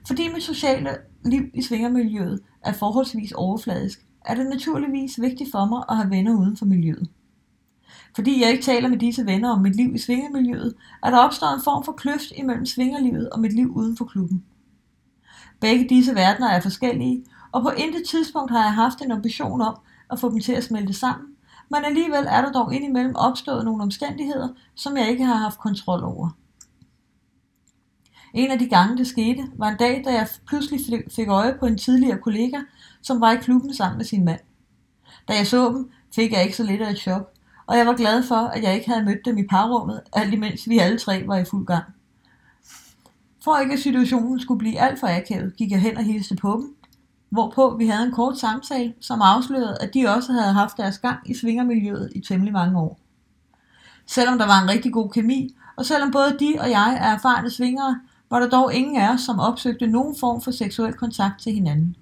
Fordi 0.06 0.28
mit 0.34 0.42
sociale 0.42 0.90
liv 1.24 1.42
i 1.54 1.62
svingermiljøet 1.62 2.40
er 2.62 2.72
forholdsvis 2.72 3.32
overfladisk, 3.32 4.06
er 4.24 4.34
det 4.34 4.46
naturligvis 4.46 5.20
vigtigt 5.20 5.50
for 5.50 5.64
mig 5.64 5.84
at 5.88 5.96
have 5.96 6.10
venner 6.10 6.36
uden 6.36 6.56
for 6.56 6.64
miljøet. 6.64 7.08
Fordi 8.14 8.42
jeg 8.42 8.50
ikke 8.50 8.64
taler 8.64 8.88
med 8.88 8.98
disse 8.98 9.26
venner 9.26 9.50
om 9.50 9.60
mit 9.60 9.76
liv 9.76 9.94
i 9.94 9.98
svingermiljøet, 9.98 10.74
er 11.02 11.10
der 11.10 11.18
opstået 11.18 11.54
en 11.54 11.62
form 11.64 11.84
for 11.84 11.92
kløft 11.92 12.32
imellem 12.36 12.66
svingerlivet 12.66 13.30
og 13.30 13.40
mit 13.40 13.52
liv 13.52 13.72
uden 13.76 13.96
for 13.96 14.04
klubben. 14.04 14.44
Begge 15.60 15.88
disse 15.88 16.14
verdener 16.14 16.48
er 16.48 16.60
forskellige, 16.60 17.24
og 17.52 17.62
på 17.62 17.70
intet 17.70 18.08
tidspunkt 18.08 18.50
har 18.50 18.62
jeg 18.62 18.74
haft 18.74 19.00
en 19.02 19.12
ambition 19.12 19.60
om 19.60 19.76
at 20.10 20.20
få 20.20 20.30
dem 20.30 20.40
til 20.40 20.52
at 20.52 20.64
smelte 20.64 20.92
sammen, 20.92 21.31
men 21.72 21.84
alligevel 21.84 22.26
er 22.28 22.40
der 22.40 22.52
dog 22.52 22.74
indimellem 22.74 23.16
opstået 23.16 23.64
nogle 23.64 23.82
omstændigheder, 23.82 24.48
som 24.74 24.96
jeg 24.96 25.10
ikke 25.10 25.24
har 25.24 25.34
haft 25.34 25.58
kontrol 25.58 26.04
over. 26.04 26.28
En 28.34 28.50
af 28.50 28.58
de 28.58 28.68
gange 28.68 28.96
det 28.96 29.06
skete, 29.06 29.48
var 29.56 29.68
en 29.68 29.76
dag, 29.76 30.02
da 30.04 30.10
jeg 30.10 30.28
pludselig 30.46 30.80
fik 31.16 31.28
øje 31.28 31.56
på 31.60 31.66
en 31.66 31.78
tidligere 31.78 32.18
kollega, 32.18 32.58
som 33.02 33.20
var 33.20 33.32
i 33.32 33.36
klubben 33.36 33.74
sammen 33.74 33.98
med 33.98 34.04
sin 34.04 34.24
mand. 34.24 34.40
Da 35.28 35.32
jeg 35.32 35.46
så 35.46 35.68
dem, 35.68 35.90
fik 36.14 36.32
jeg 36.32 36.42
ikke 36.42 36.56
så 36.56 36.62
lidt 36.62 36.82
af 36.82 36.90
et 36.90 36.98
chok, 36.98 37.32
og 37.66 37.76
jeg 37.78 37.86
var 37.86 37.96
glad 37.96 38.22
for, 38.22 38.34
at 38.34 38.62
jeg 38.62 38.74
ikke 38.74 38.90
havde 38.90 39.04
mødt 39.04 39.24
dem 39.24 39.38
i 39.38 39.46
parrummet, 39.46 40.00
alt 40.12 40.34
imens 40.34 40.68
vi 40.68 40.78
alle 40.78 40.98
tre 40.98 41.26
var 41.26 41.36
i 41.36 41.44
fuld 41.44 41.66
gang. 41.66 41.84
For 43.44 43.58
ikke 43.58 43.72
at 43.72 43.80
situationen 43.80 44.40
skulle 44.40 44.58
blive 44.58 44.80
alt 44.80 45.00
for 45.00 45.06
akavet, 45.06 45.56
gik 45.56 45.70
jeg 45.70 45.80
hen 45.80 45.96
og 45.96 46.04
hilste 46.04 46.36
på 46.36 46.52
dem, 46.52 46.76
hvorpå 47.32 47.76
vi 47.78 47.86
havde 47.86 48.06
en 48.06 48.12
kort 48.12 48.38
samtale, 48.38 48.94
som 49.00 49.22
afslørede, 49.22 49.76
at 49.80 49.94
de 49.94 50.06
også 50.06 50.32
havde 50.32 50.52
haft 50.52 50.76
deres 50.76 50.98
gang 50.98 51.30
i 51.30 51.34
svingermiljøet 51.34 52.12
i 52.14 52.20
temmelig 52.20 52.52
mange 52.52 52.78
år. 52.78 52.98
Selvom 54.06 54.38
der 54.38 54.46
var 54.46 54.62
en 54.62 54.70
rigtig 54.70 54.92
god 54.92 55.10
kemi, 55.10 55.56
og 55.76 55.86
selvom 55.86 56.10
både 56.10 56.36
de 56.40 56.54
og 56.60 56.70
jeg 56.70 56.98
er 57.00 57.14
erfarne 57.14 57.50
svingere, 57.50 58.00
var 58.30 58.40
der 58.40 58.48
dog 58.48 58.74
ingen 58.74 58.96
af 58.96 59.12
os, 59.12 59.20
som 59.20 59.40
opsøgte 59.40 59.86
nogen 59.86 60.16
form 60.20 60.42
for 60.42 60.50
seksuel 60.50 60.92
kontakt 60.92 61.40
til 61.40 61.52
hinanden. 61.52 61.96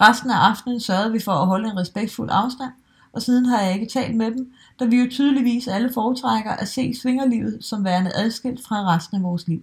Resten 0.00 0.30
af 0.30 0.36
aftenen 0.36 0.80
sørgede 0.80 1.12
vi 1.12 1.20
for 1.20 1.32
at 1.32 1.46
holde 1.46 1.68
en 1.68 1.78
respektfuld 1.78 2.28
afstand, 2.32 2.72
og 3.12 3.22
siden 3.22 3.46
har 3.46 3.60
jeg 3.60 3.74
ikke 3.74 3.92
talt 3.92 4.16
med 4.16 4.30
dem, 4.30 4.52
da 4.80 4.84
vi 4.84 4.96
jo 4.96 5.10
tydeligvis 5.10 5.68
alle 5.68 5.92
foretrækker 5.92 6.50
at 6.50 6.68
se 6.68 6.94
svingerlivet 7.02 7.58
som 7.60 7.84
værende 7.84 8.12
adskilt 8.14 8.66
fra 8.66 8.94
resten 8.94 9.16
af 9.16 9.22
vores 9.22 9.48
liv. 9.48 9.62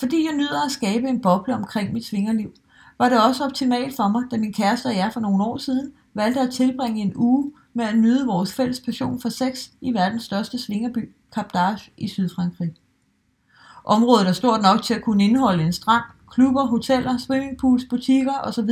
Fordi 0.00 0.26
jeg 0.26 0.34
nyder 0.36 0.64
at 0.64 0.70
skabe 0.70 1.08
en 1.08 1.20
boble 1.20 1.54
omkring 1.54 1.92
mit 1.92 2.06
svingerliv, 2.06 2.52
var 2.98 3.08
det 3.08 3.24
også 3.24 3.44
optimalt 3.44 3.96
for 3.96 4.08
mig, 4.08 4.22
da 4.30 4.36
min 4.36 4.52
kæreste 4.52 4.86
og 4.86 4.96
jeg 4.96 5.10
for 5.12 5.20
nogle 5.20 5.44
år 5.44 5.56
siden 5.56 5.92
valgte 6.14 6.40
at 6.40 6.50
tilbringe 6.50 7.02
en 7.02 7.12
uge 7.16 7.52
med 7.74 7.84
at 7.84 7.98
nyde 7.98 8.26
vores 8.26 8.52
fælles 8.52 8.80
passion 8.80 9.20
for 9.20 9.28
sex 9.28 9.68
i 9.80 9.94
verdens 9.94 10.24
største 10.24 10.58
svingerby, 10.58 11.10
Cap 11.34 11.56
d'Arche 11.56 11.90
i 11.96 12.08
Sydfrankrig. 12.08 12.72
Området 13.84 14.28
er 14.28 14.32
stort 14.32 14.62
nok 14.62 14.82
til 14.82 14.94
at 14.94 15.02
kunne 15.02 15.24
indeholde 15.24 15.64
en 15.64 15.72
strand, 15.72 16.04
klubber, 16.30 16.66
hoteller, 16.66 17.18
swimmingpools, 17.18 17.84
butikker 17.90 18.34
osv., 18.42 18.70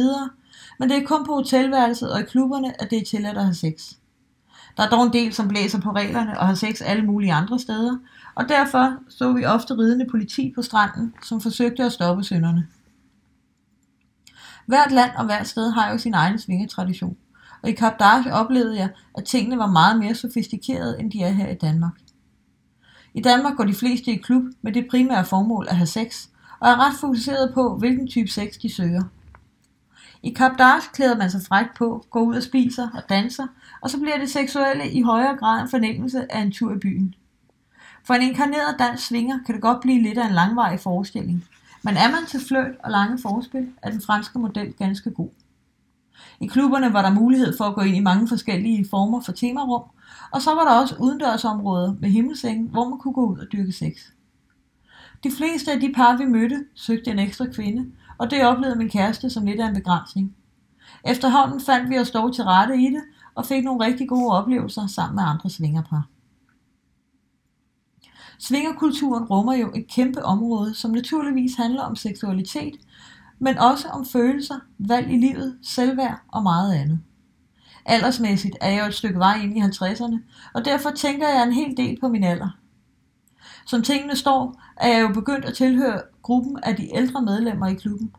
men 0.78 0.90
det 0.90 0.96
er 0.96 1.06
kun 1.06 1.26
på 1.26 1.34
hotelværelset 1.34 2.12
og 2.12 2.20
i 2.20 2.24
klubberne, 2.24 2.82
at 2.82 2.90
det 2.90 2.98
er 2.98 3.04
tilladt 3.04 3.38
at 3.38 3.44
have 3.44 3.54
sex. 3.54 3.92
Der 4.76 4.82
er 4.82 4.88
dog 4.88 5.02
en 5.02 5.12
del, 5.12 5.32
som 5.32 5.48
blæser 5.48 5.80
på 5.80 5.90
reglerne 5.90 6.40
og 6.40 6.46
har 6.46 6.54
sex 6.54 6.82
alle 6.84 7.04
mulige 7.04 7.32
andre 7.32 7.58
steder, 7.58 7.96
og 8.36 8.48
derfor 8.48 8.96
så 9.08 9.32
vi 9.32 9.44
ofte 9.44 9.74
ridende 9.74 10.06
politi 10.10 10.52
på 10.54 10.62
stranden, 10.62 11.14
som 11.22 11.40
forsøgte 11.40 11.84
at 11.84 11.92
stoppe 11.92 12.24
synderne. 12.24 12.68
Hvert 14.66 14.92
land 14.92 15.10
og 15.16 15.24
hvert 15.24 15.46
sted 15.46 15.70
har 15.70 15.90
jo 15.90 15.98
sin 15.98 16.14
egen 16.14 16.38
svingetradition, 16.38 17.16
og 17.62 17.70
i 17.70 17.76
Cap 17.76 17.92
d'Arche 18.02 18.30
oplevede 18.30 18.76
jeg, 18.76 18.90
at 19.14 19.24
tingene 19.24 19.58
var 19.58 19.66
meget 19.66 19.98
mere 19.98 20.14
sofistikerede, 20.14 21.00
end 21.00 21.12
de 21.12 21.22
er 21.22 21.30
her 21.30 21.48
i 21.48 21.54
Danmark. 21.54 22.00
I 23.14 23.20
Danmark 23.20 23.56
går 23.56 23.64
de 23.64 23.74
fleste 23.74 24.10
i 24.10 24.16
klub 24.16 24.42
med 24.62 24.72
det 24.72 24.86
primære 24.90 25.24
formål 25.24 25.66
at 25.68 25.76
have 25.76 25.86
sex, 25.86 26.26
og 26.60 26.68
er 26.68 26.86
ret 26.86 26.94
fokuseret 27.00 27.54
på, 27.54 27.76
hvilken 27.78 28.08
type 28.08 28.30
sex 28.30 28.52
de 28.62 28.74
søger. 28.74 29.02
I 30.22 30.34
Cap 30.34 30.52
d'Arche 30.60 30.92
klæder 30.92 31.16
man 31.16 31.30
sig 31.30 31.40
frækt 31.48 31.76
på, 31.78 32.04
går 32.10 32.20
ud 32.20 32.36
og 32.36 32.42
spiser 32.42 32.88
og 32.94 33.02
danser, 33.08 33.46
og 33.80 33.90
så 33.90 34.00
bliver 34.00 34.18
det 34.18 34.30
seksuelle 34.30 34.90
i 34.90 35.02
højere 35.02 35.36
grad 35.36 35.62
en 35.62 35.68
fornemmelse 35.68 36.32
af 36.32 36.40
en 36.40 36.52
tur 36.52 36.74
i 36.74 36.78
byen. 36.78 37.14
For 38.06 38.14
en 38.14 38.22
inkarneret 38.22 38.78
dansk 38.78 39.06
svinger 39.06 39.38
kan 39.46 39.54
det 39.54 39.62
godt 39.62 39.80
blive 39.80 40.02
lidt 40.02 40.18
af 40.18 40.26
en 40.26 40.34
langvarig 40.34 40.80
forestilling, 40.80 41.44
men 41.82 41.96
er 41.96 42.10
man 42.10 42.26
til 42.28 42.40
fløjt 42.48 42.76
og 42.84 42.90
lange 42.90 43.18
forspil, 43.18 43.72
er 43.82 43.90
den 43.90 44.00
franske 44.00 44.38
model 44.38 44.72
ganske 44.72 45.10
god. 45.10 45.28
I 46.40 46.46
klubberne 46.46 46.92
var 46.92 47.02
der 47.02 47.10
mulighed 47.10 47.56
for 47.56 47.64
at 47.64 47.74
gå 47.74 47.80
ind 47.80 47.96
i 47.96 48.00
mange 48.00 48.28
forskellige 48.28 48.86
former 48.90 49.20
for 49.20 49.32
temarum, 49.32 49.82
og 50.32 50.42
så 50.42 50.54
var 50.54 50.64
der 50.64 50.80
også 50.80 50.96
udendørsområder 51.00 51.94
med 52.00 52.10
himmelseng, 52.10 52.70
hvor 52.70 52.88
man 52.88 52.98
kunne 52.98 53.14
gå 53.14 53.26
ud 53.26 53.38
og 53.38 53.46
dyrke 53.52 53.72
sex. 53.72 53.92
De 55.24 55.30
fleste 55.38 55.72
af 55.72 55.80
de 55.80 55.92
par, 55.96 56.16
vi 56.16 56.24
mødte, 56.24 56.64
søgte 56.74 57.10
en 57.10 57.18
ekstra 57.18 57.46
kvinde, 57.46 57.92
og 58.18 58.30
det 58.30 58.44
oplevede 58.44 58.78
min 58.78 58.90
kæreste 58.90 59.30
som 59.30 59.46
lidt 59.46 59.60
af 59.60 59.68
en 59.68 59.74
begrænsning. 59.74 60.36
Efterhånden 61.04 61.60
fandt 61.60 61.90
vi 61.90 61.98
os 61.98 62.10
dog 62.10 62.34
til 62.34 62.44
rette 62.44 62.76
i 62.76 62.86
det, 62.86 63.02
og 63.34 63.46
fik 63.46 63.64
nogle 63.64 63.84
rigtig 63.84 64.08
gode 64.08 64.32
oplevelser 64.32 64.86
sammen 64.86 65.16
med 65.16 65.24
andre 65.24 65.50
svingerpar. 65.50 66.08
Svingerkulturen 68.38 69.24
rummer 69.24 69.54
jo 69.54 69.72
et 69.74 69.86
kæmpe 69.88 70.24
område, 70.24 70.74
som 70.74 70.90
naturligvis 70.90 71.54
handler 71.54 71.82
om 71.82 71.96
seksualitet, 71.96 72.74
men 73.38 73.58
også 73.58 73.88
om 73.88 74.06
følelser, 74.06 74.58
valg 74.78 75.10
i 75.10 75.16
livet, 75.16 75.58
selvværd 75.62 76.20
og 76.28 76.42
meget 76.42 76.74
andet. 76.74 77.00
Aldersmæssigt 77.84 78.56
er 78.60 78.70
jeg 78.70 78.80
jo 78.80 78.86
et 78.86 78.94
stykke 78.94 79.18
vej 79.18 79.40
ind 79.42 79.58
i 79.58 79.60
50'erne, 79.60 80.18
og 80.54 80.64
derfor 80.64 80.90
tænker 80.90 81.28
jeg 81.28 81.42
en 81.42 81.52
hel 81.52 81.76
del 81.76 82.00
på 82.00 82.08
min 82.08 82.24
alder. 82.24 82.58
Som 83.66 83.82
tingene 83.82 84.16
står, 84.16 84.62
er 84.76 84.88
jeg 84.88 85.02
jo 85.02 85.08
begyndt 85.14 85.44
at 85.44 85.54
tilhøre 85.54 86.02
gruppen 86.22 86.58
af 86.62 86.76
de 86.76 86.96
ældre 86.96 87.22
medlemmer 87.22 87.66
i 87.66 87.74
klubben. 87.74 88.10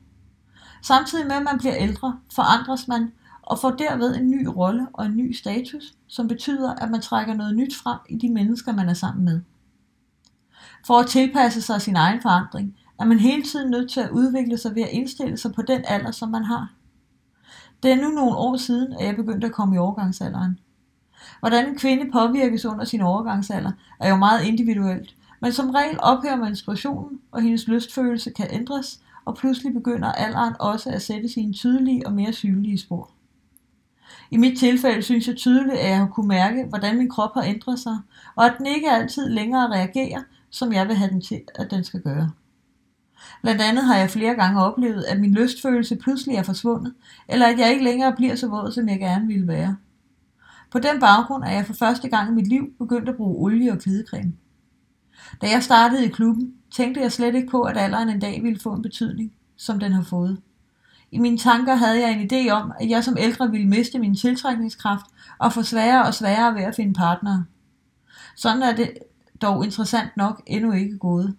Samtidig 0.82 1.28
med 1.28 1.36
at 1.36 1.44
man 1.44 1.58
bliver 1.58 1.76
ældre, 1.78 2.20
forandres 2.36 2.88
man 2.88 3.12
og 3.42 3.60
får 3.60 3.72
derved 3.72 4.16
en 4.16 4.30
ny 4.30 4.46
rolle 4.46 4.88
og 4.94 5.06
en 5.06 5.18
ny 5.18 5.34
status, 5.34 5.94
som 6.08 6.28
betyder, 6.28 6.76
at 6.76 6.92
man 6.92 7.02
trækker 7.02 7.34
noget 7.34 7.56
nyt 7.56 7.76
frem 7.76 8.00
i 8.10 8.16
de 8.16 8.30
mennesker, 8.30 8.74
man 8.74 8.90
er 8.90 8.94
sammen 8.94 9.26
med. 9.26 9.42
For 10.86 11.00
at 11.00 11.08
tilpasse 11.08 11.62
sig 11.62 11.82
sin 11.82 11.96
egen 11.96 12.22
forandring, 12.22 12.76
er 13.00 13.06
man 13.06 13.20
hele 13.20 13.44
tiden 13.44 13.72
nødt 13.72 13.92
til 13.92 14.00
at 14.00 14.10
udvikle 14.10 14.58
sig 14.58 14.76
ved 14.76 14.84
at 14.84 14.90
indstille 14.90 15.38
sig 15.38 15.54
på 15.54 15.62
den 15.62 15.82
alder, 15.88 16.12
som 16.12 16.30
man 16.30 16.44
har. 16.44 16.74
Det 17.84 17.92
er 17.92 17.96
nu 17.96 18.10
nogle 18.10 18.36
år 18.36 18.58
siden, 18.58 18.94
at 18.94 19.06
jeg 19.06 19.16
begyndte 19.16 19.48
at 19.48 19.54
komme 19.54 19.76
i 19.76 19.78
overgangsalderen. 19.78 20.60
Hvordan 21.40 21.70
en 21.70 21.78
kvinde 21.78 22.12
påvirkes 22.12 22.66
under 22.66 22.86
sin 22.86 23.02
overgangsalder, 23.02 23.72
er 24.00 24.10
jo 24.10 24.16
meget 24.16 24.44
individuelt, 24.44 25.16
men 25.42 25.52
som 25.52 25.70
regel 25.70 26.00
ophører 26.00 26.36
man 26.36 26.50
inspirationen, 26.50 27.20
og 27.32 27.42
hendes 27.42 27.68
lystfølelse 27.68 28.32
kan 28.32 28.48
ændres, 28.52 29.00
og 29.26 29.36
pludselig 29.36 29.74
begynder 29.74 30.12
alderen 30.12 30.54
også 30.60 30.90
at 30.90 31.02
sætte 31.02 31.30
sine 31.30 31.54
tydelige 31.54 32.08
og 32.08 32.14
mere 32.14 32.34
synlige 32.34 32.80
spor. 32.80 33.12
I 34.32 34.38
mit 34.38 34.60
tilfælde 34.60 35.02
synes 35.02 35.28
jeg 35.28 35.36
tydeligt, 35.36 35.78
at 35.78 35.90
jeg 35.90 35.98
har 35.98 36.08
kunne 36.08 36.28
mærke, 36.28 36.66
hvordan 36.70 36.98
min 36.98 37.10
krop 37.10 37.34
har 37.34 37.44
ændret 37.44 37.80
sig, 37.80 37.98
og 38.36 38.46
at 38.46 38.54
den 38.58 38.66
ikke 38.66 38.92
altid 38.92 39.30
længere 39.30 39.68
reagerer, 39.68 40.22
som 40.50 40.74
jeg 40.74 40.88
vil 40.88 40.96
have 40.96 41.12
den 41.12 41.22
til, 41.22 41.42
at 41.56 41.72
den 41.72 41.84
skal 41.84 42.02
gøre. 42.02 42.32
Blandt 43.42 43.62
andet 43.62 43.84
har 43.84 43.98
jeg 43.98 44.10
flere 44.10 44.36
gange 44.36 44.64
oplevet, 44.64 45.04
at 45.04 45.20
min 45.20 45.34
lystfølelse 45.34 45.96
pludselig 45.96 46.36
er 46.36 46.44
forsvundet, 46.44 46.94
eller 47.28 47.46
at 47.48 47.60
jeg 47.60 47.72
ikke 47.72 47.84
længere 47.84 48.16
bliver 48.16 48.36
så 48.36 48.48
våd, 48.48 48.72
som 48.72 48.90
jeg 48.90 49.00
gerne 49.00 49.28
ville 49.28 49.48
være. 49.48 49.78
På 50.72 50.80
den 50.80 51.00
baggrund 51.00 51.44
er 51.44 51.52
jeg 51.52 51.66
for 51.66 51.74
første 51.74 52.10
gang 52.10 52.30
i 52.30 52.34
mit 52.34 52.48
liv 52.48 52.74
begyndt 52.78 53.10
at 53.10 53.16
bruge 53.16 53.44
olie 53.44 53.72
og 53.72 53.78
glidecreme. 53.78 54.34
Da 55.42 55.50
jeg 55.50 55.64
startede 55.64 56.06
i 56.06 56.10
klubben, 56.10 56.54
tænkte 56.72 57.02
jeg 57.02 57.12
slet 57.12 57.36
ikke 57.36 57.50
på, 57.52 57.62
at 57.62 57.78
alderen 57.78 58.10
en 58.10 58.20
dag 58.20 58.44
ville 58.44 58.60
få 58.60 58.74
en 58.74 58.82
betydning, 58.82 59.34
som 59.58 59.80
den 59.80 59.92
har 59.92 60.04
fået. 60.04 60.42
I 61.12 61.18
mine 61.18 61.38
tanker 61.38 61.76
havde 61.76 62.00
jeg 62.00 62.12
en 62.12 62.30
idé 62.32 62.52
om, 62.52 62.72
at 62.80 62.90
jeg 62.90 63.04
som 63.04 63.18
ældre 63.20 63.52
ville 63.52 63.68
miste 63.68 64.00
min 64.00 64.16
tiltrækningskraft 64.16 65.06
og 65.38 65.54
få 65.54 65.64
sværere 65.64 66.06
og 66.06 66.14
sværere 66.14 66.56
ved 66.56 66.62
at 66.62 66.76
finde 66.76 66.94
partnere. 66.94 67.46
Sådan 68.36 68.64
er 68.64 68.76
det 68.76 68.94
dog 69.42 69.66
interessant 69.66 70.18
nok 70.18 70.42
endnu 70.46 70.72
ikke 70.72 70.98
gået. 70.98 71.36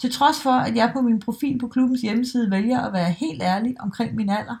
Til 0.00 0.12
trods 0.12 0.40
for, 0.42 0.52
at 0.52 0.76
jeg 0.76 0.90
på 0.92 1.00
min 1.00 1.20
profil 1.20 1.58
på 1.58 1.68
klubbens 1.68 2.00
hjemmeside 2.00 2.50
vælger 2.50 2.80
at 2.80 2.92
være 2.92 3.10
helt 3.10 3.42
ærlig 3.42 3.80
omkring 3.80 4.14
min 4.14 4.28
alder, 4.28 4.56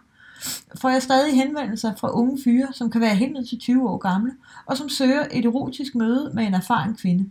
får 0.80 0.88
jeg 0.88 1.02
stadig 1.02 1.34
henvendelser 1.34 1.94
fra 1.96 2.10
unge 2.10 2.38
fyre, 2.44 2.72
som 2.72 2.90
kan 2.90 3.00
være 3.00 3.14
helt 3.14 3.32
ned 3.32 3.46
til 3.46 3.58
20 3.58 3.88
år 3.88 3.98
gamle, 3.98 4.32
og 4.66 4.76
som 4.76 4.88
søger 4.88 5.26
et 5.32 5.44
erotisk 5.44 5.94
møde 5.94 6.30
med 6.34 6.46
en 6.46 6.54
erfaren 6.54 6.96
kvinde. 6.96 7.30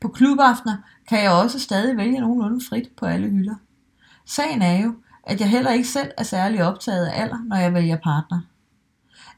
På 0.00 0.08
klubaftener 0.08 0.76
kan 1.08 1.22
jeg 1.22 1.30
også 1.30 1.58
stadig 1.58 1.96
vælge 1.96 2.20
nogenlunde 2.20 2.64
frit 2.68 2.90
på 2.96 3.06
alle 3.06 3.28
hylder. 3.28 3.54
Sagen 4.24 4.62
er 4.62 4.82
jo, 4.84 4.94
at 5.22 5.40
jeg 5.40 5.50
heller 5.50 5.70
ikke 5.70 5.88
selv 5.88 6.10
er 6.18 6.22
særlig 6.22 6.64
optaget 6.64 7.06
af 7.06 7.22
alder, 7.22 7.38
når 7.46 7.56
jeg 7.56 7.74
vælger 7.74 7.96
partner. 7.96 8.40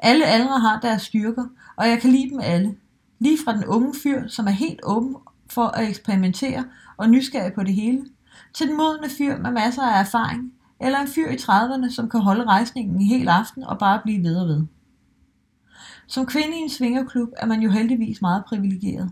Alle 0.00 0.24
aldre 0.24 0.60
har 0.60 0.80
deres 0.80 1.02
styrker, 1.02 1.46
og 1.76 1.88
jeg 1.88 2.00
kan 2.00 2.10
lide 2.10 2.30
dem 2.30 2.40
alle. 2.42 2.76
Lige 3.22 3.38
fra 3.44 3.56
den 3.56 3.64
unge 3.64 3.94
fyr, 4.02 4.28
som 4.28 4.46
er 4.46 4.50
helt 4.50 4.80
åben 4.82 5.16
for 5.50 5.66
at 5.66 5.88
eksperimentere 5.88 6.64
og 6.96 7.10
nysgerrig 7.10 7.52
på 7.52 7.62
det 7.62 7.74
hele, 7.74 8.06
til 8.54 8.68
den 8.68 8.76
modne 8.76 9.08
fyr 9.18 9.38
med 9.38 9.50
masser 9.50 9.82
af 9.82 10.00
erfaring, 10.00 10.52
eller 10.80 10.98
en 10.98 11.08
fyr 11.08 11.30
i 11.30 11.34
30'erne, 11.34 11.94
som 11.94 12.10
kan 12.10 12.20
holde 12.20 12.44
rejsningen 12.44 12.96
en 12.96 13.06
hel 13.06 13.28
aften 13.28 13.64
og 13.64 13.78
bare 13.78 14.00
blive 14.04 14.22
ved 14.22 14.36
og 14.36 14.48
ved. 14.48 14.66
Som 16.06 16.26
kvinde 16.26 16.56
i 16.58 16.60
en 16.60 16.70
svingerklub 16.70 17.28
er 17.36 17.46
man 17.46 17.60
jo 17.60 17.70
heldigvis 17.70 18.22
meget 18.22 18.44
privilegeret. 18.44 19.10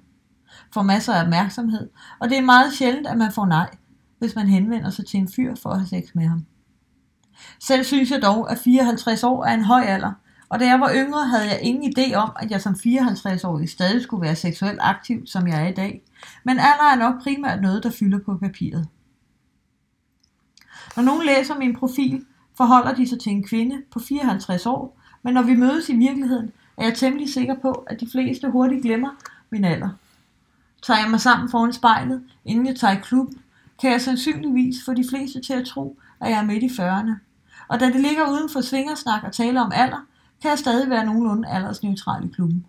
Får 0.75 0.83
masser 0.83 1.15
af 1.15 1.23
opmærksomhed, 1.23 1.89
og 2.19 2.31
det 2.31 2.39
er 2.39 2.43
meget 2.43 2.73
sjældent, 2.73 3.07
at 3.07 3.19
man 3.19 3.33
får 3.33 3.47
nej, 3.47 3.71
hvis 4.19 4.35
man 4.35 4.47
henvender 4.47 4.91
sig 4.91 5.07
til 5.07 5.21
en 5.21 5.29
fyr 5.29 5.55
for 5.55 5.71
at 5.71 5.79
have 5.79 5.89
sex 5.89 6.15
med 6.15 6.27
ham. 6.27 6.45
Selv 7.61 7.85
synes 7.85 8.11
jeg 8.11 8.23
dog, 8.23 8.51
at 8.51 8.59
54 8.59 9.25
år 9.25 9.45
er 9.45 9.55
en 9.55 9.65
høj 9.65 9.83
alder, 9.83 10.13
og 10.51 10.61
da 10.61 10.67
jeg 10.67 10.81
var 10.81 10.93
yngre, 10.95 11.27
havde 11.27 11.45
jeg 11.45 11.59
ingen 11.63 11.93
idé 11.93 12.15
om, 12.15 12.31
at 12.37 12.51
jeg 12.51 12.63
som 12.63 12.73
54-årig 12.73 13.69
stadig 13.69 14.03
skulle 14.03 14.23
være 14.23 14.37
seksuelt 14.37 14.79
aktiv, 14.83 15.27
som 15.27 15.49
jeg 15.49 15.63
er 15.63 15.69
i 15.69 15.73
dag. 15.73 16.03
Men 16.45 16.59
alder 16.59 16.85
er 16.93 16.97
nok 16.97 17.23
primært 17.23 17.63
noget, 17.63 17.83
der 17.83 17.91
fylder 17.91 18.19
på 18.19 18.37
papiret. 18.37 18.89
Når 20.97 21.03
nogen 21.03 21.27
læser 21.27 21.59
min 21.59 21.77
profil, 21.77 22.25
forholder 22.57 22.95
de 22.95 23.09
sig 23.09 23.21
til 23.21 23.33
en 23.33 23.45
kvinde 23.45 23.83
på 23.93 23.99
54 23.99 24.67
år, 24.67 25.01
men 25.23 25.35
når 25.35 25.43
vi 25.43 25.55
mødes 25.55 25.89
i 25.89 25.97
virkeligheden, 25.97 26.53
er 26.77 26.85
jeg 26.85 26.95
temmelig 26.95 27.33
sikker 27.33 27.55
på, 27.63 27.71
at 27.71 28.01
de 28.01 28.09
fleste 28.13 28.51
hurtigt 28.51 28.83
glemmer 28.83 29.11
min 29.51 29.65
alder. 29.65 29.89
Tager 30.83 31.01
jeg 31.01 31.11
mig 31.11 31.21
sammen 31.21 31.51
foran 31.51 31.73
spejlet, 31.73 32.23
inden 32.45 32.67
jeg 32.67 32.77
tager 32.77 32.95
i 32.95 33.01
klubben, 33.03 33.39
kan 33.81 33.93
jeg 33.93 34.01
sandsynligvis 34.01 34.77
få 34.85 34.95
de 34.95 35.05
fleste 35.11 35.41
til 35.41 35.53
at 35.53 35.67
tro, 35.67 35.99
at 36.21 36.31
jeg 36.31 36.39
er 36.39 36.45
midt 36.45 36.63
i 36.63 36.67
40'erne. 36.67 37.13
Og 37.69 37.81
da 37.81 37.87
det 37.87 38.01
ligger 38.01 38.31
uden 38.31 38.49
for 38.51 38.61
svingersnak 38.61 39.25
at 39.25 39.33
tale 39.33 39.61
om 39.61 39.73
alder, 39.75 40.07
kan 40.43 40.51
jeg 40.51 40.59
stadig 40.59 40.91
være 40.91 41.07
nogenlunde 41.07 41.49
aldersneutral 41.49 42.25
i 42.25 42.29
klubben. 42.29 42.67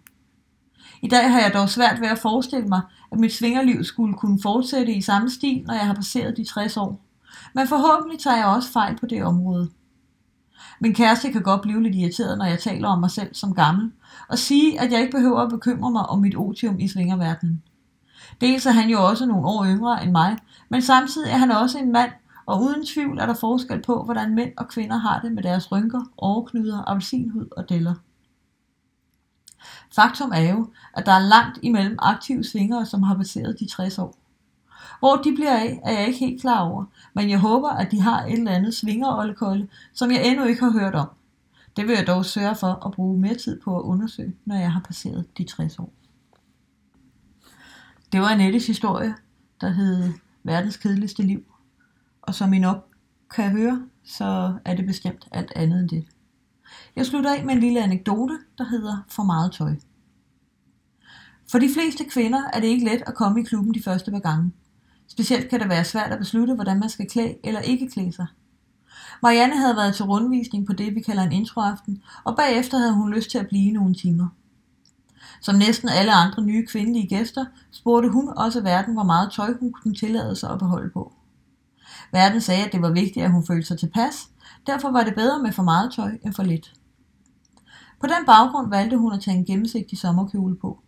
I 1.02 1.08
dag 1.08 1.32
har 1.32 1.40
jeg 1.40 1.54
dog 1.54 1.70
svært 1.70 2.02
ved 2.02 2.08
at 2.08 2.20
forestille 2.20 2.68
mig, 2.68 2.82
at 3.12 3.20
mit 3.20 3.34
svingerliv 3.34 3.84
skulle 3.84 4.14
kunne 4.14 4.42
fortsætte 4.42 4.94
i 4.94 5.02
samme 5.02 5.30
stil, 5.30 5.64
når 5.68 5.74
jeg 5.74 5.86
har 5.86 5.94
passeret 5.94 6.38
de 6.38 6.46
60 6.46 6.78
år. 6.78 7.02
Men 7.56 7.68
forhåbentlig 7.68 8.20
tager 8.20 8.38
jeg 8.38 8.46
også 8.46 8.72
fejl 8.72 8.98
på 8.98 9.06
det 9.06 9.24
område. 9.24 9.70
Min 10.80 10.94
kæreste 10.94 11.32
kan 11.32 11.42
godt 11.42 11.62
blive 11.62 11.84
lidt 11.84 11.96
irriteret, 11.96 12.38
når 12.38 12.46
jeg 12.46 12.60
taler 12.60 12.88
om 12.88 13.00
mig 13.00 13.12
selv 13.12 13.36
som 13.36 13.56
gammel, 13.56 13.92
og 14.28 14.38
sige, 14.38 14.82
at 14.82 14.92
jeg 14.92 15.00
ikke 15.00 15.18
behøver 15.18 15.40
at 15.40 15.50
bekymre 15.50 15.92
mig 15.92 16.06
om 16.06 16.20
mit 16.20 16.36
otium 16.36 16.80
i 16.80 16.88
svingerverdenen. 16.88 17.64
Dels 18.42 18.66
er 18.66 18.72
han 18.72 18.90
jo 18.90 19.08
også 19.08 19.26
nogle 19.26 19.48
år 19.48 19.66
yngre 19.66 20.04
end 20.04 20.12
mig, 20.12 20.38
men 20.70 20.82
samtidig 20.82 21.32
er 21.32 21.38
han 21.38 21.52
også 21.52 21.78
en 21.78 21.92
mand, 21.92 22.12
og 22.46 22.62
uden 22.62 22.86
tvivl 22.86 23.20
er 23.20 23.26
der 23.26 23.34
forskel 23.34 23.82
på, 23.82 24.04
hvordan 24.04 24.36
mænd 24.36 24.52
og 24.58 24.68
kvinder 24.68 24.98
har 24.98 25.20
det 25.20 25.32
med 25.32 25.44
deres 25.44 25.72
rynker, 25.72 26.02
overknuder, 26.18 26.90
appelsinhud 26.90 27.48
og 27.58 27.70
deller. 27.70 27.94
Faktum 29.96 30.32
er 30.34 30.50
jo, 30.52 30.68
at 30.94 31.06
der 31.06 31.12
er 31.12 31.20
langt 31.20 31.60
imellem 31.62 31.98
aktive 32.00 32.44
svingere, 32.44 32.86
som 32.86 33.04
har 33.04 33.16
passeret 33.16 33.60
de 33.60 33.68
60 33.68 34.00
år. 34.00 34.18
Hvor 35.00 35.16
de 35.16 35.36
bliver 35.36 35.58
af, 35.58 35.80
er 35.84 35.92
jeg 35.92 36.08
ikke 36.08 36.20
helt 36.20 36.42
klar 36.42 36.60
over, 36.60 36.86
men 37.14 37.30
jeg 37.30 37.40
håber, 37.40 37.70
at 37.70 37.92
de 37.92 38.02
har 38.02 38.24
et 38.24 38.34
eller 38.34 38.52
andet 38.52 38.74
svingerollekolde, 38.74 39.68
som 39.94 40.12
jeg 40.12 40.28
endnu 40.28 40.46
ikke 40.46 40.64
har 40.64 40.72
hørt 40.72 40.96
om. 40.96 41.10
Det 41.76 41.88
vil 41.88 41.96
jeg 41.96 42.08
dog 42.08 42.26
sørge 42.26 42.56
for 42.56 42.86
at 42.86 42.92
bruge 42.92 43.20
mere 43.20 43.36
tid 43.36 43.62
på 43.62 43.78
at 43.78 43.82
undersøge, 43.82 44.36
når 44.46 44.56
jeg 44.56 44.72
har 44.72 44.80
passeret 44.80 45.38
de 45.38 45.44
60 45.44 45.80
år. 45.80 45.94
Det 48.12 48.22
var 48.22 48.28
Anettes 48.28 48.68
historie, 48.68 49.16
der 49.62 49.70
hed 49.70 50.14
Verdens 50.44 50.78
kedeligste 50.78 51.24
liv. 51.24 51.51
Og 52.22 52.36
som 52.36 52.54
I 52.54 52.60
nok 52.60 52.88
kan 53.36 53.52
høre, 53.52 53.88
så 54.04 54.58
er 54.66 54.76
det 54.76 54.86
bestemt 54.86 55.28
alt 55.32 55.52
andet 55.56 55.80
end 55.80 55.90
det. 55.90 56.06
Jeg 56.96 57.06
slutter 57.06 57.36
af 57.36 57.46
med 57.46 57.54
en 57.54 57.60
lille 57.60 57.84
anekdote, 57.84 58.40
der 58.58 58.64
hedder 58.64 58.98
For 59.10 59.24
meget 59.24 59.52
tøj. 59.52 59.76
For 61.52 61.60
de 61.60 61.70
fleste 61.74 62.06
kvinder 62.06 62.42
er 62.54 62.60
det 62.60 62.68
ikke 62.68 62.86
let 62.86 63.04
at 63.08 63.16
komme 63.16 63.42
i 63.42 63.44
klubben 63.44 63.74
de 63.74 63.84
første 63.84 64.12
par 64.12 64.20
gange. 64.20 64.52
Specielt 65.08 65.50
kan 65.50 65.60
det 65.60 65.70
være 65.70 65.84
svært 65.84 66.12
at 66.12 66.20
beslutte, 66.20 66.56
hvordan 66.56 66.80
man 66.80 66.90
skal 66.90 67.10
klæde 67.10 67.36
eller 67.44 67.60
ikke 67.60 67.90
klæde 67.90 68.12
sig. 68.12 68.28
Marianne 69.24 69.58
havde 69.58 69.76
været 69.76 69.96
til 69.96 70.06
rundvisning 70.06 70.68
på 70.68 70.74
det, 70.74 70.96
vi 70.96 71.02
kalder 71.02 71.24
en 71.24 71.32
introaften, 71.32 72.04
og 72.24 72.36
bagefter 72.36 72.78
havde 72.78 72.94
hun 72.94 73.14
lyst 73.14 73.32
til 73.32 73.38
at 73.38 73.48
blive 73.48 73.72
nogle 73.72 73.96
timer. 73.96 74.28
Som 75.42 75.56
næsten 75.56 75.90
alle 75.90 76.14
andre 76.14 76.44
nye 76.44 76.68
kvindelige 76.68 77.08
gæster, 77.08 77.46
spurgte 77.72 78.10
hun 78.10 78.30
også 78.38 78.62
verden, 78.62 78.94
hvor 78.94 79.04
meget 79.04 79.32
tøj 79.32 79.54
hun 79.60 79.72
kunne 79.72 79.96
tillade 79.96 80.36
sig 80.36 80.50
at 80.50 80.60
beholde 80.60 80.90
på. 80.90 81.14
Verden 82.12 82.42
sagde, 82.42 82.66
at 82.66 82.72
det 82.72 82.82
var 82.82 82.92
vigtigt, 82.92 83.26
at 83.26 83.32
hun 83.32 83.46
følte 83.46 83.68
sig 83.68 83.80
tilpas, 83.80 84.30
derfor 84.68 84.92
var 84.92 85.04
det 85.04 85.16
bedre 85.16 85.44
med 85.44 85.52
for 85.52 85.64
meget 85.64 85.94
tøj 85.94 86.18
end 86.26 86.34
for 86.34 86.44
lidt. 86.44 86.74
På 88.00 88.08
den 88.08 88.26
baggrund 88.26 88.70
valgte 88.70 88.98
hun 88.98 89.14
at 89.14 89.22
tage 89.22 89.38
en 89.38 89.46
gennemsigtig 89.46 89.98
sommerkjole 89.98 90.56
på. 90.56 90.80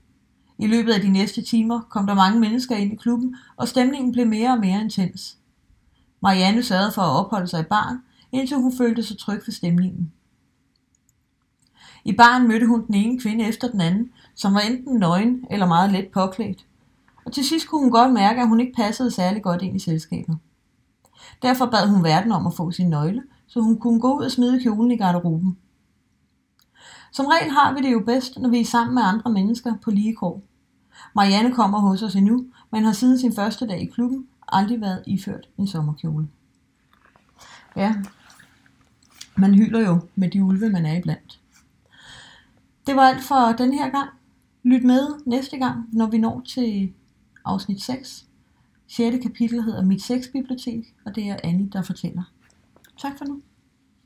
I 0.58 0.68
løbet 0.68 0.94
af 0.94 1.02
de 1.02 1.10
næste 1.10 1.42
timer 1.42 1.82
kom 1.90 2.08
der 2.08 2.14
mange 2.14 2.40
mennesker 2.40 2.76
ind 2.76 2.94
i 2.94 2.96
klubben, 2.96 3.36
og 3.56 3.68
stemningen 3.68 4.12
blev 4.12 4.28
mere 4.28 4.52
og 4.52 4.60
mere 4.60 4.82
intens. 4.82 5.38
Marianne 6.22 6.64
sørgede 6.64 6.92
for 6.92 7.02
at 7.02 7.26
opholde 7.26 7.48
sig 7.48 7.60
i 7.60 7.64
barn, 7.64 7.98
indtil 8.32 8.58
hun 8.58 8.78
følte 8.78 9.04
sig 9.04 9.18
tryg 9.18 9.42
ved 9.46 9.54
stemningen. 9.54 10.12
I 12.06 12.14
baren 12.14 12.48
mødte 12.48 12.68
hun 12.68 12.88
den 12.88 12.96
ene 12.96 13.20
kvinde 13.20 13.46
efter 13.46 13.68
den 13.68 13.82
anden, 13.82 14.12
som 14.36 14.54
var 14.54 14.60
enten 14.60 15.00
nøgen 15.00 15.46
eller 15.52 15.66
meget 15.66 15.92
let 15.92 16.08
påklædt. 16.14 16.66
Og 17.26 17.34
til 17.34 17.46
sidst 17.46 17.68
kunne 17.68 17.82
hun 17.82 17.92
godt 17.92 18.14
mærke, 18.14 18.42
at 18.42 18.48
hun 18.48 18.60
ikke 18.60 18.74
passede 18.76 19.12
særlig 19.12 19.44
godt 19.44 19.62
ind 19.62 19.76
i 19.76 19.80
selskabet. 19.80 20.38
Derfor 21.44 21.66
bad 21.66 21.88
hun 21.90 22.04
verden 22.04 22.32
om 22.32 22.48
at 22.48 22.54
få 22.54 22.72
sin 22.72 22.90
nøgle, 22.90 23.24
så 23.48 23.62
hun 23.62 23.80
kunne 23.80 24.00
gå 24.00 24.18
ud 24.18 24.24
og 24.24 24.32
smide 24.32 24.64
kjolen 24.64 24.92
i 24.92 24.98
garderoben. 24.98 25.58
Som 27.12 27.26
regel 27.26 27.52
har 27.52 27.74
vi 27.74 27.82
det 27.82 27.94
jo 27.94 28.00
bedst, 28.06 28.40
når 28.40 28.50
vi 28.50 28.60
er 28.60 28.66
sammen 28.66 28.96
med 28.96 29.04
andre 29.04 29.32
mennesker 29.32 29.76
på 29.84 29.92
lige 29.92 30.16
krog. 30.16 30.44
Marianne 31.16 31.56
kommer 31.56 31.80
hos 31.80 32.04
os 32.04 32.16
endnu, 32.16 32.46
men 32.72 32.86
har 32.86 32.92
siden 32.92 33.20
sin 33.20 33.34
første 33.34 33.68
dag 33.68 33.82
i 33.82 33.86
klubben 33.86 34.28
aldrig 34.48 34.82
været 34.82 35.04
iført 35.08 35.50
en 35.58 35.68
sommerkjole. 35.68 36.28
Ja, 37.76 37.96
man 39.36 39.54
hylder 39.54 39.80
jo 39.80 40.00
med 40.16 40.30
de 40.30 40.44
ulve, 40.44 40.70
man 40.70 40.86
er 40.86 40.98
iblandt. 40.98 41.40
Det 42.88 42.96
var 42.96 43.02
alt 43.02 43.24
for 43.24 43.56
den 43.58 43.74
her 43.74 43.90
gang. 43.90 44.10
Lyt 44.64 44.84
med 44.84 45.08
næste 45.26 45.58
gang, 45.58 45.90
når 45.92 46.08
vi 46.08 46.18
når 46.18 46.42
til 46.48 46.94
afsnit 47.46 47.82
6. 47.82 48.26
6. 48.96 49.18
kapitel 49.24 49.64
hedder 49.64 49.84
Mit 49.84 50.02
sexbibliotek, 50.02 50.96
og 51.06 51.16
det 51.16 51.24
er 51.24 51.38
Annie, 51.44 51.70
der 51.74 51.82
fortæller. 51.82 52.24
Tak 53.02 53.18
for 53.18 53.26
nu. 53.26 53.42